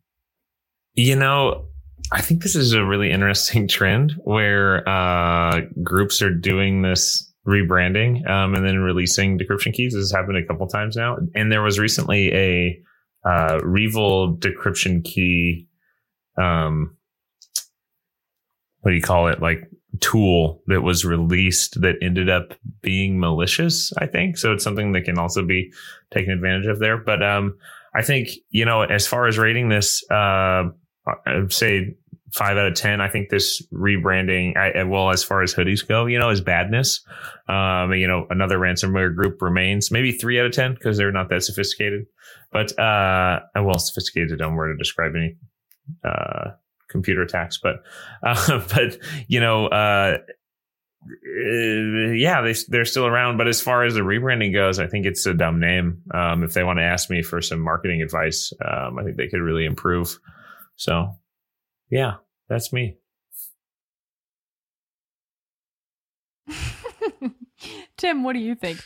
you 0.93 1.15
know, 1.15 1.65
I 2.11 2.21
think 2.21 2.43
this 2.43 2.55
is 2.55 2.73
a 2.73 2.85
really 2.85 3.11
interesting 3.11 3.67
trend 3.69 4.13
where 4.23 4.87
uh, 4.87 5.61
groups 5.81 6.21
are 6.21 6.33
doing 6.33 6.81
this 6.81 7.29
rebranding 7.47 8.27
um, 8.29 8.55
and 8.55 8.65
then 8.65 8.79
releasing 8.79 9.37
decryption 9.37 9.73
keys. 9.73 9.93
This 9.93 10.03
has 10.03 10.11
happened 10.11 10.37
a 10.37 10.45
couple 10.45 10.67
times 10.67 10.95
now, 10.95 11.17
and 11.35 11.51
there 11.51 11.61
was 11.61 11.79
recently 11.79 12.33
a 12.33 12.81
uh, 13.25 13.59
decryption 13.59 15.03
key 15.03 15.67
um, 16.37 16.97
what 18.81 18.91
do 18.91 18.95
you 18.95 19.01
call 19.01 19.27
it? 19.27 19.41
Like 19.41 19.69
tool 19.99 20.61
that 20.67 20.81
was 20.81 21.05
released 21.05 21.81
that 21.81 21.95
ended 22.01 22.29
up 22.29 22.53
being 22.81 23.19
malicious, 23.19 23.93
I 23.97 24.07
think. 24.07 24.37
So 24.37 24.53
it's 24.53 24.63
something 24.63 24.91
that 24.93 25.05
can 25.05 25.17
also 25.17 25.45
be 25.45 25.71
taken 26.11 26.33
advantage 26.33 26.67
of 26.67 26.79
there. 26.79 26.97
But, 26.97 27.23
um, 27.23 27.57
I 27.95 28.01
think, 28.01 28.29
you 28.49 28.65
know, 28.65 28.81
as 28.81 29.07
far 29.07 29.27
as 29.27 29.37
rating 29.37 29.69
this, 29.69 30.03
uh, 30.09 30.63
I'd 31.27 31.53
say 31.53 31.95
five 32.33 32.57
out 32.57 32.67
of 32.67 32.73
10. 32.73 33.01
I 33.01 33.07
think 33.07 33.29
this 33.29 33.61
rebranding, 33.71 34.57
I, 34.57 34.83
well, 34.83 35.11
as 35.11 35.23
far 35.23 35.43
as 35.43 35.53
hoodies 35.53 35.87
go, 35.87 36.07
you 36.07 36.17
know, 36.17 36.29
is 36.29 36.41
badness. 36.41 37.05
Um, 37.47 37.93
you 37.93 38.07
know, 38.07 38.25
another 38.31 38.57
ransomware 38.57 39.15
group 39.15 39.41
remains 39.41 39.91
maybe 39.91 40.11
three 40.11 40.39
out 40.39 40.47
of 40.47 40.53
10 40.53 40.73
because 40.73 40.97
they're 40.97 41.11
not 41.11 41.29
that 41.29 41.43
sophisticated, 41.43 42.05
but, 42.51 42.77
uh, 42.79 43.41
well, 43.55 43.77
sophisticated, 43.77 44.39
don't 44.39 44.55
word 44.55 44.73
to 44.73 44.77
describe 44.77 45.13
any 45.15 45.35
uh, 46.03 46.51
computer 46.89 47.21
attacks, 47.21 47.59
but 47.61 47.83
uh, 48.23 48.61
but 48.73 48.97
you 49.27 49.39
know, 49.39 49.67
uh, 49.67 50.17
yeah, 52.13 52.41
they 52.41 52.55
they're 52.69 52.85
still 52.85 53.05
around. 53.05 53.37
But 53.37 53.47
as 53.47 53.61
far 53.61 53.83
as 53.83 53.93
the 53.95 54.01
rebranding 54.01 54.53
goes, 54.53 54.79
I 54.79 54.87
think 54.87 55.05
it's 55.05 55.25
a 55.25 55.33
dumb 55.33 55.59
name. 55.59 56.03
Um, 56.13 56.43
if 56.43 56.53
they 56.53 56.63
want 56.63 56.79
to 56.79 56.83
ask 56.83 57.09
me 57.09 57.21
for 57.21 57.41
some 57.41 57.59
marketing 57.59 58.01
advice, 58.01 58.53
um, 58.63 58.97
I 58.97 59.03
think 59.03 59.17
they 59.17 59.27
could 59.27 59.41
really 59.41 59.65
improve. 59.65 60.17
So, 60.75 61.17
yeah, 61.89 62.15
that's 62.47 62.71
me. 62.71 62.97
Tim, 67.97 68.23
what 68.23 68.33
do 68.33 68.39
you 68.39 68.55
think? 68.55 68.79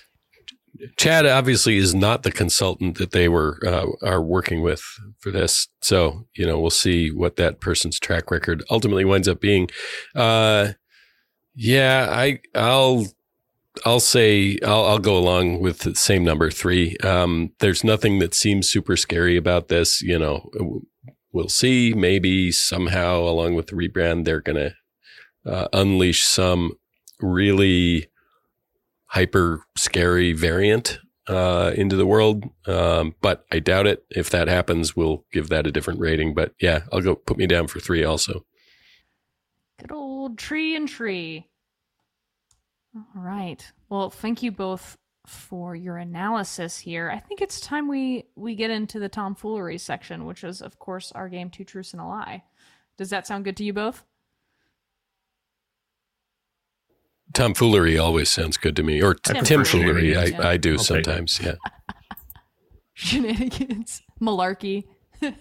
Chad 0.98 1.26
obviously 1.26 1.78
is 1.78 1.94
not 1.94 2.24
the 2.24 2.32
consultant 2.32 2.98
that 2.98 3.12
they 3.12 3.28
were 3.28 3.60
uh, 3.66 3.88
are 4.04 4.22
working 4.22 4.62
with 4.62 4.84
for 5.20 5.32
this. 5.32 5.68
So 5.82 6.28
you 6.36 6.46
know 6.46 6.60
we'll 6.60 6.70
see 6.70 7.10
what 7.12 7.36
that 7.38 7.60
person's 7.60 8.00
track 8.00 8.32
record 8.32 8.64
ultimately 8.70 9.06
winds 9.06 9.28
up 9.28 9.40
being. 9.40 9.70
Uh, 10.16 10.74
yeah, 11.56 12.08
I 12.10 12.40
I'll 12.56 13.08
I'll 13.86 14.00
say 14.00 14.58
I'll, 14.66 14.86
I'll 14.86 15.00
go 15.00 15.18
along 15.18 15.62
with 15.62 15.80
the 15.80 15.96
same 15.96 16.24
number 16.24 16.52
three. 16.52 16.98
Um, 16.98 17.52
there's 17.60 17.84
nothing 17.84 18.20
that 18.20 18.34
seems 18.34 18.70
super 18.70 18.96
scary 18.96 19.38
about 19.38 19.68
this. 19.68 20.02
You 20.02 20.20
know, 20.20 20.50
we'll 21.32 21.50
see. 21.50 21.94
Maybe 21.94 22.52
somehow 22.52 23.20
along 23.20 23.56
with 23.56 23.68
the 23.68 23.76
rebrand, 23.76 24.26
they're 24.26 24.42
gonna 24.42 24.74
uh, 25.46 25.68
unleash 25.74 26.24
some 26.24 26.74
really 27.20 28.08
hyper 29.08 29.64
scary 29.78 30.34
variant 30.34 31.00
uh, 31.28 31.72
into 31.76 31.96
the 31.96 32.06
world. 32.06 32.46
Um, 32.66 33.16
but 33.22 33.46
I 33.52 33.60
doubt 33.60 33.88
it. 33.88 34.06
If 34.10 34.30
that 34.30 34.48
happens, 34.48 34.96
we'll 34.96 35.26
give 35.32 35.50
that 35.50 35.68
a 35.68 35.72
different 35.72 36.00
rating. 36.00 36.34
But 36.34 36.54
yeah, 36.60 36.82
I'll 36.92 37.02
go 37.02 37.16
put 37.16 37.38
me 37.38 37.48
down 37.48 37.68
for 37.68 37.80
three 37.80 38.04
also. 38.04 38.46
Good 39.80 39.92
old 39.92 40.38
tree 40.38 40.76
and 40.76 40.88
tree. 40.88 41.48
All 42.96 43.22
right. 43.22 43.64
Well, 43.90 44.10
thank 44.10 44.42
you 44.42 44.52
both 44.52 44.98
for 45.28 45.76
your 45.76 45.98
analysis 45.98 46.80
here. 46.80 47.12
I 47.12 47.20
think 47.20 47.42
it's 47.42 47.60
time 47.60 47.88
we 47.88 48.26
we 48.36 48.56
get 48.56 48.72
into 48.72 48.98
the 48.98 49.10
tomfoolery 49.10 49.78
section, 49.78 50.26
which 50.26 50.44
is 50.44 50.62
of 50.62 50.80
course 50.80 51.12
our 51.12 51.30
game 51.30 51.50
Two 51.50 51.64
Truths 51.64 51.92
and 51.92 52.02
a 52.02 52.06
Lie. 52.06 52.44
Does 52.98 53.12
that 53.12 53.28
sound 53.28 53.46
good 53.46 53.58
to 53.58 53.64
you 53.64 53.74
both? 53.74 54.04
Tomfoolery 57.38 58.00
always 58.00 58.32
sounds 58.32 58.58
good 58.58 58.76
to 58.78 58.84
me, 58.84 59.00
or 59.00 59.14
t- 59.14 59.34
Tim 59.34 59.44
timfoolery. 59.44 60.14
Foolery. 60.14 60.44
I, 60.44 60.52
I 60.52 60.58
do 60.58 60.74
I'll 60.74 60.80
sometimes. 60.80 61.40
Yeah. 61.40 61.54
Shenanigans, 62.94 64.02
malarkey. 64.20 64.86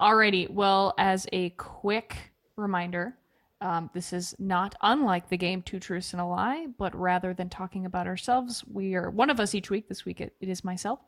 Alrighty. 0.00 0.48
Well, 0.48 0.94
as 0.96 1.26
a 1.32 1.50
quick 1.50 2.32
reminder, 2.56 3.18
um, 3.60 3.90
this 3.92 4.14
is 4.14 4.34
not 4.38 4.74
unlike 4.80 5.28
the 5.28 5.36
game 5.36 5.60
Two 5.60 5.78
Truths 5.78 6.12
and 6.14 6.20
a 6.22 6.24
Lie, 6.24 6.68
but 6.78 6.98
rather 6.98 7.34
than 7.34 7.50
talking 7.50 7.84
about 7.84 8.06
ourselves, 8.06 8.64
we 8.72 8.94
are 8.94 9.10
one 9.10 9.28
of 9.28 9.38
us 9.38 9.54
each 9.54 9.68
week. 9.68 9.86
This 9.88 10.06
week 10.06 10.22
it, 10.22 10.34
it 10.40 10.48
is 10.48 10.64
myself. 10.64 11.00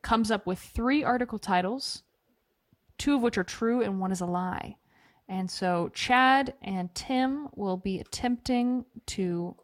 Comes 0.00 0.30
up 0.30 0.46
with 0.46 0.58
three 0.58 1.04
article 1.04 1.38
titles, 1.38 2.02
two 2.96 3.16
of 3.16 3.20
which 3.20 3.36
are 3.36 3.44
true 3.44 3.82
and 3.82 4.00
one 4.00 4.12
is 4.12 4.22
a 4.22 4.26
lie. 4.26 4.76
And 5.28 5.50
so 5.50 5.90
Chad 5.94 6.54
and 6.62 6.94
Tim 6.94 7.48
will 7.54 7.76
be 7.76 7.98
attempting 7.98 8.84
to 9.06 9.56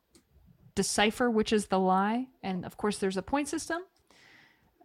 decipher 0.74 1.30
which 1.30 1.52
is 1.52 1.66
the 1.66 1.78
lie. 1.78 2.28
And 2.42 2.64
of 2.64 2.76
course, 2.76 2.98
there's 2.98 3.16
a 3.16 3.22
point 3.22 3.48
system 3.48 3.82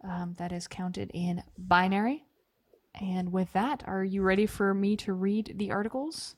um, 0.04 0.34
that 0.38 0.52
is 0.52 0.68
counted 0.68 1.10
in 1.14 1.42
binary. 1.56 2.24
And 3.00 3.32
with 3.32 3.52
that, 3.52 3.82
are 3.86 4.04
you 4.04 4.22
ready 4.22 4.46
for 4.46 4.72
me 4.74 4.96
to 4.96 5.12
read 5.12 5.54
the 5.56 5.70
articles? 5.70 6.34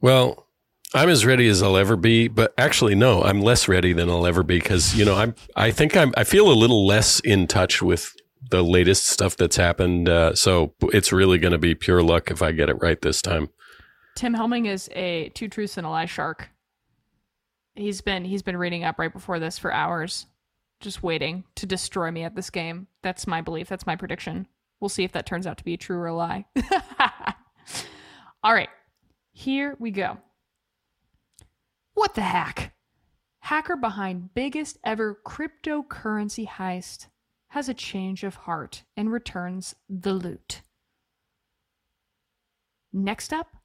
Well, 0.00 0.46
I'm 0.92 1.08
as 1.08 1.24
ready 1.24 1.46
as 1.46 1.62
I'll 1.62 1.76
ever 1.76 1.94
be, 1.94 2.26
but 2.26 2.52
actually, 2.58 2.94
no, 2.94 3.22
I'm 3.22 3.40
less 3.40 3.68
ready 3.68 3.92
than 3.92 4.10
I'll 4.10 4.26
ever 4.26 4.42
be 4.42 4.58
because 4.58 4.96
you 4.96 5.04
know 5.04 5.14
I'm. 5.14 5.36
I 5.54 5.70
think 5.70 5.96
I'm. 5.96 6.12
I 6.16 6.24
feel 6.24 6.50
a 6.50 6.54
little 6.54 6.84
less 6.84 7.20
in 7.20 7.46
touch 7.46 7.80
with 7.80 8.16
the 8.48 8.62
latest 8.62 9.06
stuff 9.06 9.36
that's 9.36 9.56
happened. 9.56 10.08
Uh, 10.08 10.34
so 10.34 10.74
it's 10.84 11.12
really 11.12 11.38
going 11.38 11.52
to 11.52 11.58
be 11.58 11.74
pure 11.74 12.02
luck 12.02 12.30
if 12.30 12.42
I 12.42 12.52
get 12.52 12.70
it 12.70 12.80
right 12.80 13.00
this 13.00 13.20
time. 13.20 13.50
Tim 14.16 14.34
Helming 14.34 14.66
is 14.66 14.88
a 14.92 15.30
two 15.30 15.48
truths 15.48 15.76
and 15.76 15.86
a 15.86 15.90
lie 15.90 16.06
shark. 16.06 16.50
He's 17.74 18.00
been 18.00 18.24
he's 18.24 18.42
been 18.42 18.56
reading 18.56 18.84
up 18.84 18.98
right 18.98 19.12
before 19.12 19.38
this 19.38 19.58
for 19.58 19.72
hours, 19.72 20.26
just 20.80 21.02
waiting 21.02 21.44
to 21.54 21.66
destroy 21.66 22.10
me 22.10 22.24
at 22.24 22.34
this 22.34 22.50
game. 22.50 22.88
That's 23.02 23.26
my 23.26 23.40
belief. 23.40 23.68
That's 23.68 23.86
my 23.86 23.96
prediction. 23.96 24.46
We'll 24.80 24.88
see 24.88 25.04
if 25.04 25.12
that 25.12 25.26
turns 25.26 25.46
out 25.46 25.58
to 25.58 25.64
be 25.64 25.74
a 25.74 25.78
true 25.78 25.98
or 25.98 26.06
a 26.06 26.14
lie. 26.14 26.46
All 28.42 28.54
right, 28.54 28.70
here 29.32 29.76
we 29.78 29.90
go. 29.90 30.18
What 31.94 32.14
the 32.14 32.22
heck? 32.22 32.72
Hacker 33.40 33.76
behind 33.76 34.34
biggest 34.34 34.78
ever 34.84 35.18
cryptocurrency 35.26 36.46
heist 36.48 37.06
has 37.50 37.68
a 37.68 37.74
change 37.74 38.24
of 38.24 38.34
heart 38.34 38.84
and 38.96 39.12
returns 39.12 39.74
the 39.88 40.12
loot. 40.12 40.62
Next 42.92 43.32
up, 43.32 43.56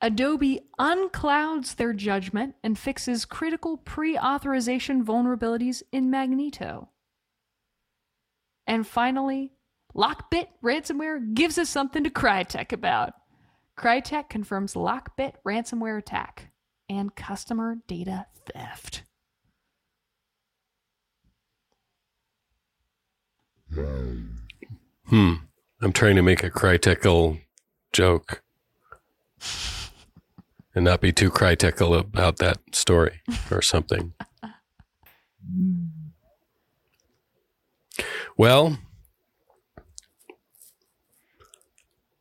Adobe 0.00 0.60
unclouds 0.78 1.76
their 1.76 1.92
judgment 1.92 2.56
and 2.64 2.76
fixes 2.76 3.24
critical 3.24 3.76
pre 3.76 4.18
authorization 4.18 5.04
vulnerabilities 5.04 5.82
in 5.92 6.10
Magento. 6.10 6.88
And 8.66 8.86
finally, 8.86 9.52
Lockbit 9.94 10.48
ransomware 10.62 11.34
gives 11.34 11.58
us 11.58 11.68
something 11.68 12.02
to 12.02 12.10
Crytek 12.10 12.72
about. 12.72 13.12
Crytek 13.78 14.28
confirms 14.28 14.74
Lockbit 14.74 15.34
ransomware 15.46 15.98
attack 15.98 16.50
and 16.88 17.14
customer 17.14 17.76
data 17.86 18.26
theft. 18.46 19.01
Hmm. 23.74 25.34
I'm 25.80 25.92
trying 25.92 26.16
to 26.16 26.22
make 26.22 26.42
a 26.42 26.50
critical 26.50 27.38
joke 27.92 28.42
and 30.74 30.84
not 30.84 31.00
be 31.00 31.12
too 31.12 31.30
critical 31.30 31.94
about 31.94 32.36
that 32.38 32.58
story 32.72 33.20
or 33.50 33.62
something. 33.62 34.14
Well, 38.36 38.78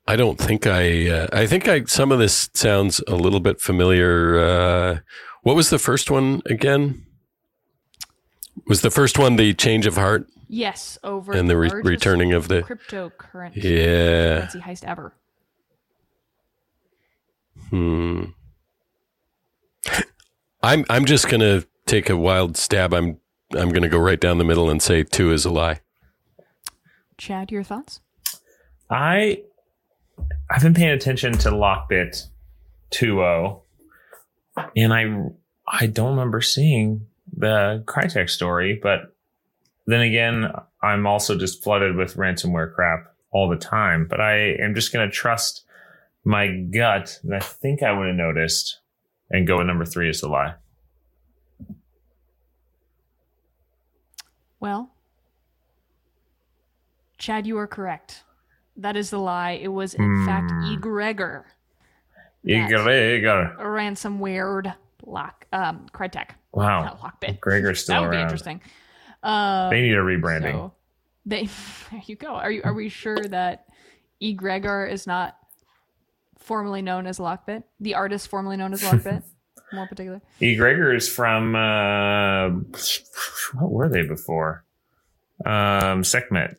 I 0.07 0.15
don't 0.15 0.37
think 0.37 0.67
I. 0.67 1.09
Uh, 1.09 1.27
I 1.31 1.47
think 1.47 1.67
I. 1.67 1.85
Some 1.85 2.11
of 2.11 2.19
this 2.19 2.49
sounds 2.53 3.01
a 3.07 3.15
little 3.15 3.39
bit 3.39 3.61
familiar. 3.61 4.39
Uh, 4.39 4.99
what 5.43 5.55
was 5.55 5.69
the 5.69 5.79
first 5.79 6.11
one 6.11 6.41
again? 6.45 7.05
Was 8.67 8.81
the 8.81 8.91
first 8.91 9.17
one 9.17 9.37
the 9.37 9.53
change 9.53 9.85
of 9.85 9.95
heart 9.95 10.27
Yes, 10.53 10.97
over 11.01 11.31
and 11.31 11.49
the 11.49 11.55
re- 11.55 11.71
returning 11.81 12.33
of 12.33 12.49
the? 12.49 12.61
cryptocurrency 12.61 13.63
Yeah. 13.63 14.39
currency 14.39 14.59
heist 14.59 14.83
ever. 14.83 15.13
Hmm. 17.69 18.23
I'm 20.61 20.85
I'm 20.89 21.05
just 21.05 21.29
gonna 21.29 21.63
take 21.85 22.09
a 22.09 22.17
wild 22.17 22.57
stab. 22.57 22.93
I'm 22.93 23.17
I'm 23.57 23.69
gonna 23.69 23.87
go 23.89 23.97
right 23.97 24.19
down 24.19 24.37
the 24.39 24.43
middle 24.43 24.69
and 24.69 24.81
say 24.81 25.03
two 25.03 25.31
is 25.31 25.45
a 25.45 25.49
lie. 25.49 25.79
Chad, 27.17 27.49
your 27.51 27.63
thoughts? 27.63 28.01
I 28.89 29.43
I've 30.49 30.61
been 30.63 30.73
paying 30.73 30.91
attention 30.91 31.31
to 31.39 31.49
Lockbit 31.51 32.25
2.0 32.91 33.61
and 34.75 34.93
I 34.93 35.05
I 35.65 35.85
don't 35.87 36.09
remember 36.11 36.41
seeing 36.41 37.07
the 37.35 37.83
Crytek 37.87 38.29
story, 38.29 38.77
but 38.81 39.10
then 39.91 40.01
again, 40.01 40.51
I'm 40.81 41.05
also 41.07 41.37
just 41.37 41.63
flooded 41.63 41.95
with 41.95 42.15
ransomware 42.15 42.73
crap 42.73 43.13
all 43.31 43.49
the 43.49 43.57
time. 43.57 44.07
But 44.09 44.21
I 44.21 44.53
am 44.61 44.75
just 44.75 44.91
gonna 44.93 45.09
trust 45.09 45.65
my 46.23 46.47
gut 46.47 47.19
and 47.23 47.33
I 47.35 47.39
think 47.39 47.81
I 47.83 47.91
would 47.91 48.07
have 48.07 48.15
noticed 48.15 48.79
and 49.29 49.47
go 49.47 49.57
with 49.57 49.67
number 49.67 49.85
three 49.85 50.09
is 50.09 50.21
the 50.21 50.27
lie. 50.27 50.53
Well, 54.59 54.91
Chad, 57.17 57.47
you 57.47 57.57
are 57.57 57.67
correct. 57.67 58.23
That 58.77 58.95
is 58.95 59.09
the 59.09 59.19
lie. 59.19 59.51
It 59.51 59.67
was 59.69 59.93
in 59.93 60.25
fact 60.25 60.51
Hmm. 60.51 60.63
eGregor, 60.75 61.43
Yes. 62.43 62.69
Igor, 62.71 62.89
Igor. 62.91 63.41
a 63.59 63.63
ransomware 63.65 64.75
lock 65.03 65.45
um 65.51 65.87
Crytek. 65.93 66.31
Wow. 66.51 66.97
Lockbit. 67.01 67.39
Gregor's 67.39 67.81
still 67.83 67.95
that 67.95 68.01
would 68.01 68.11
be 68.15 68.21
interesting. 68.21 68.61
Um, 69.23 69.69
They 69.69 69.81
need 69.81 69.93
a 69.93 69.97
rebranding. 70.01 70.51
so 70.53 70.73
they 71.25 71.47
there 71.91 72.01
you 72.05 72.15
go. 72.15 72.33
Are 72.33 72.51
you 72.51 72.61
are 72.63 72.73
we 72.73 72.89
sure 72.89 73.19
that 73.27 73.65
eGregor 74.21 74.89
is 74.89 75.05
not 75.07 75.37
formerly 76.39 76.81
known 76.81 77.05
as 77.07 77.19
Lockbit? 77.19 77.63
The 77.79 77.95
artist 77.95 78.27
formerly 78.27 78.57
known 78.57 78.73
as 78.73 78.81
Lockbit? 78.81 79.23
More 79.73 79.87
particular. 79.87 80.21
E. 80.41 80.55
Gregor 80.57 80.93
is 80.93 81.07
from 81.07 81.55
uh, 81.55 82.49
what 83.53 83.71
were 83.71 83.87
they 83.87 84.01
before? 84.05 84.65
Um, 85.45 86.03
Sekhmet. 86.03 86.57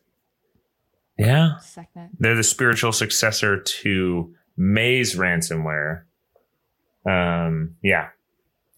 Yeah, 1.19 1.59
Sekhmet. 1.59 2.09
they're 2.19 2.35
the 2.35 2.43
spiritual 2.43 2.91
successor 2.91 3.59
to 3.59 4.33
Maze 4.57 5.15
ransomware. 5.15 6.03
Um, 7.05 7.75
yeah, 7.83 8.09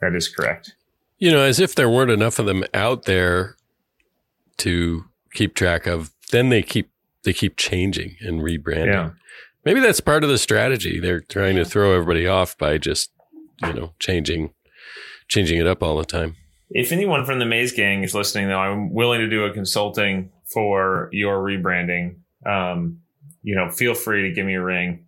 that 0.01 0.13
is 0.15 0.27
correct. 0.27 0.75
You 1.17 1.31
know, 1.31 1.39
as 1.41 1.61
if 1.61 1.75
there 1.75 1.89
weren't 1.89 2.11
enough 2.11 2.38
of 2.38 2.45
them 2.45 2.65
out 2.73 3.05
there 3.05 3.55
to 4.59 5.05
keep 5.33 5.55
track 5.55 5.85
of. 5.85 6.11
Then 6.31 6.49
they 6.49 6.63
keep 6.63 6.89
they 7.23 7.33
keep 7.33 7.57
changing 7.57 8.17
and 8.21 8.41
rebranding. 8.41 8.87
Yeah. 8.87 9.09
Maybe 9.63 9.79
that's 9.79 9.99
part 9.99 10.23
of 10.23 10.29
the 10.29 10.37
strategy. 10.37 10.99
They're 10.99 11.21
trying 11.21 11.55
to 11.55 11.65
throw 11.65 11.93
everybody 11.93 12.27
off 12.27 12.57
by 12.57 12.77
just 12.77 13.11
you 13.61 13.73
know 13.73 13.93
changing 13.99 14.53
changing 15.27 15.59
it 15.59 15.67
up 15.67 15.81
all 15.81 15.97
the 15.97 16.05
time. 16.05 16.35
If 16.69 16.91
anyone 16.91 17.25
from 17.25 17.39
the 17.39 17.45
Maze 17.45 17.73
Gang 17.73 18.03
is 18.03 18.15
listening, 18.15 18.47
though, 18.47 18.59
I'm 18.59 18.93
willing 18.93 19.19
to 19.21 19.29
do 19.29 19.45
a 19.45 19.53
consulting 19.53 20.31
for 20.45 21.09
your 21.11 21.43
rebranding. 21.43 22.17
Um, 22.45 23.01
you 23.43 23.55
know, 23.55 23.69
feel 23.69 23.93
free 23.93 24.23
to 24.23 24.33
give 24.33 24.45
me 24.45 24.55
a 24.55 24.61
ring 24.61 25.05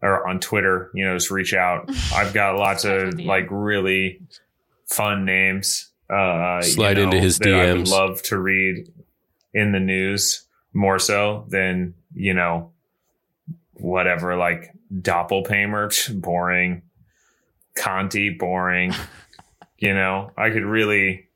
or 0.00 0.26
on 0.26 0.40
Twitter. 0.40 0.90
You 0.94 1.04
know, 1.04 1.14
just 1.14 1.30
reach 1.30 1.54
out. 1.54 1.90
I've 2.14 2.32
got 2.32 2.56
lots 2.56 2.84
of 2.84 3.20
like 3.20 3.46
really 3.50 4.20
fun 4.86 5.24
names. 5.24 5.90
Uh, 6.14 6.60
you 6.62 6.70
Slide 6.70 6.98
into 6.98 7.20
his 7.20 7.38
that 7.38 7.52
I 7.52 7.72
would 7.72 7.86
DMs. 7.86 7.90
love 7.90 8.22
to 8.24 8.38
read 8.38 8.88
in 9.52 9.72
the 9.72 9.80
news 9.80 10.46
more 10.72 10.98
so 10.98 11.46
than 11.48 11.94
you 12.14 12.34
know 12.34 12.70
whatever 13.74 14.36
like 14.36 14.72
doppelpaymer 14.92 16.20
boring 16.20 16.82
conti 17.76 18.30
boring 18.30 18.92
you 19.78 19.92
know 19.94 20.30
i 20.36 20.50
could 20.50 20.64
really 20.64 21.28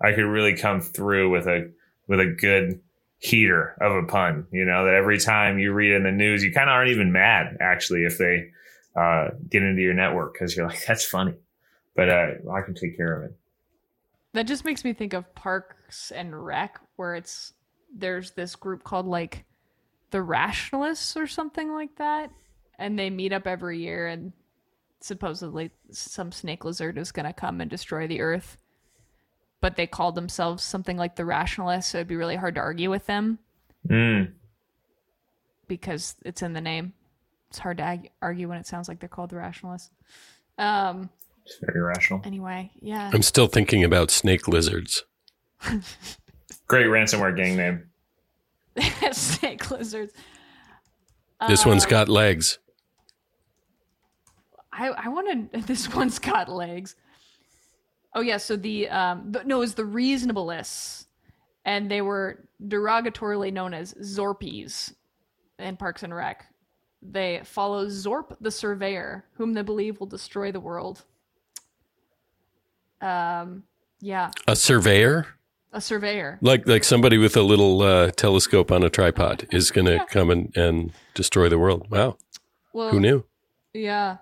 i 0.00 0.12
could 0.12 0.24
really 0.24 0.56
come 0.56 0.80
through 0.80 1.30
with 1.30 1.46
a 1.46 1.70
with 2.06 2.20
a 2.20 2.26
good 2.26 2.80
heater 3.18 3.76
of 3.80 3.92
a 3.92 4.06
pun 4.06 4.46
you 4.50 4.64
know 4.64 4.84
that 4.84 4.94
every 4.94 5.18
time 5.18 5.58
you 5.58 5.72
read 5.72 5.92
in 5.92 6.02
the 6.02 6.12
news 6.12 6.42
you 6.42 6.52
kind 6.52 6.68
of 6.68 6.74
aren't 6.74 6.90
even 6.90 7.12
mad 7.12 7.56
actually 7.60 8.04
if 8.04 8.16
they 8.18 8.50
uh, 8.96 9.28
get 9.50 9.62
into 9.62 9.82
your 9.82 9.94
network 9.94 10.32
because 10.32 10.56
you're 10.56 10.66
like, 10.66 10.84
that's 10.86 11.04
funny, 11.04 11.34
but 11.94 12.08
uh, 12.08 12.30
I 12.50 12.62
can 12.62 12.74
take 12.74 12.96
care 12.96 13.14
of 13.14 13.24
it. 13.24 13.36
That 14.36 14.46
just 14.46 14.66
makes 14.66 14.84
me 14.84 14.92
think 14.92 15.14
of 15.14 15.34
Parks 15.34 16.10
and 16.10 16.44
Rec, 16.44 16.78
where 16.96 17.14
it's 17.14 17.54
there's 17.90 18.32
this 18.32 18.54
group 18.54 18.84
called 18.84 19.06
like 19.06 19.46
the 20.10 20.20
Rationalists 20.20 21.16
or 21.16 21.26
something 21.26 21.72
like 21.72 21.96
that, 21.96 22.30
and 22.78 22.98
they 22.98 23.08
meet 23.08 23.32
up 23.32 23.46
every 23.46 23.78
year, 23.78 24.06
and 24.06 24.34
supposedly 25.00 25.70
some 25.90 26.32
snake 26.32 26.66
lizard 26.66 26.98
is 26.98 27.12
going 27.12 27.24
to 27.24 27.32
come 27.32 27.62
and 27.62 27.70
destroy 27.70 28.06
the 28.06 28.20
Earth. 28.20 28.58
But 29.62 29.76
they 29.76 29.86
called 29.86 30.14
themselves 30.14 30.62
something 30.62 30.98
like 30.98 31.16
the 31.16 31.24
Rationalists, 31.24 31.92
so 31.92 31.98
it'd 31.98 32.08
be 32.08 32.16
really 32.16 32.36
hard 32.36 32.56
to 32.56 32.60
argue 32.60 32.90
with 32.90 33.06
them 33.06 33.38
Mm. 33.88 34.32
because 35.66 36.14
it's 36.26 36.42
in 36.42 36.52
the 36.52 36.60
name. 36.60 36.92
It's 37.48 37.58
hard 37.58 37.78
to 37.78 38.00
argue 38.20 38.48
when 38.48 38.58
it 38.58 38.66
sounds 38.66 38.86
like 38.86 39.00
they're 39.00 39.08
called 39.08 39.30
the 39.30 39.36
Rationalists. 39.36 39.90
Um. 40.58 41.08
It's 41.46 41.58
very 41.60 41.80
rational. 41.80 42.20
Anyway, 42.24 42.72
yeah. 42.80 43.08
I'm 43.14 43.22
still 43.22 43.46
thinking 43.46 43.84
about 43.84 44.10
snake 44.10 44.48
lizards. 44.48 45.04
Great 46.66 46.86
ransomware 46.86 47.36
gang 47.36 47.56
name. 47.56 47.88
snake 49.12 49.70
lizards. 49.70 50.12
This 51.46 51.64
one's 51.64 51.86
got 51.86 52.08
legs. 52.08 52.58
I 54.72 54.88
I 54.88 55.08
want 55.08 55.52
to. 55.52 55.60
This 55.66 55.94
one's 55.94 56.18
got 56.18 56.48
legs. 56.48 56.96
Oh 58.14 58.22
yeah, 58.22 58.38
so 58.38 58.56
the 58.56 58.88
um 58.88 59.30
the, 59.30 59.44
no, 59.44 59.62
is 59.62 59.74
the 59.74 59.84
reasonabilists, 59.84 61.06
and 61.64 61.88
they 61.88 62.02
were 62.02 62.48
derogatorily 62.60 63.52
known 63.52 63.72
as 63.72 63.94
Zorpies 63.94 64.92
in 65.60 65.76
Parks 65.76 66.02
and 66.02 66.14
Rec. 66.14 66.44
They 67.02 67.42
follow 67.44 67.86
Zorp 67.86 68.36
the 68.40 68.50
Surveyor, 68.50 69.24
whom 69.34 69.52
they 69.52 69.62
believe 69.62 70.00
will 70.00 70.06
destroy 70.08 70.50
the 70.50 70.60
world. 70.60 71.04
Um, 73.00 73.64
yeah, 74.00 74.30
A 74.46 74.54
surveyor, 74.56 75.26
a 75.72 75.80
surveyor. 75.80 76.38
like 76.40 76.66
like 76.66 76.84
somebody 76.84 77.18
with 77.18 77.36
a 77.36 77.42
little 77.42 77.82
uh, 77.82 78.10
telescope 78.12 78.70
on 78.72 78.82
a 78.82 78.90
tripod, 78.90 79.46
is 79.52 79.70
going 79.70 79.86
to 79.86 80.04
come 80.06 80.30
and, 80.30 80.56
and 80.56 80.92
destroy 81.14 81.48
the 81.48 81.58
world. 81.58 81.86
Wow, 81.90 82.16
Well, 82.72 82.90
who 82.90 83.00
knew? 83.00 83.24
Yeah, 83.74 84.16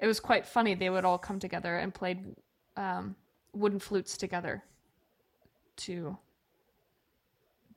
it 0.00 0.06
was 0.06 0.20
quite 0.20 0.46
funny. 0.46 0.74
They 0.74 0.90
would 0.90 1.04
all 1.04 1.18
come 1.18 1.38
together 1.38 1.76
and 1.78 1.92
played 1.92 2.34
um, 2.76 3.16
wooden 3.52 3.78
flutes 3.78 4.16
together 4.16 4.62
to 5.78 6.16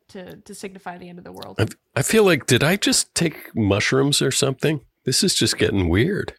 to 0.09 0.37
to 0.37 0.53
signify 0.55 0.97
the 0.97 1.09
end 1.09 1.17
of 1.17 1.23
the 1.25 1.31
world. 1.31 1.57
I, 1.59 1.67
I 1.97 2.01
feel 2.01 2.23
like 2.23 2.45
did 2.45 2.63
I 2.63 2.75
just 2.77 3.13
take 3.15 3.55
mushrooms 3.55 4.21
or 4.21 4.31
something? 4.31 4.81
This 5.03 5.23
is 5.23 5.35
just 5.35 5.57
getting 5.57 5.89
weird. 5.89 6.33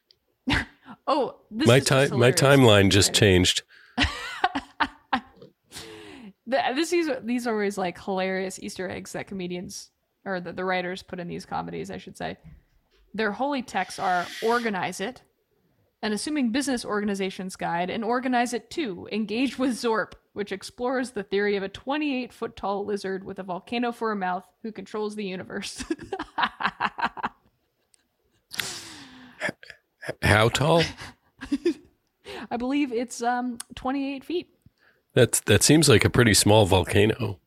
Oh, 1.07 1.37
this 1.51 1.69
my 1.69 1.81
time 1.81 2.19
my 2.19 2.33
timeline 2.33 2.91
just 2.91 3.15
changed. 3.15 3.63
The, 6.47 6.63
this 6.75 6.91
these 6.91 7.09
are, 7.09 7.21
these 7.21 7.47
are 7.47 7.53
always 7.53 7.77
like 7.77 8.01
hilarious 8.01 8.61
Easter 8.63 8.89
eggs 8.89 9.13
that 9.13 9.27
comedians 9.27 9.91
or 10.25 10.41
the, 10.41 10.53
the 10.53 10.65
writers 10.65 11.03
put 11.03 11.19
in 11.19 11.29
these 11.29 11.45
comedies, 11.45 11.91
I 11.91 11.99
should 11.99 12.17
say. 12.17 12.37
Their 13.15 13.33
holy 13.33 13.63
texts 13.63 13.99
are 13.99 14.27
organize 14.43 15.01
it, 15.01 15.23
an 16.03 16.13
assuming 16.13 16.53
business 16.53 16.85
organization's 16.85 17.57
guide, 17.57 17.91
and 17.91 18.05
organize 18.05 18.53
it 18.53 18.71
too. 18.71 19.09
Engage 19.11 19.59
with 19.59 19.71
Zorp, 19.71 20.13
which 20.35 20.53
explores 20.53 21.11
the 21.11 21.23
theory 21.23 21.57
of 21.57 21.63
a 21.63 21.69
28 21.69 22.33
foot 22.33 22.55
tall 22.55 22.85
lizard 22.85 23.25
with 23.25 23.39
a 23.39 23.43
volcano 23.43 23.91
for 23.91 24.13
a 24.13 24.17
mouth 24.17 24.47
who 24.63 24.71
controls 24.71 25.17
the 25.17 25.25
universe. 25.25 25.83
How 30.23 30.49
tall? 30.49 30.83
I 32.51 32.57
believe 32.57 32.93
it's 32.93 33.23
um 33.23 33.59
28 33.75 34.25
feet. 34.25 34.49
That 35.15 35.41
that 35.47 35.63
seems 35.63 35.89
like 35.89 36.05
a 36.05 36.11
pretty 36.11 36.35
small 36.35 36.67
volcano. 36.67 37.41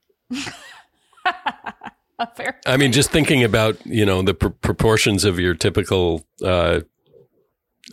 Fair. 2.35 2.59
I 2.65 2.77
mean, 2.77 2.91
just 2.91 3.11
thinking 3.11 3.43
about 3.43 3.85
you 3.85 4.05
know 4.05 4.21
the 4.21 4.33
pr- 4.33 4.49
proportions 4.49 5.23
of 5.23 5.39
your 5.39 5.53
typical 5.53 6.25
uh, 6.43 6.81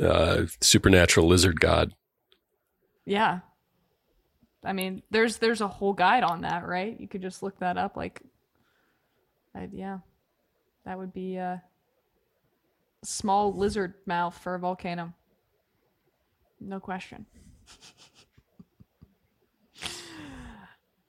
uh, 0.03 0.43
supernatural 0.61 1.27
lizard 1.27 1.61
god. 1.61 1.93
Yeah. 3.05 3.41
I 4.65 4.73
mean, 4.73 5.03
there's 5.11 5.39
there's 5.39 5.61
a 5.61 5.69
whole 5.69 5.93
guide 5.93 6.25
on 6.25 6.41
that, 6.41 6.67
right? 6.67 6.99
You 6.99 7.07
could 7.07 7.23
just 7.23 7.43
look 7.43 7.59
that 7.61 7.77
up. 7.79 7.97
Like, 7.97 8.21
I, 9.55 9.69
yeah, 9.73 9.99
that 10.85 10.99
would 10.99 11.13
be 11.13 11.37
a 11.37 11.63
small 13.07 13.55
lizard 13.55 13.95
mouth 14.07 14.37
for 14.37 14.55
a 14.55 14.59
volcano. 14.59 15.15
No 16.61 16.81
question. 16.81 17.27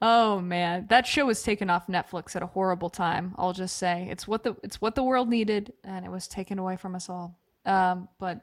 oh 0.02 0.40
man, 0.40 0.88
that 0.90 1.08
show 1.08 1.26
was 1.26 1.42
taken 1.42 1.70
off 1.70 1.88
Netflix 1.88 2.36
at 2.36 2.44
a 2.44 2.48
horrible 2.48 2.90
time. 2.90 3.34
I'll 3.38 3.54
just 3.54 3.78
say 3.78 4.08
it's 4.12 4.28
what 4.28 4.44
the 4.44 4.56
it's 4.64 4.82
what 4.82 4.96
the 4.96 5.04
world 5.04 5.30
needed, 5.30 5.74
and 5.84 6.06
it 6.06 6.12
was 6.12 6.28
taken 6.28 6.60
away 6.60 6.78
from 6.78 6.96
us 6.96 7.10
all. 7.10 7.40
Um, 7.66 8.08
but 8.20 8.42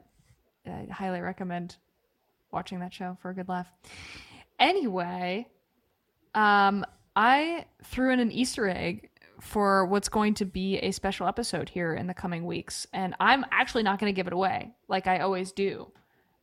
I 0.65 0.87
highly 0.91 1.21
recommend 1.21 1.77
watching 2.51 2.79
that 2.79 2.93
show 2.93 3.17
for 3.21 3.29
a 3.29 3.35
good 3.35 3.49
laugh. 3.49 3.71
Anyway, 4.59 5.47
um, 6.33 6.85
I 7.15 7.65
threw 7.83 8.11
in 8.11 8.19
an 8.19 8.31
Easter 8.31 8.67
egg 8.67 9.09
for 9.39 9.85
what's 9.85 10.09
going 10.09 10.33
to 10.35 10.45
be 10.45 10.77
a 10.77 10.91
special 10.91 11.27
episode 11.27 11.69
here 11.69 11.93
in 11.93 12.07
the 12.07 12.13
coming 12.13 12.45
weeks, 12.45 12.87
and 12.93 13.15
I'm 13.19 13.45
actually 13.51 13.83
not 13.83 13.99
going 13.99 14.13
to 14.13 14.15
give 14.15 14.27
it 14.27 14.33
away 14.33 14.73
like 14.87 15.07
I 15.07 15.19
always 15.19 15.51
do. 15.51 15.91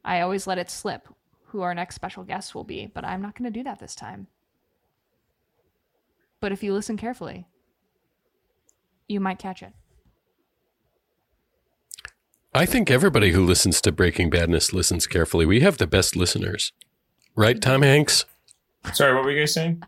I 0.05 0.21
always 0.21 0.47
let 0.47 0.59
it 0.59 0.71
slip 0.71 1.09
who 1.47 1.61
our 1.61 1.75
next 1.75 1.95
special 1.95 2.25
guest 2.25 2.55
will 2.55 2.65
be, 2.65 2.87
but 2.87 3.05
I'm 3.05 3.21
not 3.21 3.37
going 3.37 3.51
to 3.51 3.59
do 3.59 3.63
that 3.65 3.79
this 3.79 3.95
time. 3.95 4.27
But 6.41 6.51
if 6.51 6.63
you 6.63 6.73
listen 6.73 6.97
carefully, 6.97 7.47
you 9.07 9.21
might 9.21 9.39
catch 9.39 9.63
it. 9.63 9.73
I 12.55 12.67
think 12.67 12.91
everybody 12.91 13.33
who 13.33 13.45
listens 13.45 13.81
to 13.83 13.93
Breaking 13.93 14.29
Badness 14.29 14.73
listens 14.73 15.07
carefully. 15.07 15.47
We 15.47 15.61
have 15.61 15.79
the 15.79 15.87
best 15.87 16.17
listeners, 16.17 16.73
right, 17.35 17.61
Tom 17.61 17.83
Hanks? 17.83 18.25
Sorry, 18.93 19.15
what 19.15 19.25
were 19.25 19.31
you 19.31 19.41
guys 19.41 19.55
saying? 19.55 19.83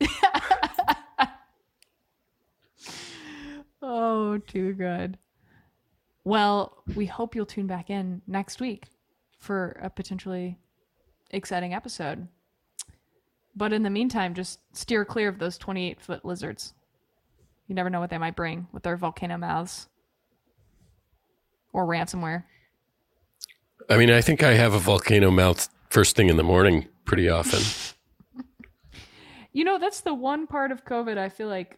Oh, 3.94 4.38
too 4.38 4.72
good. 4.72 5.18
Well, 6.24 6.82
we 6.96 7.04
hope 7.04 7.34
you'll 7.34 7.44
tune 7.44 7.66
back 7.66 7.90
in 7.90 8.22
next 8.26 8.58
week 8.58 8.86
for 9.38 9.76
a 9.82 9.90
potentially 9.90 10.56
exciting 11.30 11.74
episode. 11.74 12.26
But 13.54 13.74
in 13.74 13.82
the 13.82 13.90
meantime, 13.90 14.32
just 14.32 14.60
steer 14.74 15.04
clear 15.04 15.28
of 15.28 15.38
those 15.38 15.58
28 15.58 16.00
foot 16.00 16.24
lizards. 16.24 16.72
You 17.66 17.74
never 17.74 17.90
know 17.90 18.00
what 18.00 18.08
they 18.08 18.16
might 18.16 18.34
bring 18.34 18.66
with 18.72 18.82
their 18.82 18.96
volcano 18.96 19.36
mouths 19.36 19.88
or 21.74 21.86
ransomware. 21.86 22.44
I 23.90 23.98
mean, 23.98 24.10
I 24.10 24.22
think 24.22 24.42
I 24.42 24.54
have 24.54 24.72
a 24.72 24.78
volcano 24.78 25.30
mouth 25.30 25.68
first 25.90 26.16
thing 26.16 26.30
in 26.30 26.38
the 26.38 26.42
morning 26.42 26.88
pretty 27.04 27.28
often. 27.28 27.60
You 29.54 29.64
know, 29.64 29.78
that's 29.78 30.00
the 30.00 30.14
one 30.14 30.46
part 30.46 30.72
of 30.72 30.86
COVID 30.86 31.18
I 31.18 31.28
feel 31.28 31.48
like 31.48 31.76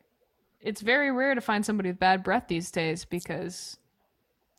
it's 0.65 0.81
very 0.81 1.13
rare 1.13 1.35
to 1.35 1.41
find 1.41 1.65
somebody 1.65 1.91
with 1.91 1.99
bad 1.99 2.25
breath 2.25 2.45
these 2.49 2.71
days 2.71 3.05
because 3.05 3.77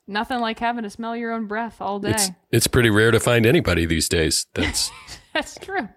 nothing 0.07 0.39
like 0.39 0.59
having 0.59 0.83
to 0.83 0.89
smell 0.89 1.15
your 1.17 1.33
own 1.33 1.47
breath 1.47 1.81
all 1.81 1.99
day. 1.99 2.11
It's 2.11 2.31
it's 2.51 2.67
pretty 2.67 2.91
rare 2.91 3.11
to 3.11 3.19
find 3.19 3.45
anybody 3.45 3.85
these 3.85 4.07
days. 4.07 4.45
That's 4.53 4.91
That's 5.33 5.57
true. 5.59 5.89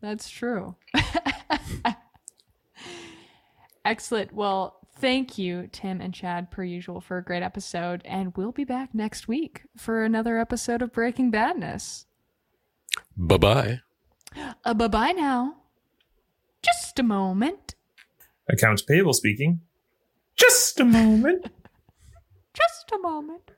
That's 0.00 0.28
true. 0.28 0.74
Excellent. 3.84 4.32
Well, 4.32 4.78
thank 4.96 5.38
you, 5.38 5.68
Tim 5.70 6.00
and 6.00 6.12
Chad, 6.14 6.50
per 6.50 6.64
usual, 6.64 7.00
for 7.00 7.18
a 7.18 7.22
great 7.22 7.42
episode. 7.42 8.02
And 8.04 8.36
we'll 8.36 8.50
be 8.52 8.64
back 8.64 8.94
next 8.94 9.28
week 9.28 9.62
for 9.76 10.02
another 10.02 10.38
episode 10.38 10.82
of 10.82 10.92
Breaking 10.92 11.30
Badness. 11.30 12.06
bye 13.16 13.36
bye. 13.36 13.80
Uh, 14.64 14.74
bye 14.74 14.88
bye 14.88 15.12
now. 15.12 15.56
Just 16.62 16.98
a 16.98 17.02
moment. 17.02 17.71
Accounts 18.50 18.82
payable 18.82 19.14
speaking. 19.14 19.60
Just 20.36 20.80
a 20.80 20.84
moment. 20.84 21.46
Just 22.54 22.92
a 22.92 22.98
moment. 22.98 23.50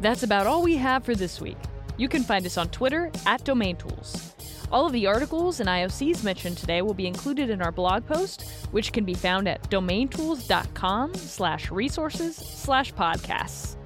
That's 0.00 0.22
about 0.22 0.46
all 0.46 0.62
we 0.62 0.76
have 0.76 1.04
for 1.04 1.14
this 1.14 1.40
week. 1.40 1.56
You 1.96 2.08
can 2.08 2.22
find 2.22 2.46
us 2.46 2.56
on 2.56 2.68
Twitter 2.68 3.10
at 3.26 3.44
Domain 3.44 3.76
Tools. 3.76 4.34
All 4.70 4.86
of 4.86 4.92
the 4.92 5.06
articles 5.06 5.60
and 5.60 5.68
IOCs 5.68 6.22
mentioned 6.22 6.58
today 6.58 6.82
will 6.82 6.94
be 6.94 7.06
included 7.06 7.48
in 7.50 7.62
our 7.62 7.72
blog 7.72 8.06
post, 8.06 8.42
which 8.70 8.92
can 8.92 9.04
be 9.04 9.14
found 9.14 9.48
at 9.48 9.62
domaintools.com 9.70 11.14
slash 11.14 11.70
resources 11.70 12.36
slash 12.36 12.92
podcasts. 12.92 13.76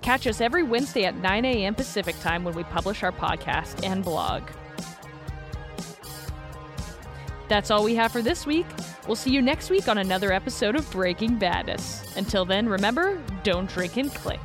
Catch 0.00 0.26
us 0.26 0.40
every 0.40 0.62
Wednesday 0.62 1.04
at 1.04 1.16
9 1.16 1.44
a.m. 1.44 1.74
Pacific 1.74 2.18
time 2.20 2.44
when 2.44 2.54
we 2.54 2.64
publish 2.64 3.02
our 3.02 3.12
podcast 3.12 3.86
and 3.86 4.02
blog. 4.02 4.42
That's 7.52 7.70
all 7.70 7.84
we 7.84 7.94
have 7.96 8.12
for 8.12 8.22
this 8.22 8.46
week. 8.46 8.64
We'll 9.06 9.14
see 9.14 9.30
you 9.30 9.42
next 9.42 9.68
week 9.68 9.86
on 9.86 9.98
another 9.98 10.32
episode 10.32 10.74
of 10.74 10.90
Breaking 10.90 11.36
Badness. 11.36 12.16
Until 12.16 12.46
then, 12.46 12.66
remember, 12.66 13.20
don't 13.42 13.68
drink 13.68 13.98
and 13.98 14.10
click. 14.10 14.40